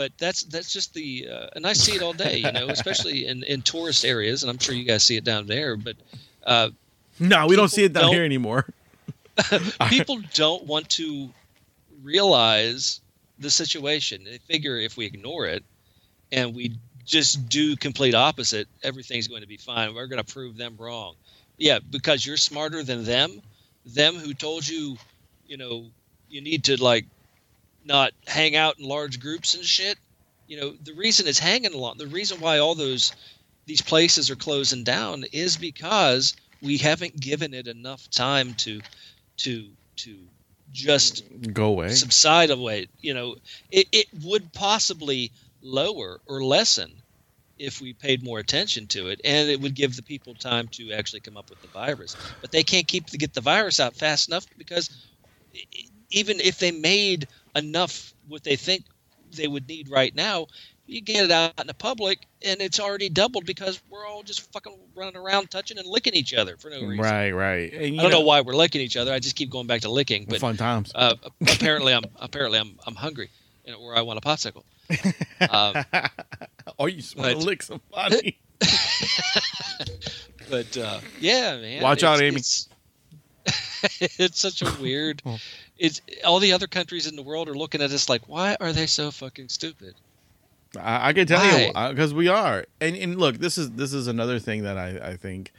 But 0.00 0.16
that's 0.16 0.44
that's 0.44 0.72
just 0.72 0.94
the, 0.94 1.28
uh, 1.30 1.46
and 1.54 1.66
I 1.66 1.74
see 1.74 1.92
it 1.92 2.00
all 2.00 2.14
day, 2.14 2.38
you 2.38 2.50
know, 2.52 2.68
especially 2.70 3.26
in 3.26 3.42
in 3.42 3.60
tourist 3.60 4.02
areas, 4.02 4.42
and 4.42 4.48
I'm 4.48 4.56
sure 4.56 4.74
you 4.74 4.84
guys 4.84 5.02
see 5.02 5.18
it 5.18 5.24
down 5.24 5.46
there. 5.46 5.76
But 5.76 5.96
uh, 6.46 6.70
No, 7.18 7.46
we 7.46 7.54
don't 7.54 7.68
see 7.68 7.84
it 7.84 7.92
down 7.92 8.10
here 8.10 8.24
anymore. 8.24 8.64
people 9.90 10.22
don't 10.32 10.64
want 10.64 10.88
to 10.92 11.28
realize 12.02 13.02
the 13.40 13.50
situation. 13.50 14.24
They 14.24 14.38
figure 14.38 14.78
if 14.78 14.96
we 14.96 15.04
ignore 15.04 15.44
it 15.44 15.62
and 16.32 16.54
we 16.54 16.78
just 17.04 17.50
do 17.50 17.76
complete 17.76 18.14
opposite, 18.14 18.68
everything's 18.82 19.28
going 19.28 19.42
to 19.42 19.48
be 19.48 19.58
fine. 19.58 19.94
We're 19.94 20.06
going 20.06 20.24
to 20.24 20.32
prove 20.32 20.56
them 20.56 20.76
wrong. 20.78 21.14
Yeah, 21.58 21.78
because 21.78 22.24
you're 22.24 22.38
smarter 22.38 22.82
than 22.82 23.04
them. 23.04 23.42
Them 23.84 24.14
who 24.14 24.32
told 24.32 24.66
you, 24.66 24.96
you 25.46 25.58
know, 25.58 25.84
you 26.30 26.40
need 26.40 26.64
to 26.64 26.82
like 26.82 27.04
not 27.84 28.12
hang 28.26 28.56
out 28.56 28.78
in 28.78 28.86
large 28.86 29.20
groups 29.20 29.54
and 29.54 29.64
shit. 29.64 29.98
You 30.46 30.60
know, 30.60 30.74
the 30.82 30.94
reason 30.94 31.26
it's 31.28 31.38
hanging 31.38 31.74
a 31.74 31.78
lot, 31.78 31.98
the 31.98 32.06
reason 32.06 32.40
why 32.40 32.58
all 32.58 32.74
those 32.74 33.12
these 33.66 33.82
places 33.82 34.30
are 34.30 34.36
closing 34.36 34.84
down 34.84 35.24
is 35.32 35.56
because 35.56 36.34
we 36.60 36.76
haven't 36.78 37.20
given 37.20 37.54
it 37.54 37.68
enough 37.68 38.08
time 38.10 38.54
to 38.54 38.80
to 39.38 39.70
to 39.96 40.28
just 40.72 41.24
Go 41.52 41.66
away. 41.66 41.88
subside 41.90 42.50
away. 42.50 42.88
You 43.00 43.14
know, 43.14 43.36
it, 43.70 43.88
it 43.92 44.06
would 44.24 44.52
possibly 44.52 45.32
lower 45.62 46.20
or 46.26 46.44
lessen 46.44 47.02
if 47.58 47.80
we 47.80 47.92
paid 47.92 48.22
more 48.24 48.38
attention 48.38 48.86
to 48.88 49.08
it, 49.08 49.20
and 49.24 49.50
it 49.50 49.60
would 49.60 49.74
give 49.74 49.94
the 49.94 50.02
people 50.02 50.34
time 50.34 50.68
to 50.68 50.92
actually 50.92 51.20
come 51.20 51.36
up 51.36 51.50
with 51.50 51.60
the 51.60 51.68
virus. 51.68 52.16
But 52.40 52.50
they 52.52 52.62
can't 52.64 52.88
keep 52.88 53.06
to 53.08 53.18
get 53.18 53.34
the 53.34 53.40
virus 53.40 53.80
out 53.80 53.96
fast 53.96 54.28
enough 54.28 54.46
because 54.56 54.88
even 56.10 56.40
if 56.40 56.58
they 56.58 56.70
made 56.72 57.28
enough 57.54 58.14
what 58.28 58.44
they 58.44 58.56
think 58.56 58.84
they 59.36 59.48
would 59.48 59.68
need 59.68 59.88
right 59.88 60.14
now, 60.14 60.46
you 60.86 61.00
get 61.00 61.24
it 61.24 61.30
out 61.30 61.52
in 61.60 61.66
the 61.66 61.74
public 61.74 62.26
and 62.42 62.60
it's 62.60 62.80
already 62.80 63.08
doubled 63.08 63.46
because 63.46 63.80
we're 63.88 64.06
all 64.06 64.22
just 64.22 64.52
fucking 64.52 64.76
running 64.96 65.16
around 65.16 65.50
touching 65.50 65.78
and 65.78 65.86
licking 65.86 66.14
each 66.14 66.34
other 66.34 66.56
for 66.56 66.68
no 66.70 66.80
reason. 66.80 66.98
Right, 66.98 67.30
right. 67.30 67.72
And, 67.72 67.94
you 67.94 68.00
I 68.00 68.02
don't 68.02 68.10
know 68.10 68.20
why 68.20 68.40
we're 68.40 68.54
licking 68.54 68.80
each 68.80 68.96
other. 68.96 69.12
I 69.12 69.20
just 69.20 69.36
keep 69.36 69.50
going 69.50 69.66
back 69.66 69.82
to 69.82 69.90
licking, 69.90 70.26
but 70.28 70.40
fun 70.40 70.56
times. 70.56 70.90
uh, 70.94 71.14
apparently 71.42 71.94
I'm 71.94 72.04
apparently 72.16 72.58
I'm 72.58 72.76
I'm 72.86 72.96
hungry, 72.96 73.30
you 73.64 73.72
know, 73.72 73.78
or 73.78 73.96
I 73.96 74.02
want 74.02 74.18
a 74.18 74.22
popsicle. 74.22 74.64
Um, 75.48 75.84
oh, 76.78 76.84
you 76.86 76.96
just 76.96 77.16
want 77.16 77.30
to 77.32 77.38
lick 77.38 77.62
somebody. 77.62 78.38
but 80.50 80.76
uh, 80.76 81.00
yeah, 81.18 81.56
man. 81.56 81.82
Watch 81.82 82.02
out, 82.02 82.20
Amy. 82.20 82.36
It's, 82.36 82.68
it's 84.18 84.38
such 84.38 84.60
a 84.60 84.70
weird. 84.80 85.22
It's 85.80 86.02
all 86.26 86.38
the 86.40 86.52
other 86.52 86.66
countries 86.66 87.06
in 87.06 87.16
the 87.16 87.22
world 87.22 87.48
are 87.48 87.54
looking 87.54 87.80
at 87.80 87.90
us 87.90 88.08
like, 88.08 88.28
why 88.28 88.54
are 88.60 88.72
they 88.72 88.86
so 88.86 89.10
fucking 89.10 89.48
stupid? 89.48 89.94
I, 90.78 91.08
I 91.08 91.12
can 91.14 91.26
tell 91.26 91.44
you 91.58 91.68
because 91.68 92.12
uh, 92.12 92.16
we 92.16 92.28
are. 92.28 92.66
And 92.80 92.94
and 92.94 93.16
look, 93.18 93.38
this 93.38 93.56
is 93.56 93.70
this 93.72 93.94
is 93.94 94.06
another 94.06 94.38
thing 94.38 94.62
that 94.62 94.76
I 94.76 94.98
I 95.02 95.16
think 95.16 95.52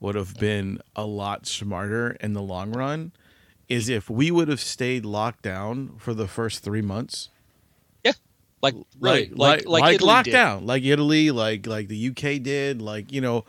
would 0.00 0.14
have 0.14 0.34
been 0.38 0.80
a 0.96 1.04
lot 1.04 1.46
smarter 1.46 2.16
in 2.20 2.32
the 2.32 2.40
long 2.40 2.72
run 2.72 3.12
is 3.68 3.90
if 3.90 4.08
we 4.08 4.30
would 4.30 4.48
have 4.48 4.60
stayed 4.60 5.04
locked 5.04 5.42
down 5.42 5.94
for 5.98 6.14
the 6.14 6.26
first 6.26 6.64
three 6.64 6.82
months. 6.82 7.28
Like 8.62 8.74
really, 8.98 9.30
like 9.34 9.66
like 9.66 9.66
like, 9.66 10.00
like, 10.02 10.26
lockdown, 10.26 10.66
like 10.66 10.82
Italy, 10.82 11.30
like 11.30 11.66
like 11.66 11.88
the 11.88 12.08
UK 12.08 12.42
did, 12.42 12.82
like 12.82 13.10
you 13.10 13.22
know, 13.22 13.46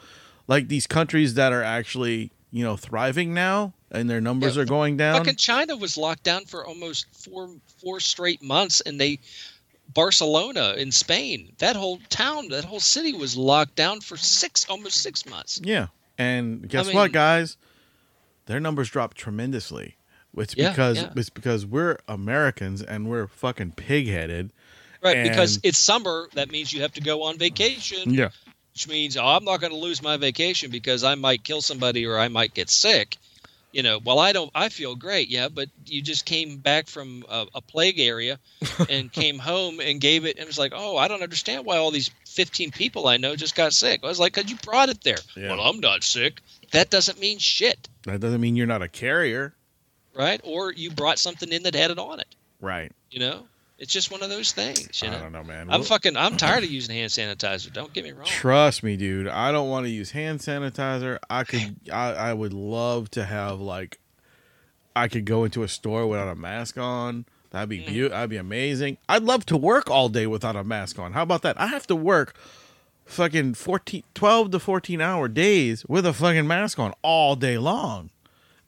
like 0.48 0.70
these 0.70 0.88
countries 0.88 1.34
that 1.34 1.52
are 1.52 1.64
actually 1.64 2.32
you 2.50 2.64
know 2.64 2.78
thriving 2.78 3.34
now 3.34 3.74
and 3.92 4.10
their 4.10 4.22
numbers 4.22 4.56
Yeah, 4.56 4.64
are 4.64 4.66
going 4.66 4.98
down. 4.98 5.18
Fucking 5.18 5.36
China 5.36 5.76
was 5.78 5.98
locked 5.98 6.24
down 6.24 6.46
for 6.46 6.66
almost 6.66 7.06
four 7.14 7.50
four 7.82 8.00
straight 8.00 8.42
months, 8.42 8.82
and 8.82 9.00
they 9.00 9.20
Barcelona 9.94 10.76
in 10.78 10.92
Spain, 10.92 11.54
that 11.58 11.76
whole 11.76 12.00
town, 12.10 12.50
that 12.50 12.64
whole 12.64 12.80
city 12.80 13.14
was 13.14 13.36
locked 13.36 13.76
down 13.76 14.02
for 14.02 14.18
six 14.18 14.66
almost 14.70 14.98
six 15.02 15.26
months. 15.26 15.60
Yeah. 15.64 15.88
And 16.18 16.68
guess 16.68 16.88
mean- 16.88 16.96
what, 16.96 17.12
guys? 17.12 17.58
Their 18.46 18.60
numbers 18.60 18.90
dropped 18.90 19.18
tremendously. 19.18 19.98
It's 20.38 20.56
Yeah, 20.56 20.70
because 20.70 20.98
yeah. 20.98 21.10
it's 21.16 21.30
because 21.30 21.66
we're 21.66 21.98
Americans 22.08 22.82
and 22.82 23.08
we're 23.08 23.28
fucking 23.28 23.74
pig-headed. 23.74 24.52
Right, 25.04 25.24
because 25.24 25.60
it's 25.64 25.78
summer. 25.78 26.30
That 26.34 26.52
means 26.52 26.72
you 26.72 26.82
have 26.84 26.94
to 26.94 27.02
go 27.02 27.24
on 27.24 27.38
vacation, 27.38 28.14
Yeah. 28.14 28.30
which 28.74 28.88
means 28.88 29.18
oh, 29.18 29.26
I'm 29.26 29.44
not 29.44 29.60
going 29.60 29.74
to 29.74 29.80
lose 29.80 30.02
my 30.02 30.18
vacation 30.18 30.70
because 30.72 31.04
I 31.04 31.16
might 31.16 31.44
kill 31.44 31.62
somebody 31.62 32.06
or 32.06 32.18
I 32.18 32.28
might 32.30 32.54
get 32.54 32.70
sick. 32.70 33.18
You 33.72 33.84
know, 33.84 34.00
well, 34.04 34.20
I 34.20 34.34
don't. 34.34 34.52
I 34.54 34.68
feel 34.70 34.96
great, 34.96 35.30
yeah, 35.30 35.48
but 35.48 35.70
you 35.86 36.02
just 36.02 36.26
came 36.26 36.58
back 36.58 36.88
from 36.88 37.24
a, 37.30 37.48
a 37.56 37.62
plague 37.62 38.00
area 38.00 38.38
and 38.90 39.12
came 39.22 39.40
home 39.40 39.80
and 39.80 40.02
gave 40.02 40.26
it, 40.26 40.36
and 40.36 40.44
it 40.44 40.48
was 40.48 40.60
like, 40.60 40.74
oh, 40.76 40.98
I 40.98 41.08
don't 41.08 41.24
understand 41.24 41.66
why 41.66 41.78
all 41.78 41.90
these 41.92 42.12
15 42.28 42.72
people 42.72 43.08
I 43.08 43.16
know 43.18 43.36
just 43.36 43.56
got 43.56 43.72
sick. 43.74 44.02
I 44.04 44.08
was 44.08 44.20
like, 44.20 44.34
because 44.34 44.52
you 44.52 44.58
brought 44.58 44.90
it 44.90 45.02
there. 45.04 45.18
Yeah. 45.38 45.52
Well, 45.52 45.62
I'm 45.62 45.80
not 45.80 46.04
sick. 46.04 46.42
That 46.72 46.90
doesn't 46.90 47.20
mean 47.20 47.38
shit, 47.40 47.88
That 48.04 48.20
doesn't 48.20 48.42
mean 48.42 48.56
you're 48.56 48.68
not 48.68 48.82
a 48.82 48.88
carrier. 48.88 49.54
right? 50.16 50.42
Or 50.44 50.72
you 50.74 50.92
brought 50.92 51.20
something 51.20 51.50
in 51.52 51.64
that 51.64 51.76
had 51.76 51.92
it 51.92 52.00
on 52.00 52.20
it. 52.20 52.28
Right. 52.60 52.92
You 53.10 53.20
know, 53.20 53.48
it's 53.82 53.92
just 53.92 54.10
one 54.12 54.24
of 54.24 54.30
those 54.30 54.54
things. 54.54 55.02
You 55.02 55.10
I 55.10 55.20
don't 55.20 55.32
know, 55.34 55.44
man. 55.44 55.70
I'm 55.70 55.80
We'll- 55.82 55.84
fucking. 55.84 56.16
I'm 56.16 56.38
tired 56.38 56.64
of 56.64 56.72
using 56.72 56.96
hand 56.96 57.10
sanitizer. 57.12 57.74
Don't 57.74 57.92
get 57.92 58.04
me 58.06 58.12
wrong. 58.14 58.26
Trust 58.26 58.84
me, 58.84 58.96
dude. 58.96 59.28
I 59.28 59.52
don't 59.52 59.70
want 59.70 59.86
to 59.88 59.90
use 59.90 60.12
hand 60.12 60.40
sanitizer. 60.40 61.18
I 61.30 61.44
could 61.44 61.76
I, 61.92 62.14
I 62.14 62.34
would 62.34 62.54
love 62.54 63.12
to 63.12 63.26
have 63.26 63.60
like 63.60 64.00
I 64.96 65.08
could 65.08 65.26
go 65.26 65.44
into 65.44 65.64
a 65.64 65.68
store 65.68 66.08
without 66.08 66.28
a 66.30 66.36
mask 66.36 66.78
on. 66.78 67.26
That'd 67.50 67.68
be 67.70 67.80
Mm. 67.80 67.88
beautiful. 67.88 68.16
That'd 68.18 68.30
be 68.30 68.38
amazing. 68.38 68.98
I'd 69.10 69.24
love 69.24 69.46
to 69.48 69.58
work 69.58 69.90
all 69.90 70.08
day 70.08 70.26
without 70.28 70.56
a 70.56 70.64
mask 70.64 70.98
on. 71.00 71.12
How 71.14 71.24
about 71.24 71.42
that? 71.42 71.60
I 71.60 71.68
have 71.68 71.86
to 71.88 71.96
work 71.96 72.34
fucking 73.06 73.56
14 73.56 74.04
12 74.14 74.52
to 74.52 74.60
14 74.60 75.02
hour 75.02 75.28
days 75.28 75.84
with 75.90 76.06
a 76.06 76.14
fucking 76.14 76.48
mask 76.48 76.80
on 76.80 76.94
all 77.02 77.36
day 77.36 77.58
long. 77.58 78.10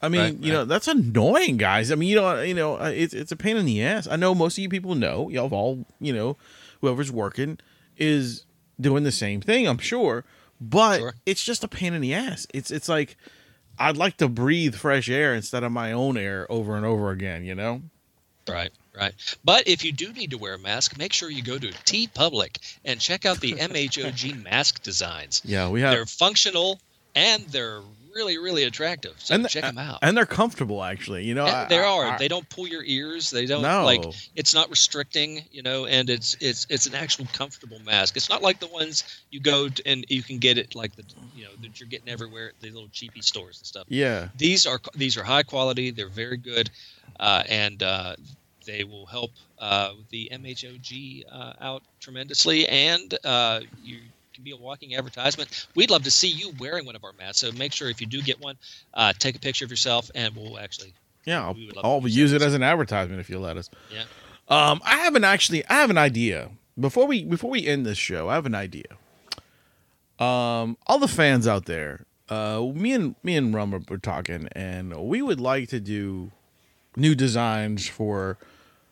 I 0.03 0.09
mean, 0.09 0.21
Right, 0.21 0.37
you 0.37 0.51
know, 0.51 0.65
that's 0.65 0.87
annoying, 0.89 1.55
guys. 1.57 1.89
I 1.91 1.95
mean, 1.95 2.09
you 2.09 2.17
know, 2.17 2.41
you 2.41 2.53
know, 2.53 2.75
uh, 2.79 2.91
it's 2.93 3.13
it's 3.13 3.31
a 3.31 3.37
pain 3.37 3.55
in 3.57 3.65
the 3.65 3.81
ass. 3.83 4.05
I 4.07 4.17
know 4.17 4.35
most 4.35 4.57
of 4.57 4.61
you 4.61 4.69
people 4.69 4.95
know. 4.95 5.29
Y'all 5.29 5.43
have 5.45 5.53
all, 5.53 5.85
you 6.01 6.11
know, 6.13 6.35
whoever's 6.81 7.11
working 7.11 7.57
is 7.97 8.43
doing 8.81 9.03
the 9.03 9.11
same 9.13 9.39
thing, 9.39 9.65
I'm 9.67 9.77
sure. 9.77 10.25
But 10.59 10.99
Sure. 10.99 11.13
it's 11.25 11.43
just 11.43 11.63
a 11.63 11.67
pain 11.69 11.93
in 11.93 12.01
the 12.01 12.13
ass. 12.13 12.45
It's 12.53 12.69
it's 12.69 12.89
like 12.89 13.15
I'd 13.79 13.95
like 13.97 14.17
to 14.17 14.27
breathe 14.27 14.75
fresh 14.75 15.09
air 15.09 15.33
instead 15.33 15.63
of 15.63 15.71
my 15.71 15.93
own 15.93 16.17
air 16.17 16.45
over 16.51 16.75
and 16.75 16.85
over 16.85 17.09
again, 17.11 17.43
you 17.45 17.55
know? 17.55 17.81
Right, 18.47 18.71
right. 18.93 19.13
But 19.45 19.67
if 19.69 19.85
you 19.85 19.93
do 19.93 20.11
need 20.11 20.31
to 20.31 20.37
wear 20.37 20.55
a 20.55 20.59
mask, 20.59 20.97
make 20.97 21.13
sure 21.13 21.29
you 21.29 21.41
go 21.41 21.57
to 21.57 21.67
TeePublic 21.69 22.57
and 22.83 22.99
check 22.99 23.25
out 23.25 23.39
the 23.39 23.53
MHOG 23.53 24.43
mask 24.43 24.83
designs. 24.83 25.41
Yeah, 25.45 25.69
we 25.69 25.79
have 25.81 25.91
They're 25.91 26.05
functional 26.05 26.79
and 27.15 27.43
they're 27.45 27.81
really, 28.15 28.37
really 28.37 28.63
attractive. 28.63 29.13
So 29.17 29.35
and 29.35 29.47
check 29.49 29.63
them 29.63 29.77
out. 29.77 29.99
And 30.01 30.15
they're 30.15 30.25
comfortable 30.25 30.83
actually, 30.83 31.23
you 31.25 31.33
know. 31.35 31.45
I- 31.45 31.65
they 31.65 31.79
I- 31.79 31.83
are. 31.87 32.05
I- 32.05 32.17
they 32.17 32.27
don't 32.27 32.47
pull 32.49 32.67
your 32.67 32.83
ears. 32.83 33.29
They 33.29 33.45
don't 33.45 33.61
No. 33.61 33.83
like. 33.85 34.03
It's 34.35 34.53
not 34.53 34.69
restricting, 34.69 35.43
you 35.51 35.61
know. 35.63 35.85
And 35.85 36.09
it's 36.09 36.35
it's 36.39 36.67
it's 36.69 36.85
an 36.87 36.95
actual 36.95 37.27
comfortable 37.33 37.79
mask. 37.79 38.15
It's 38.17 38.29
not 38.29 38.41
like 38.41 38.59
the 38.59 38.67
ones 38.67 39.03
you 39.31 39.39
go 39.39 39.69
to, 39.69 39.87
and 39.87 40.05
you 40.09 40.23
can 40.23 40.37
get 40.39 40.57
it 40.57 40.75
like 40.75 40.95
the 40.95 41.03
you 41.35 41.43
know 41.45 41.51
that 41.61 41.79
you're 41.79 41.89
getting 41.89 42.09
everywhere 42.09 42.49
at 42.49 42.59
the 42.61 42.69
little 42.71 42.89
cheapy 42.91 43.21
stores 43.21 43.59
and 43.59 43.65
stuff. 43.67 43.85
yeah. 43.89 44.29
These 44.37 44.65
are 44.65 44.79
these 44.95 45.17
are 45.17 45.23
high 45.23 45.43
quality. 45.43 45.91
They're 45.91 46.07
very 46.09 46.37
good, 46.37 46.69
uh, 47.19 47.43
and 47.49 47.81
uh, 47.81 48.15
they 48.65 48.83
will 48.83 49.05
help 49.05 49.31
uh, 49.59 49.93
the 50.09 50.29
MHOG 50.31 51.23
uh, 51.31 51.53
out 51.59 51.83
tremendously. 51.99 52.67
And 52.67 53.13
uh, 53.23 53.61
you 53.83 53.99
can 54.33 54.43
be 54.43 54.51
a 54.51 54.57
walking 54.57 54.95
advertisement. 54.95 55.67
We'd 55.75 55.89
love 55.89 56.03
to 56.03 56.11
see 56.11 56.27
you 56.29 56.53
wearing 56.59 56.85
one 56.85 56.95
of 56.95 57.03
our 57.03 57.13
masks. 57.13 57.39
So 57.41 57.51
make 57.51 57.71
sure 57.73 57.89
if 57.89 58.01
you 58.01 58.07
do 58.07 58.21
get 58.21 58.39
one, 58.41 58.57
uh, 58.93 59.13
take 59.17 59.35
a 59.35 59.39
picture 59.39 59.65
of 59.65 59.71
yourself, 59.71 60.09
and 60.15 60.35
we'll 60.35 60.59
actually 60.59 60.93
Yeah, 61.25 61.43
I'll, 61.45 61.53
We 61.53 61.67
would 61.67 61.75
love 61.75 61.85
I'll 61.85 62.07
use 62.07 62.33
it 62.33 62.41
as 62.41 62.53
an 62.53 62.63
advertisement 62.63 63.19
if 63.19 63.29
you 63.29 63.39
let 63.39 63.57
us. 63.57 63.69
yeah. 63.91 64.03
Um, 64.49 64.81
I 64.83 64.97
haven't 64.97 65.23
actually. 65.23 65.65
I 65.67 65.75
have 65.75 65.89
an 65.89 65.97
idea. 65.97 66.49
Before 66.79 67.07
we 67.07 67.23
before 67.23 67.49
we 67.49 67.65
end 67.65 67.85
this 67.85 67.97
show, 67.97 68.27
I 68.29 68.33
have 68.35 68.45
an 68.45 68.55
idea. 68.55 68.83
Um, 70.19 70.77
all 70.85 70.99
the 70.99 71.07
fans 71.07 71.47
out 71.47 71.65
there, 71.65 72.05
uh, 72.29 72.61
me 72.73 72.93
and 72.93 73.15
me 73.23 73.35
and 73.35 73.53
Rum 73.53 73.85
were 73.89 73.97
talking, 73.97 74.47
and 74.51 74.93
we 75.07 75.21
would 75.21 75.39
like 75.39 75.69
to 75.69 75.79
do 75.79 76.31
new 76.95 77.15
designs 77.15 77.87
for 77.87 78.37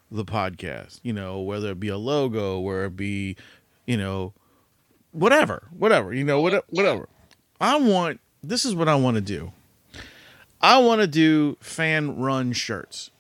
the 0.10 0.26
podcast. 0.26 1.00
You 1.04 1.14
know, 1.14 1.42
whether 1.42 1.72
it 1.72 1.80
be 1.80 1.90
a 1.90 1.98
logo, 1.98 2.60
whether 2.60 2.86
it 2.86 2.96
be, 2.96 3.36
you 3.86 3.98
know, 3.98 4.34
whatever, 5.12 5.68
whatever. 5.78 6.14
You 6.14 6.24
know, 6.24 6.42
what, 6.42 6.66
whatever. 6.70 7.08
I 7.60 7.78
want. 7.78 8.20
This 8.44 8.66
is 8.66 8.74
what 8.74 8.88
I 8.88 8.96
want 8.96 9.16
to 9.16 9.22
do. 9.22 9.52
I 10.62 10.80
want 10.80 11.02
to 11.02 11.08
do 11.08 11.58
fan 11.60 12.18
run 12.20 12.54
shirts 12.54 13.12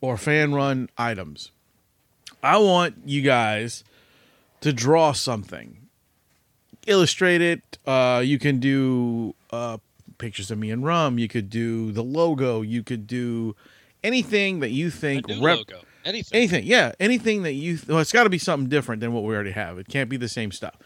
or 0.00 0.16
fan 0.16 0.54
run 0.54 0.88
items. 0.96 1.50
I 2.42 2.58
want 2.58 2.96
you 3.04 3.22
guys 3.22 3.82
to 4.60 4.72
draw 4.72 5.12
something, 5.12 5.88
illustrate 6.86 7.40
it. 7.40 7.78
Uh, 7.86 8.22
you 8.24 8.38
can 8.38 8.60
do 8.60 9.34
uh, 9.50 9.78
pictures 10.18 10.50
of 10.50 10.58
me 10.58 10.70
and 10.70 10.84
Rum. 10.84 11.18
You 11.18 11.28
could 11.28 11.50
do 11.50 11.90
the 11.92 12.02
logo. 12.02 12.62
You 12.62 12.82
could 12.82 13.06
do 13.06 13.56
anything 14.04 14.60
that 14.60 14.70
you 14.70 14.90
think 14.90 15.26
rep- 15.28 15.58
logo. 15.58 15.80
Anything. 16.04 16.36
anything. 16.36 16.64
Yeah, 16.64 16.92
anything 17.00 17.42
that 17.42 17.52
you. 17.52 17.78
Well, 17.88 17.98
it's 17.98 18.12
got 18.12 18.24
to 18.24 18.30
be 18.30 18.38
something 18.38 18.68
different 18.68 19.00
than 19.00 19.12
what 19.12 19.24
we 19.24 19.34
already 19.34 19.50
have. 19.50 19.78
It 19.78 19.88
can't 19.88 20.08
be 20.08 20.16
the 20.16 20.28
same 20.28 20.52
stuff. 20.52 20.76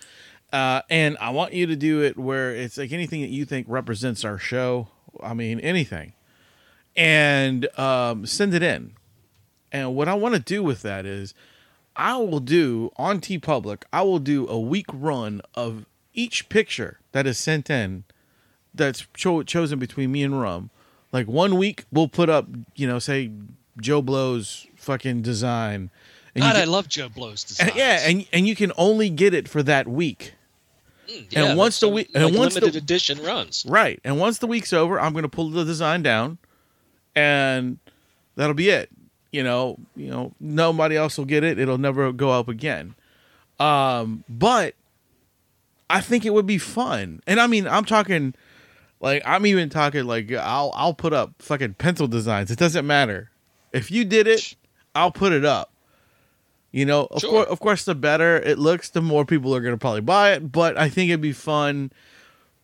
Uh, 0.52 0.82
and 0.90 1.16
I 1.20 1.30
want 1.30 1.54
you 1.54 1.66
to 1.66 1.76
do 1.76 2.02
it 2.02 2.18
where 2.18 2.50
it's 2.50 2.76
like 2.76 2.92
anything 2.92 3.22
that 3.22 3.30
you 3.30 3.44
think 3.44 3.66
represents 3.68 4.24
our 4.24 4.38
show. 4.38 4.88
I 5.22 5.34
mean, 5.34 5.60
anything, 5.60 6.12
and 6.96 7.66
um, 7.78 8.26
send 8.26 8.54
it 8.54 8.62
in. 8.62 8.92
And 9.70 9.94
what 9.94 10.08
I 10.08 10.14
want 10.14 10.34
to 10.34 10.40
do 10.40 10.62
with 10.62 10.82
that 10.82 11.06
is, 11.06 11.32
I 11.96 12.16
will 12.16 12.40
do 12.40 12.90
on 12.96 13.20
TeePublic. 13.20 13.84
I 13.92 14.02
will 14.02 14.18
do 14.18 14.46
a 14.48 14.58
week 14.58 14.86
run 14.92 15.40
of 15.54 15.86
each 16.14 16.48
picture 16.48 17.00
that 17.12 17.26
is 17.26 17.38
sent 17.38 17.70
in, 17.70 18.04
that's 18.74 19.06
cho- 19.14 19.42
chosen 19.42 19.78
between 19.78 20.12
me 20.12 20.22
and 20.22 20.40
Rum. 20.40 20.70
Like 21.12 21.26
one 21.26 21.56
week, 21.56 21.84
we'll 21.92 22.08
put 22.08 22.28
up, 22.28 22.46
you 22.74 22.86
know, 22.86 22.98
say 22.98 23.30
Joe 23.80 24.02
Blow's 24.02 24.66
fucking 24.76 25.22
design. 25.22 25.90
And 26.34 26.42
God, 26.42 26.56
I 26.56 26.64
love 26.64 26.88
Joe 26.88 27.08
Blow's 27.08 27.44
design. 27.44 27.72
yeah, 27.76 28.00
and 28.08 28.26
and 28.32 28.46
you 28.46 28.56
can 28.56 28.72
only 28.76 29.10
get 29.10 29.34
it 29.34 29.48
for 29.48 29.62
that 29.62 29.86
week. 29.86 30.34
Mm, 31.08 31.36
and 31.36 31.58
once 31.58 31.80
the 31.80 31.88
week- 31.88 32.10
and 32.14 32.24
like 32.24 32.34
once 32.34 32.54
the- 32.54 32.66
edition 32.66 33.22
runs. 33.22 33.64
Right. 33.68 34.00
And 34.04 34.18
once 34.18 34.38
the 34.38 34.46
week's 34.46 34.72
over, 34.72 35.00
I'm 35.00 35.12
going 35.12 35.24
to 35.24 35.28
pull 35.28 35.50
the 35.50 35.64
design 35.64 36.02
down 36.02 36.38
and 37.14 37.78
that'll 38.36 38.54
be 38.54 38.68
it. 38.68 38.90
You 39.32 39.42
know, 39.42 39.78
you 39.96 40.10
know, 40.10 40.32
nobody 40.40 40.96
else 40.96 41.16
will 41.18 41.24
get 41.24 41.42
it. 41.42 41.58
It'll 41.58 41.78
never 41.78 42.12
go 42.12 42.30
up 42.30 42.48
again. 42.48 42.94
Um, 43.58 44.24
but 44.28 44.74
I 45.88 46.00
think 46.00 46.24
it 46.24 46.30
would 46.34 46.46
be 46.46 46.58
fun. 46.58 47.20
And 47.26 47.40
I 47.40 47.46
mean, 47.46 47.66
I'm 47.66 47.84
talking 47.84 48.34
like 49.00 49.22
I'm 49.24 49.46
even 49.46 49.70
talking 49.70 50.04
like 50.04 50.30
I'll 50.32 50.70
I'll 50.74 50.94
put 50.94 51.12
up 51.12 51.32
fucking 51.38 51.74
pencil 51.74 52.06
designs. 52.08 52.50
It 52.50 52.58
doesn't 52.58 52.86
matter. 52.86 53.30
If 53.72 53.90
you 53.90 54.04
did 54.04 54.26
it, 54.26 54.54
I'll 54.94 55.10
put 55.12 55.32
it 55.32 55.44
up. 55.44 55.71
You 56.72 56.86
know, 56.86 57.06
of 57.10 57.20
Sure. 57.20 57.30
course, 57.30 57.48
of 57.48 57.60
course, 57.60 57.84
the 57.84 57.94
better 57.94 58.38
it 58.38 58.58
looks, 58.58 58.88
the 58.88 59.02
more 59.02 59.24
people 59.26 59.54
are 59.54 59.60
going 59.60 59.74
to 59.74 59.78
probably 59.78 60.00
buy 60.00 60.32
it. 60.32 60.50
But 60.50 60.78
I 60.78 60.88
think 60.88 61.10
it'd 61.10 61.20
be 61.20 61.32
fun 61.32 61.92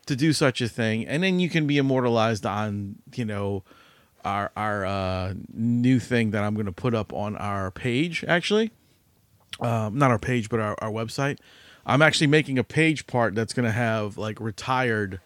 to 0.06 0.16
do 0.16 0.32
such 0.32 0.62
a 0.62 0.68
thing, 0.68 1.06
and 1.06 1.22
then 1.22 1.38
you 1.38 1.50
can 1.50 1.66
be 1.66 1.76
immortalized 1.76 2.46
on, 2.46 2.96
you 3.14 3.26
know, 3.26 3.62
our 4.24 4.50
our 4.56 4.86
uh, 4.86 5.34
new 5.52 6.00
thing 6.00 6.30
that 6.30 6.42
I'm 6.42 6.54
going 6.54 6.66
to 6.66 6.72
put 6.72 6.94
up 6.94 7.12
on 7.12 7.36
our 7.36 7.70
page. 7.70 8.24
Actually, 8.26 8.70
um, 9.60 9.98
not 9.98 10.10
our 10.10 10.18
page, 10.18 10.48
but 10.48 10.58
our, 10.60 10.74
our 10.80 10.90
website. 10.90 11.38
I'm 11.84 12.00
actually 12.02 12.26
making 12.28 12.58
a 12.58 12.64
page 12.64 13.06
part 13.06 13.34
that's 13.34 13.52
going 13.52 13.64
to 13.66 13.72
have 13.72 14.16
like 14.18 14.40
retired 14.40 15.20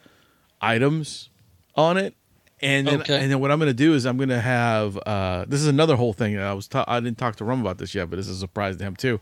items 0.61 1.31
on 1.77 1.97
it. 1.97 2.15
And 2.63 2.87
then, 2.87 3.01
Okay. 3.01 3.21
and 3.21 3.31
then 3.31 3.41
what 3.41 3.51
I'm 3.51 3.59
going 3.59 3.71
to 3.71 3.75
do 3.75 3.93
is 3.95 4.07
I'm 4.07 4.17
going 4.17 4.29
to 4.29 4.41
have 4.41 4.97
uh, 5.05 5.45
this 5.49 5.61
is 5.61 5.67
another 5.67 5.97
whole 5.97 6.13
thing 6.13 6.35
that 6.37 6.45
I 6.45 6.53
was 6.53 6.69
ta- 6.69 6.85
I 6.87 7.01
didn't 7.01 7.19
talk 7.19 7.37
to 7.37 7.45
Rum 7.45 7.61
about 7.61 7.79
this 7.79 7.93
yet, 7.95 8.09
but 8.09 8.17
this 8.17 8.29
is 8.29 8.37
a 8.37 8.41
surprise 8.41 8.77
to 8.77 8.85
him 8.85 8.95
too. 8.95 9.19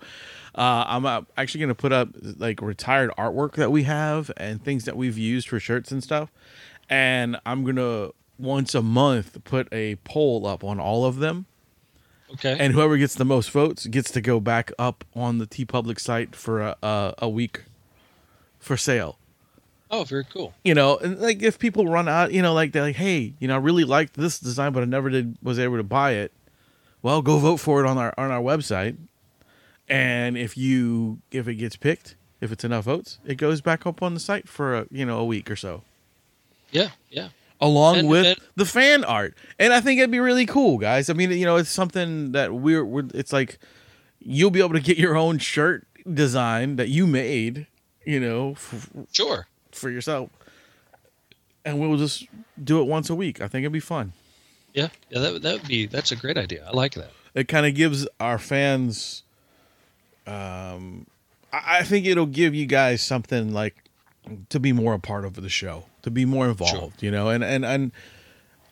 Uh, 0.55 0.85
I'm 0.87 1.07
uh, 1.07 1.23
actually 1.39 1.61
going 1.61 1.69
to 1.71 1.75
put 1.75 1.93
up 1.93 2.09
like 2.39 2.61
retired 2.61 3.11
artwork 3.17 3.55
that 3.55 3.71
we 3.73 3.85
have 3.85 4.31
and 4.37 4.63
things 4.63 4.85
that 4.85 4.97
we've 4.97 5.17
used 5.17 5.49
for 5.49 5.59
shirts 5.59 5.91
and 5.91 6.03
stuff. 6.03 6.31
and 6.91 7.39
I'm 7.47 7.65
gonna 7.65 8.11
once 8.39 8.75
a 8.75 8.83
month 8.83 9.43
put 9.45 9.69
a 9.73 9.95
poll 10.05 10.47
up 10.47 10.65
on 10.65 10.81
all 10.81 11.05
of 11.05 11.17
them, 11.21 11.47
Okay. 12.33 12.57
and 12.59 12.73
whoever 12.75 12.97
gets 12.97 13.15
the 13.15 13.25
most 13.25 13.51
votes 13.53 13.87
gets 13.87 14.11
to 14.11 14.21
go 14.21 14.41
back 14.41 14.73
up 14.79 15.05
on 15.15 15.39
the 15.39 15.47
TeePublic 15.47 15.99
site 16.01 16.35
for 16.35 16.61
a 16.61 16.77
a, 16.83 17.15
a 17.19 17.29
week 17.29 17.63
for 18.59 18.77
sale. 18.77 19.19
Oh, 19.91 20.05
very 20.05 20.25
cool. 20.25 20.55
You 20.65 20.75
know, 20.75 20.97
and 20.99 21.19
like 21.21 21.43
if 21.43 21.59
people 21.59 21.87
run 21.87 22.09
out, 22.09 22.33
you 22.33 22.43
know, 22.43 22.53
like 22.55 22.73
they're 22.73 22.83
like, 22.83 22.97
hey, 22.97 23.35
you 23.39 23.49
know, 23.49 23.55
I 23.55 23.59
really 23.59 23.85
liked 23.85 24.15
this 24.15 24.39
design, 24.39 24.73
but 24.73 24.83
I 24.83 24.87
never 24.87 25.11
did 25.11 25.37
was 25.43 25.59
able 25.59 25.77
to 25.77 25.83
buy 25.83 26.13
it. 26.13 26.33
Well, 27.03 27.23
go 27.23 27.39
vote 27.39 27.57
for 27.59 27.83
it 27.83 27.87
on 27.89 27.97
our 27.99 28.13
on 28.19 28.31
our 28.31 28.43
website, 28.43 28.97
and 29.89 30.37
if 30.37 30.57
you 30.57 31.21
if 31.31 31.49
it 31.49 31.55
gets 31.57 31.77
picked, 31.77 32.17
if 32.41 32.53
it's 32.53 32.65
enough 32.65 32.85
votes, 32.85 33.19
it 33.25 33.37
goes 33.37 33.61
back 33.61 33.87
up 33.87 34.03
on 34.03 34.15
the 34.15 34.21
site 34.21 34.49
for 34.49 34.77
a 34.77 34.87
you 34.91 35.05
know 35.07 35.19
a 35.19 35.25
week 35.25 35.51
or 35.51 35.57
so, 35.57 35.83
Yeah, 36.71 36.91
yeah. 37.11 37.29
along 37.61 37.99
And- 38.01 38.09
with 38.09 38.27
and- 38.27 38.37
the 38.57 38.67
fan 38.67 39.05
art. 39.05 39.35
And 39.59 39.73
I 39.73 39.81
think 39.81 39.99
it'd 39.99 40.11
be 40.11 40.21
really 40.21 40.47
cool, 40.47 40.79
guys. 40.79 41.09
I 41.11 41.15
mean, 41.15 41.31
you 41.33 41.45
know, 41.47 41.57
it's 41.57 41.71
something 41.71 42.33
that 42.33 42.53
we're, 42.55 42.85
we're 42.85 43.09
it's 43.15 43.33
like 43.33 43.59
you'll 44.21 44.51
be 44.51 44.61
able 44.61 44.75
to 44.75 44.81
get 44.81 44.99
your 44.99 45.17
own 45.17 45.39
shirt 45.39 45.87
design 46.13 46.77
that 46.77 46.89
you 46.91 47.07
made, 47.07 47.67
you 48.05 48.21
know, 48.21 48.53
f- 48.53 48.91
Sure. 49.13 49.47
For 49.81 49.91
yourself, 49.91 50.31
and 51.65 51.81
we'll 51.81 51.97
just 51.97 52.27
do 52.63 52.81
it 52.81 52.85
once 52.85 53.11
a 53.11 53.15
week. 53.15 53.41
I 53.41 53.49
think 53.49 53.65
it'd 53.65 53.73
be 53.73 53.81
fun. 53.81 54.13
Yeah, 54.75 54.89
yeah. 55.11 55.21
That 55.21 55.43
that 55.43 55.53
would 55.55 55.69
be 55.69 55.87
that's 55.87 56.13
a 56.13 56.17
great 56.17 56.39
idea. 56.39 56.67
I 56.67 56.71
like 56.71 56.95
that. 56.95 57.11
It 57.35 57.49
kind 57.49 57.67
of 57.67 57.75
gives 57.75 58.07
our 58.19 58.39
fans. 58.39 59.23
Um, 60.27 61.07
I 61.53 61.79
I 61.79 61.83
think 61.83 62.07
it'll 62.07 62.27
give 62.27 62.55
you 62.55 62.67
guys 62.67 63.03
something 63.03 63.53
like 63.53 63.75
to 64.49 64.61
be 64.61 64.73
more 64.73 64.95
a 64.95 64.99
part 64.99 65.25
of 65.25 65.35
the 65.35 65.49
show, 65.49 65.85
to 66.03 66.11
be 66.11 66.25
more 66.25 66.49
involved, 66.49 67.03
you 67.03 67.11
know, 67.11 67.29
and 67.31 67.43
and 67.43 67.65
and 67.65 67.93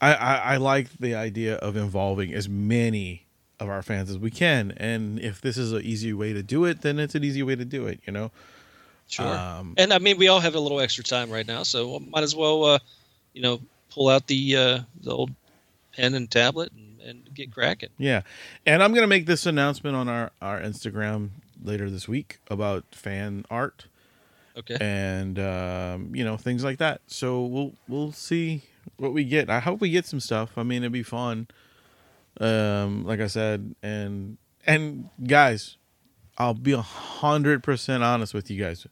I, 0.01 0.15
I 0.15 0.35
I 0.37 0.57
like 0.57 0.91
the 0.99 1.15
idea 1.15 1.57
of 1.57 1.77
involving 1.77 2.33
as 2.33 2.49
many 2.49 3.27
of 3.59 3.69
our 3.69 3.83
fans 3.83 4.09
as 4.09 4.19
we 4.19 4.31
can, 4.31 4.73
and 4.77 5.19
if 5.19 5.41
this 5.41 5.59
is 5.59 5.73
an 5.73 5.83
easy 5.83 6.13
way 6.13 6.33
to 6.33 6.43
do 6.43 6.65
it, 6.65 6.83
then 6.83 6.99
it's 7.01 7.17
an 7.17 7.25
easy 7.25 7.43
way 7.43 7.57
to 7.57 7.65
do 7.65 7.87
it, 7.87 8.01
you 8.07 8.13
know. 8.13 8.31
Sure. 9.09 9.27
Um, 9.27 9.75
and 9.79 9.93
I 9.93 9.99
mean, 9.99 10.19
we 10.19 10.29
all 10.29 10.41
have 10.41 10.55
a 10.55 10.61
little 10.61 10.81
extra 10.81 11.03
time 11.03 11.31
right 11.31 11.47
now, 11.47 11.63
so 11.63 11.99
might 11.99 12.23
as 12.23 12.37
well, 12.37 12.65
uh, 12.65 12.79
you 13.33 13.43
know, 13.43 13.61
pull 13.91 14.09
out 14.09 14.27
the 14.27 14.57
uh, 14.57 14.81
the 15.03 15.11
old 15.11 15.31
pen 15.97 16.15
and 16.15 16.31
tablet 16.31 16.71
and, 16.73 17.01
and 17.01 17.35
get 17.35 17.51
cracking. 17.53 17.89
Yeah, 17.99 18.23
and 18.67 18.83
I'm 18.83 18.93
gonna 18.95 19.07
make 19.07 19.27
this 19.27 19.47
announcement 19.47 19.97
on 19.97 20.09
our 20.09 20.31
our 20.43 20.61
Instagram 20.61 21.31
later 21.65 21.91
this 21.91 22.07
week 22.07 22.39
about 22.51 22.85
fan 22.93 23.45
art 23.51 23.87
Okay. 24.57 24.77
and 24.81 25.39
um, 25.39 26.15
you 26.15 26.23
know 26.25 26.37
things 26.37 26.63
like 26.63 26.79
that. 26.79 27.01
So 27.07 27.43
we'll 27.45 27.73
we'll 27.89 28.13
see 28.13 28.63
what 28.99 29.13
we 29.15 29.25
get. 29.25 29.49
I 29.49 29.61
hope 29.61 29.81
we 29.81 29.89
get 29.91 30.05
some 30.05 30.21
stuff. 30.21 30.59
I 30.59 30.63
mean, 30.65 30.83
it'd 30.83 30.93
be 30.93 31.03
fun. 31.03 31.49
Um, 32.41 33.05
like 33.05 33.21
I 33.21 33.27
said, 33.27 33.75
and 33.83 34.37
and 34.67 35.09
guys, 35.27 35.77
I'll 36.37 36.55
be 36.55 36.73
a 36.73 36.83
hundred 36.83 37.63
percent 37.63 38.03
honest 38.05 38.35
with 38.35 38.51
you 38.51 38.63
guys. 38.63 38.87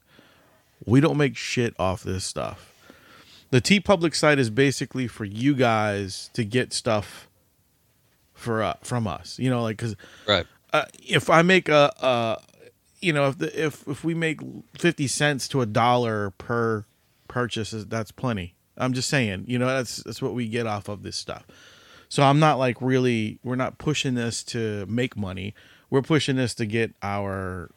We 0.85 0.99
don't 1.01 1.17
make 1.17 1.35
shit 1.35 1.73
off 1.79 2.03
this 2.03 2.23
stuff. 2.23 2.73
The 3.49 3.61
TeePublic 3.61 4.13
site 4.15 4.39
is 4.39 4.49
basically 4.49 5.07
for 5.07 5.25
you 5.25 5.55
guys 5.55 6.29
to 6.33 6.43
get 6.43 6.73
stuff 6.73 7.27
for 8.33 8.61
uh, 8.61 8.75
from 8.83 9.07
us. 9.07 9.39
You 9.39 9.49
know, 9.49 9.63
like 9.63 9.77
because 9.77 9.95
Right. 10.27 10.45
uh, 10.73 10.85
if 11.07 11.29
I 11.29 11.41
make 11.41 11.69
a, 11.69 11.91
a 12.01 12.41
you 13.01 13.13
know, 13.13 13.29
if 13.29 13.37
the, 13.37 13.65
if 13.65 13.87
if 13.87 14.03
we 14.03 14.13
make 14.13 14.39
fifty 14.77 15.07
cents 15.07 15.47
to 15.49 15.61
a 15.61 15.65
dollar 15.65 16.31
per 16.31 16.85
purchase, 17.27 17.71
that's 17.71 18.11
plenty. 18.11 18.53
I'm 18.77 18.93
just 18.93 19.09
saying, 19.09 19.45
you 19.47 19.57
know, 19.57 19.65
that's 19.67 19.97
that's 20.03 20.21
what 20.21 20.33
we 20.33 20.47
get 20.47 20.67
off 20.67 20.87
of 20.89 21.03
this 21.03 21.15
stuff. 21.15 21.45
So 22.09 22.23
I'm 22.23 22.39
not 22.39 22.57
like 22.59 22.81
really, 22.81 23.39
we're 23.43 23.55
not 23.55 23.77
pushing 23.79 24.13
this 24.13 24.43
to 24.45 24.85
make 24.87 25.17
money. 25.17 25.53
We're 25.89 26.01
pushing 26.01 26.35
this 26.37 26.53
to 26.55 26.65
get 26.65 26.93
our, 27.01 27.69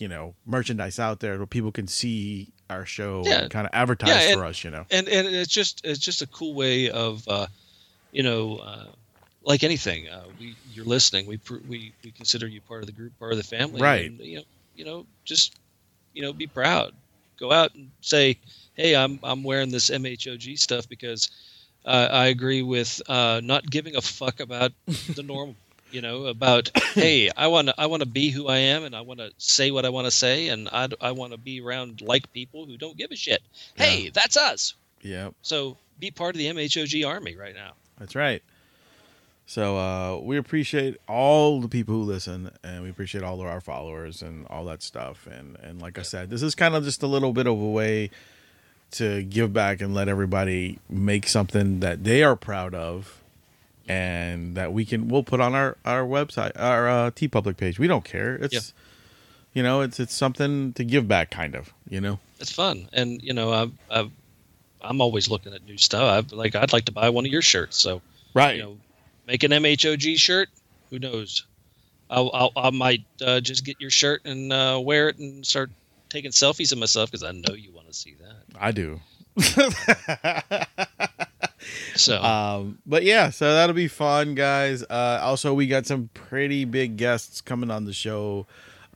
you 0.00 0.08
know, 0.08 0.34
merchandise 0.46 0.98
out 0.98 1.20
there 1.20 1.36
where 1.38 1.46
people 1.46 1.72
can 1.72 1.86
see 1.86 2.52
our 2.68 2.84
show 2.86 3.22
Yeah. 3.26 3.42
and 3.42 3.50
kind 3.50 3.66
of 3.66 3.70
advertise 3.74 4.26
Yeah, 4.26 4.34
for 4.34 4.44
us. 4.44 4.64
You 4.64 4.70
know, 4.70 4.86
and 4.90 5.08
and 5.08 5.26
it's 5.28 5.52
just 5.52 5.80
it's 5.84 6.00
just 6.00 6.22
a 6.22 6.26
cool 6.28 6.54
way 6.54 6.90
of 6.90 7.26
uh, 7.28 7.46
you 8.10 8.22
know 8.22 8.56
uh, 8.56 8.92
like 9.42 9.62
anything 9.64 10.08
uh, 10.08 10.24
we 10.38 10.58
you're 10.64 10.84
listening 10.84 11.26
we 11.26 11.38
we 11.66 11.94
we 12.04 12.12
consider 12.12 12.46
you 12.46 12.60
part 12.60 12.82
of 12.82 12.86
the 12.86 12.92
group 12.92 13.12
part 13.18 13.32
of 13.32 13.38
the 13.38 13.44
family 13.44 13.80
Right. 13.80 14.06
and, 14.06 14.18
you 14.20 14.36
know 14.36 14.44
you 14.74 14.84
know 14.84 15.06
just 15.24 15.58
you 16.12 16.22
know 16.22 16.32
be 16.32 16.46
proud 16.46 16.92
go 17.38 17.50
out 17.52 17.74
and 17.74 17.90
say 18.00 18.38
hey 18.74 18.94
I'm 18.96 19.18
I'm 19.22 19.42
wearing 19.42 19.70
this 19.70 19.90
MHOG 19.90 20.58
stuff 20.58 20.88
because 20.88 21.30
uh, 21.86 22.08
I 22.10 22.26
agree 22.26 22.62
with 22.62 23.00
uh, 23.08 23.40
not 23.42 23.64
giving 23.70 23.96
a 23.96 24.00
fuck 24.02 24.40
about 24.40 24.72
the 25.14 25.22
norm 25.22 25.56
you 25.92 26.00
know 26.00 26.26
about 26.26 26.70
hey 26.94 27.30
I 27.36 27.46
want 27.48 27.68
to 27.68 27.74
I 27.78 27.86
want 27.86 28.00
to 28.00 28.08
be 28.08 28.30
who 28.30 28.48
I 28.48 28.58
am 28.58 28.84
and 28.84 28.94
I 28.94 29.00
want 29.00 29.20
to 29.20 29.32
say 29.38 29.70
what 29.70 29.84
I 29.84 29.88
want 29.88 30.06
to 30.06 30.10
say 30.10 30.48
and 30.48 30.68
I 30.72 30.88
I 31.00 31.12
want 31.12 31.32
to 31.32 31.38
be 31.38 31.60
around 31.60 32.00
like 32.00 32.32
people 32.32 32.66
who 32.66 32.76
don't 32.76 32.96
give 32.96 33.10
a 33.10 33.16
shit 33.16 33.42
hey 33.76 34.10
that's 34.10 34.36
us 34.36 34.74
yeah, 35.02 35.30
so 35.42 35.76
be 35.98 36.10
part 36.10 36.34
of 36.34 36.38
the 36.38 36.46
MHOG 36.46 37.06
army 37.06 37.36
right 37.36 37.54
now. 37.54 37.72
That's 37.98 38.14
right. 38.14 38.42
So 39.46 39.78
uh, 39.78 40.20
we 40.22 40.36
appreciate 40.36 40.96
all 41.08 41.60
the 41.60 41.68
people 41.68 41.94
who 41.94 42.02
listen, 42.02 42.50
and 42.62 42.82
we 42.84 42.90
appreciate 42.90 43.24
all 43.24 43.40
of 43.40 43.46
our 43.46 43.60
followers 43.60 44.22
and 44.22 44.46
all 44.48 44.64
that 44.66 44.82
stuff. 44.82 45.26
And 45.26 45.56
and 45.62 45.80
like 45.80 45.98
I 45.98 46.02
said, 46.02 46.30
this 46.30 46.42
is 46.42 46.54
kind 46.54 46.74
of 46.74 46.84
just 46.84 47.02
a 47.02 47.06
little 47.06 47.32
bit 47.32 47.46
of 47.46 47.60
a 47.60 47.70
way 47.70 48.10
to 48.92 49.22
give 49.22 49.52
back 49.52 49.80
and 49.80 49.94
let 49.94 50.08
everybody 50.08 50.78
make 50.88 51.26
something 51.26 51.80
that 51.80 52.04
they 52.04 52.22
are 52.22 52.36
proud 52.36 52.74
of, 52.74 53.20
and 53.90 54.56
that 54.56 54.72
we 54.72 54.84
can 54.84 55.08
we'll 55.08 55.22
put 55.24 55.40
on 55.40 55.54
our 55.54 55.76
our 55.84 56.02
website, 56.02 56.52
our 56.56 56.88
uh, 56.88 57.10
TeePublic 57.10 57.56
page. 57.56 57.78
We 57.78 57.86
don't 57.86 58.04
care. 58.04 58.34
It's 58.36 58.54
Yeah. 58.54 58.60
you 59.54 59.62
know, 59.62 59.80
it's 59.80 59.98
it's 60.00 60.14
something 60.14 60.72
to 60.74 60.84
give 60.84 61.06
back, 61.08 61.30
kind 61.30 61.54
of. 61.54 61.72
You 61.88 62.00
know. 62.00 62.18
It's 62.38 62.52
fun, 62.52 62.88
and 62.92 63.20
you 63.22 63.34
know, 63.34 63.52
I've, 63.52 63.72
I've, 63.90 64.10
I'm 64.80 65.00
always 65.02 65.28
looking 65.28 65.52
at 65.52 65.62
new 65.66 65.76
stuff. 65.76 66.02
I've, 66.02 66.32
like, 66.32 66.54
I'd 66.54 66.72
like 66.72 66.86
to 66.86 66.92
buy 66.92 67.10
one 67.10 67.26
of 67.26 67.30
your 67.32 67.42
shirts. 67.42 67.76
So 67.76 68.00
Right. 68.32 68.56
you 68.56 68.62
know, 68.62 68.78
make 69.26 69.42
an 69.42 69.50
MHOG 69.50 70.16
shirt. 70.16 70.48
Who 70.88 70.98
knows? 70.98 71.44
I'll, 72.08 72.30
I'll 72.32 72.52
I 72.56 72.70
might 72.70 73.04
uh, 73.24 73.40
just 73.40 73.64
get 73.64 73.76
your 73.80 73.90
shirt 73.90 74.22
and 74.24 74.52
uh, 74.52 74.80
wear 74.82 75.08
it 75.10 75.18
and 75.18 75.44
start 75.46 75.70
taking 76.08 76.30
selfies 76.30 76.72
of 76.72 76.78
myself 76.78 77.10
because 77.10 77.22
I 77.22 77.32
know 77.32 77.54
you 77.54 77.70
want 77.72 77.88
to 77.88 77.92
see 77.94 78.14
that. 78.20 78.36
I 78.58 78.72
do. 78.72 79.00
So 81.94 82.22
Um, 82.22 82.78
but 82.86 83.02
yeah, 83.02 83.30
so 83.30 83.52
that'll 83.54 83.74
be 83.74 83.88
fun, 83.88 84.34
guys. 84.34 84.82
Uh, 84.82 85.20
also, 85.22 85.52
we 85.54 85.66
got 85.66 85.86
some 85.86 86.08
pretty 86.14 86.64
big 86.64 86.96
guests 86.96 87.40
coming 87.40 87.70
on 87.70 87.84
the 87.84 87.92
show. 87.92 88.46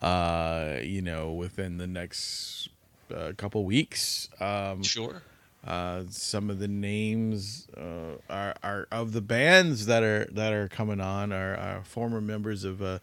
Uh, 0.03 0.81
you 0.83 1.01
know, 1.01 1.33
within 1.33 1.79
the 1.79 1.87
next 1.87 2.69
uh, 3.15 3.33
couple 3.39 3.65
weeks. 3.65 4.29
Um, 4.39 4.83
sure. 4.83 5.23
uh, 5.67 6.03
some 6.11 6.51
of 6.51 6.59
the 6.59 6.69
names 6.69 7.67
uh, 7.75 8.19
are, 8.29 8.55
are 8.63 8.89
of 8.93 9.13
the 9.13 9.23
bands 9.23 9.87
that 9.87 10.03
are 10.03 10.27
that 10.33 10.53
are 10.53 10.69
coming 10.69 11.01
on 11.01 11.33
are, 11.33 11.57
are 11.57 11.85
former 11.85 12.21
members 12.21 12.65
of 12.65 12.83
uh, 12.83 12.99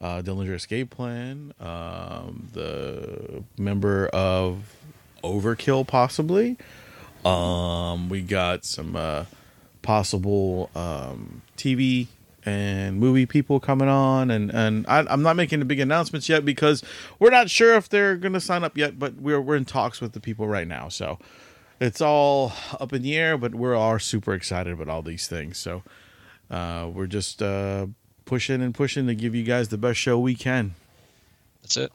uh, 0.00 0.20
Dillinger 0.22 0.54
Escape 0.54 0.90
Plan, 0.90 1.54
um, 1.60 2.48
the 2.52 3.44
member 3.56 4.08
of 4.08 4.74
Overkill, 5.22 5.86
possibly. 5.86 6.56
Um, 7.24 8.08
we 8.08 8.22
got 8.22 8.64
some 8.64 8.96
uh, 8.96 9.24
possible 9.82 10.70
um, 10.74 11.42
TV 11.56 12.08
and 12.44 12.98
movie 12.98 13.26
people 13.26 13.60
coming 13.60 13.88
on, 13.88 14.30
and 14.30 14.50
and 14.50 14.86
I, 14.88 15.04
I'm 15.08 15.22
not 15.22 15.36
making 15.36 15.60
the 15.60 15.64
big 15.64 15.80
announcements 15.80 16.28
yet 16.28 16.44
because 16.44 16.82
we're 17.18 17.30
not 17.30 17.50
sure 17.50 17.74
if 17.74 17.88
they're 17.88 18.16
going 18.16 18.32
to 18.32 18.40
sign 18.40 18.64
up 18.64 18.76
yet, 18.76 18.98
but 18.98 19.14
we're 19.16 19.40
we're 19.40 19.56
in 19.56 19.64
talks 19.64 20.00
with 20.00 20.12
the 20.12 20.20
people 20.20 20.48
right 20.48 20.66
now, 20.66 20.88
so 20.88 21.18
it's 21.80 22.00
all 22.00 22.52
up 22.80 22.92
in 22.92 23.02
the 23.02 23.16
air. 23.16 23.38
But 23.38 23.54
we're 23.54 23.76
all 23.76 23.98
super 23.98 24.34
excited 24.34 24.72
about 24.72 24.88
all 24.88 25.02
these 25.02 25.28
things, 25.28 25.58
so 25.58 25.82
uh, 26.50 26.90
we're 26.92 27.06
just 27.06 27.40
uh, 27.40 27.86
pushing 28.24 28.60
and 28.62 28.74
pushing 28.74 29.06
to 29.06 29.14
give 29.14 29.34
you 29.34 29.44
guys 29.44 29.68
the 29.68 29.78
best 29.78 30.00
show 30.00 30.18
we 30.18 30.34
can. 30.34 30.74
That's 31.62 31.76
it. 31.76 31.92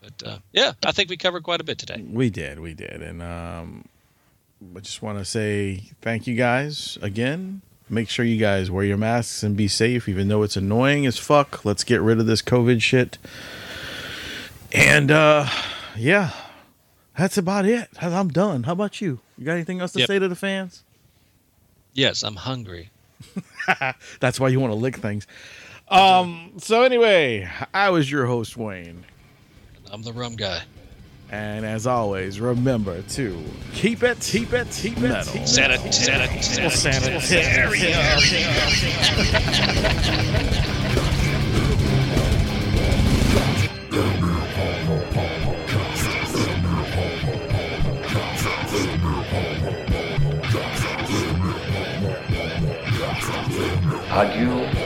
But 0.00 0.22
uh, 0.26 0.38
yeah, 0.52 0.72
I 0.84 0.92
think 0.92 1.10
we 1.10 1.16
covered 1.16 1.42
quite 1.42 1.60
a 1.60 1.64
bit 1.64 1.78
today. 1.78 2.02
We 2.08 2.30
did, 2.30 2.60
we 2.60 2.72
did, 2.74 3.02
and 3.02 3.22
um, 3.22 3.84
I 4.74 4.80
just 4.80 5.02
want 5.02 5.18
to 5.18 5.24
say 5.24 5.84
thank 6.00 6.26
you 6.26 6.34
guys 6.34 6.98
again. 7.02 7.62
Make 7.88 8.08
sure 8.08 8.24
you 8.24 8.38
guys 8.38 8.70
wear 8.70 8.84
your 8.84 8.96
masks 8.96 9.42
and 9.42 9.56
be 9.56 9.68
safe, 9.68 10.08
even 10.08 10.28
though 10.28 10.42
it's 10.42 10.56
annoying 10.56 11.06
as 11.06 11.18
fuck. 11.18 11.64
Let's 11.64 11.84
get 11.84 12.00
rid 12.00 12.18
of 12.18 12.26
this 12.26 12.42
COVID 12.42 12.82
shit. 12.82 13.18
And 14.72 15.10
uh, 15.10 15.46
yeah, 15.96 16.30
that's 17.16 17.38
about 17.38 17.64
it. 17.64 17.88
I'm 18.00 18.28
done. 18.28 18.64
How 18.64 18.72
about 18.72 19.00
you? 19.00 19.20
You 19.38 19.44
got 19.44 19.52
anything 19.52 19.80
else 19.80 19.92
to 19.92 20.00
Yep. 20.00 20.06
say 20.08 20.18
to 20.18 20.26
the 20.28 20.34
fans? 20.34 20.82
Yes, 21.92 22.22
I'm 22.22 22.36
hungry. 22.36 22.90
That's 24.20 24.38
why 24.38 24.48
you 24.48 24.60
want 24.60 24.72
to 24.72 24.76
lick 24.78 24.96
things. 24.96 25.26
Um. 25.88 26.52
So 26.58 26.82
anyway, 26.82 27.48
I 27.72 27.88
was 27.90 28.10
your 28.10 28.26
host 28.26 28.56
Wayne. 28.56 29.04
I'm 29.90 30.02
the 30.02 30.12
rum 30.12 30.36
guy. 30.36 30.62
And 31.30 31.66
as 31.66 31.86
always, 31.86 32.40
remember 32.40 33.02
to 33.02 33.42
keep 33.72 34.02
it, 34.04 34.20
keep 34.20 34.52
it, 34.52 34.68
keep 34.70 34.96
it, 34.98 35.02
metal. 35.02 35.46
Santa, 35.46 35.92
Santa, 35.92 36.42
Santa, 36.42 37.20
Santa, 37.20 37.20
Adieu, 54.16 54.85